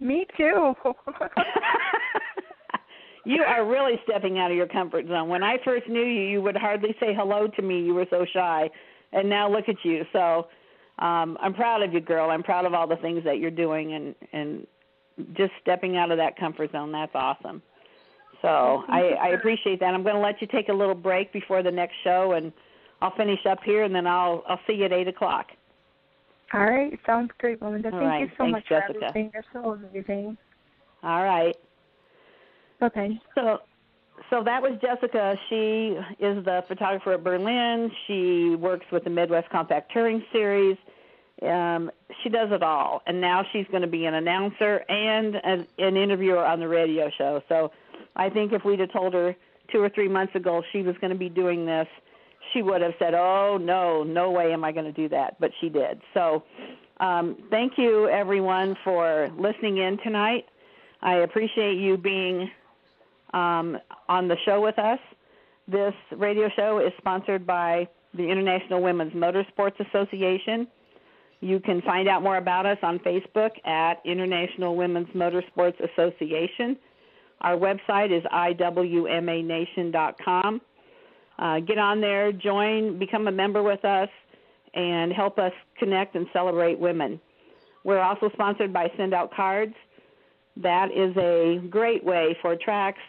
Me 0.00 0.26
too. 0.36 0.74
you 3.24 3.42
are 3.42 3.66
really 3.66 4.00
stepping 4.08 4.38
out 4.38 4.50
of 4.50 4.56
your 4.56 4.66
comfort 4.66 5.06
zone. 5.06 5.28
When 5.28 5.42
I 5.42 5.56
first 5.64 5.88
knew 5.88 6.02
you, 6.02 6.22
you 6.22 6.42
would 6.42 6.56
hardly 6.56 6.94
say 7.00 7.14
hello 7.14 7.46
to 7.46 7.62
me. 7.62 7.80
You 7.80 7.94
were 7.94 8.06
so 8.10 8.26
shy, 8.32 8.68
and 9.12 9.30
now 9.30 9.50
look 9.50 9.68
at 9.68 9.76
you. 9.84 10.04
So 10.12 10.48
um, 10.98 11.38
I'm 11.40 11.54
proud 11.54 11.82
of 11.82 11.92
you, 11.92 12.00
girl. 12.00 12.30
I'm 12.30 12.42
proud 12.42 12.66
of 12.66 12.74
all 12.74 12.88
the 12.88 12.96
things 12.96 13.22
that 13.24 13.38
you're 13.38 13.50
doing, 13.50 13.94
and 13.94 14.14
and 14.32 14.66
just 15.36 15.52
stepping 15.62 15.96
out 15.96 16.10
of 16.10 16.18
that 16.18 16.36
comfort 16.36 16.72
zone. 16.72 16.90
That's 16.90 17.14
awesome. 17.14 17.62
So 18.42 18.82
I, 18.88 19.12
I 19.22 19.28
appreciate 19.28 19.80
that. 19.80 19.94
I'm 19.94 20.02
going 20.02 20.16
to 20.16 20.20
let 20.20 20.42
you 20.42 20.46
take 20.48 20.68
a 20.68 20.72
little 20.72 20.94
break 20.94 21.32
before 21.32 21.62
the 21.62 21.70
next 21.70 21.94
show, 22.04 22.32
and 22.32 22.52
I'll 23.04 23.16
finish 23.16 23.44
up 23.44 23.58
here, 23.62 23.84
and 23.84 23.94
then 23.94 24.06
I'll 24.06 24.42
I'll 24.48 24.60
see 24.66 24.74
you 24.74 24.86
at 24.86 24.92
eight 24.92 25.08
o'clock. 25.08 25.48
All 26.54 26.64
right, 26.64 26.98
sounds 27.04 27.30
great, 27.38 27.60
Melinda. 27.60 27.90
Thank 27.90 28.02
right. 28.02 28.20
you 28.20 28.28
so 28.28 28.44
Thanks, 28.44 28.52
much 28.52 28.68
Jessica. 28.68 28.92
for 28.98 29.04
everything. 29.04 29.30
You're 29.34 29.44
so 29.52 29.72
amazing. 29.72 30.38
All 31.02 31.22
right. 31.22 31.54
Okay. 32.80 33.20
So, 33.34 33.58
so 34.30 34.42
that 34.44 34.62
was 34.62 34.78
Jessica. 34.80 35.36
She 35.50 35.98
is 36.18 36.44
the 36.44 36.62
photographer 36.66 37.12
at 37.12 37.24
Berlin. 37.24 37.90
She 38.06 38.56
works 38.56 38.86
with 38.90 39.04
the 39.04 39.10
Midwest 39.10 39.50
Compact 39.50 39.92
Touring 39.92 40.22
Series. 40.32 40.78
Um, 41.42 41.90
she 42.22 42.30
does 42.30 42.48
it 42.52 42.62
all, 42.62 43.02
and 43.06 43.20
now 43.20 43.44
she's 43.52 43.66
going 43.70 43.82
to 43.82 43.88
be 43.88 44.06
an 44.06 44.14
announcer 44.14 44.76
and 44.88 45.34
an, 45.44 45.66
an 45.78 45.96
interviewer 45.96 46.44
on 46.44 46.58
the 46.60 46.68
radio 46.68 47.10
show. 47.18 47.42
So, 47.48 47.70
I 48.16 48.30
think 48.30 48.52
if 48.52 48.64
we'd 48.64 48.80
have 48.80 48.92
told 48.92 49.12
her 49.12 49.34
two 49.72 49.82
or 49.82 49.88
three 49.90 50.08
months 50.08 50.34
ago 50.36 50.62
she 50.72 50.82
was 50.82 50.94
going 51.00 51.12
to 51.12 51.18
be 51.18 51.28
doing 51.28 51.66
this, 51.66 51.88
she 52.52 52.62
would 52.62 52.82
have 52.82 52.94
said, 52.98 53.14
"Oh 53.14 53.58
no, 53.60 54.02
no 54.02 54.30
way 54.30 54.52
am 54.52 54.64
I 54.64 54.72
going 54.72 54.86
to 54.86 54.92
do 54.92 55.08
that." 55.10 55.38
But 55.40 55.50
she 55.60 55.68
did. 55.68 56.00
So, 56.12 56.42
um, 57.00 57.36
thank 57.50 57.72
you 57.76 58.08
everyone 58.08 58.76
for 58.84 59.30
listening 59.38 59.78
in 59.78 59.98
tonight. 60.02 60.46
I 61.02 61.16
appreciate 61.16 61.76
you 61.76 61.96
being 61.96 62.48
um, 63.32 63.78
on 64.08 64.28
the 64.28 64.36
show 64.44 64.60
with 64.60 64.78
us. 64.78 64.98
This 65.66 65.94
radio 66.16 66.48
show 66.56 66.78
is 66.78 66.92
sponsored 66.98 67.46
by 67.46 67.88
the 68.14 68.22
International 68.22 68.82
Women's 68.82 69.12
Motorsports 69.12 69.78
Association. 69.88 70.66
You 71.40 71.60
can 71.60 71.82
find 71.82 72.08
out 72.08 72.22
more 72.22 72.38
about 72.38 72.64
us 72.64 72.78
on 72.82 72.98
Facebook 73.00 73.50
at 73.66 74.00
International 74.04 74.76
Women's 74.76 75.08
Motorsports 75.08 75.74
Association. 75.92 76.78
Our 77.42 77.56
website 77.56 78.16
is 78.16 78.22
iwmanation.com. 78.32 80.60
Uh, 81.38 81.60
get 81.60 81.78
on 81.78 82.00
there, 82.00 82.32
join, 82.32 82.98
become 82.98 83.28
a 83.28 83.32
member 83.32 83.62
with 83.62 83.84
us, 83.84 84.08
and 84.74 85.12
help 85.12 85.38
us 85.38 85.52
connect 85.78 86.14
and 86.14 86.26
celebrate 86.32 86.78
women. 86.78 87.20
We're 87.84 88.00
also 88.00 88.30
sponsored 88.32 88.72
by 88.72 88.90
Send 88.96 89.14
Out 89.14 89.32
Cards. 89.34 89.74
That 90.56 90.90
is 90.92 91.16
a 91.16 91.66
great 91.68 92.04
way 92.04 92.36
for 92.40 92.56
tracks, 92.56 93.00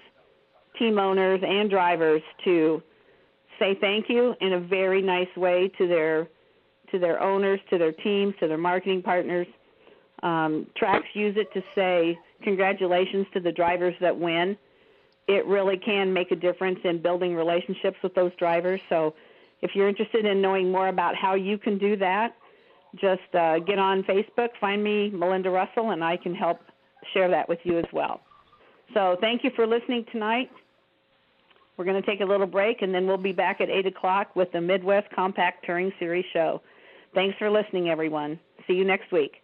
team 0.78 0.98
owners, 1.00 1.40
and 1.44 1.70
drivers 1.70 2.22
to 2.44 2.82
say 3.60 3.78
thank 3.80 4.10
you 4.10 4.36
in 4.42 4.54
a 4.54 4.60
very 4.60 5.02
nice 5.02 5.34
way 5.38 5.72
to 5.78 5.88
their 5.88 6.28
to 6.92 7.00
their 7.00 7.22
owners, 7.22 7.60
to 7.70 7.78
their 7.80 7.92
teams, 7.92 8.34
to 8.40 8.48
their 8.48 8.60
marketing 8.60 9.02
partners. 9.02 9.48
Um, 10.22 10.68
tracks 10.78 11.08
use 11.14 11.36
it 11.36 11.52
to 11.54 11.64
say 11.74 12.18
congratulations 12.44 13.26
to 13.34 13.40
the 13.40 13.52
drivers 13.52 13.96
that 14.02 14.18
win. 14.18 14.56
It 15.28 15.46
really 15.46 15.78
can 15.78 16.14
make 16.14 16.32
a 16.32 16.36
difference 16.36 16.80
in 16.84 17.02
building 17.02 17.36
relationships 17.36 17.98
with 18.04 18.14
those 18.14 18.32
drivers. 18.38 18.80
So, 18.90 19.16
if 19.62 19.72
you're 19.74 19.90
interested 19.90 20.26
in 20.26 20.42
knowing 20.42 20.72
more 20.72 20.90
about 20.90 21.16
how 21.16 21.34
you 21.34 21.58
can 21.58 21.78
do 21.78 21.96
that, 21.98 22.36
just 22.96 23.34
uh, 23.34 23.60
get 23.60 23.80
on 23.80 24.04
Facebook, 24.04 24.50
find 24.60 24.84
me, 24.84 25.10
Melinda 25.10 25.50
Russell, 25.50 25.92
and 25.92 26.04
I 26.04 26.18
can 26.18 26.36
help 26.36 26.60
share 27.14 27.30
that 27.30 27.50
with 27.50 27.60
you 27.64 27.80
as 27.80 27.86
well. 27.92 28.22
So, 28.94 29.18
thank 29.22 29.44
you 29.44 29.52
for 29.56 29.66
listening 29.66 30.06
tonight. 30.12 30.52
We're 31.78 31.86
going 31.86 32.02
to 32.02 32.08
take 32.08 32.22
a 32.22 32.26
little 32.26 32.48
break, 32.48 32.82
and 32.82 32.94
then 32.94 33.08
we'll 33.08 33.18
be 33.18 33.34
back 33.34 33.60
at 33.60 33.70
8 33.70 33.88
o'clock 33.88 34.36
with 34.36 34.52
the 34.52 34.62
Midwest 34.62 35.08
Compact 35.14 35.66
Touring 35.66 35.92
Series 36.00 36.26
show. 36.32 36.62
Thanks 37.14 37.38
for 37.38 37.50
listening, 37.50 37.90
everyone. 37.90 38.40
See 38.68 38.74
you 38.74 38.86
next 38.86 39.12
week. 39.12 39.42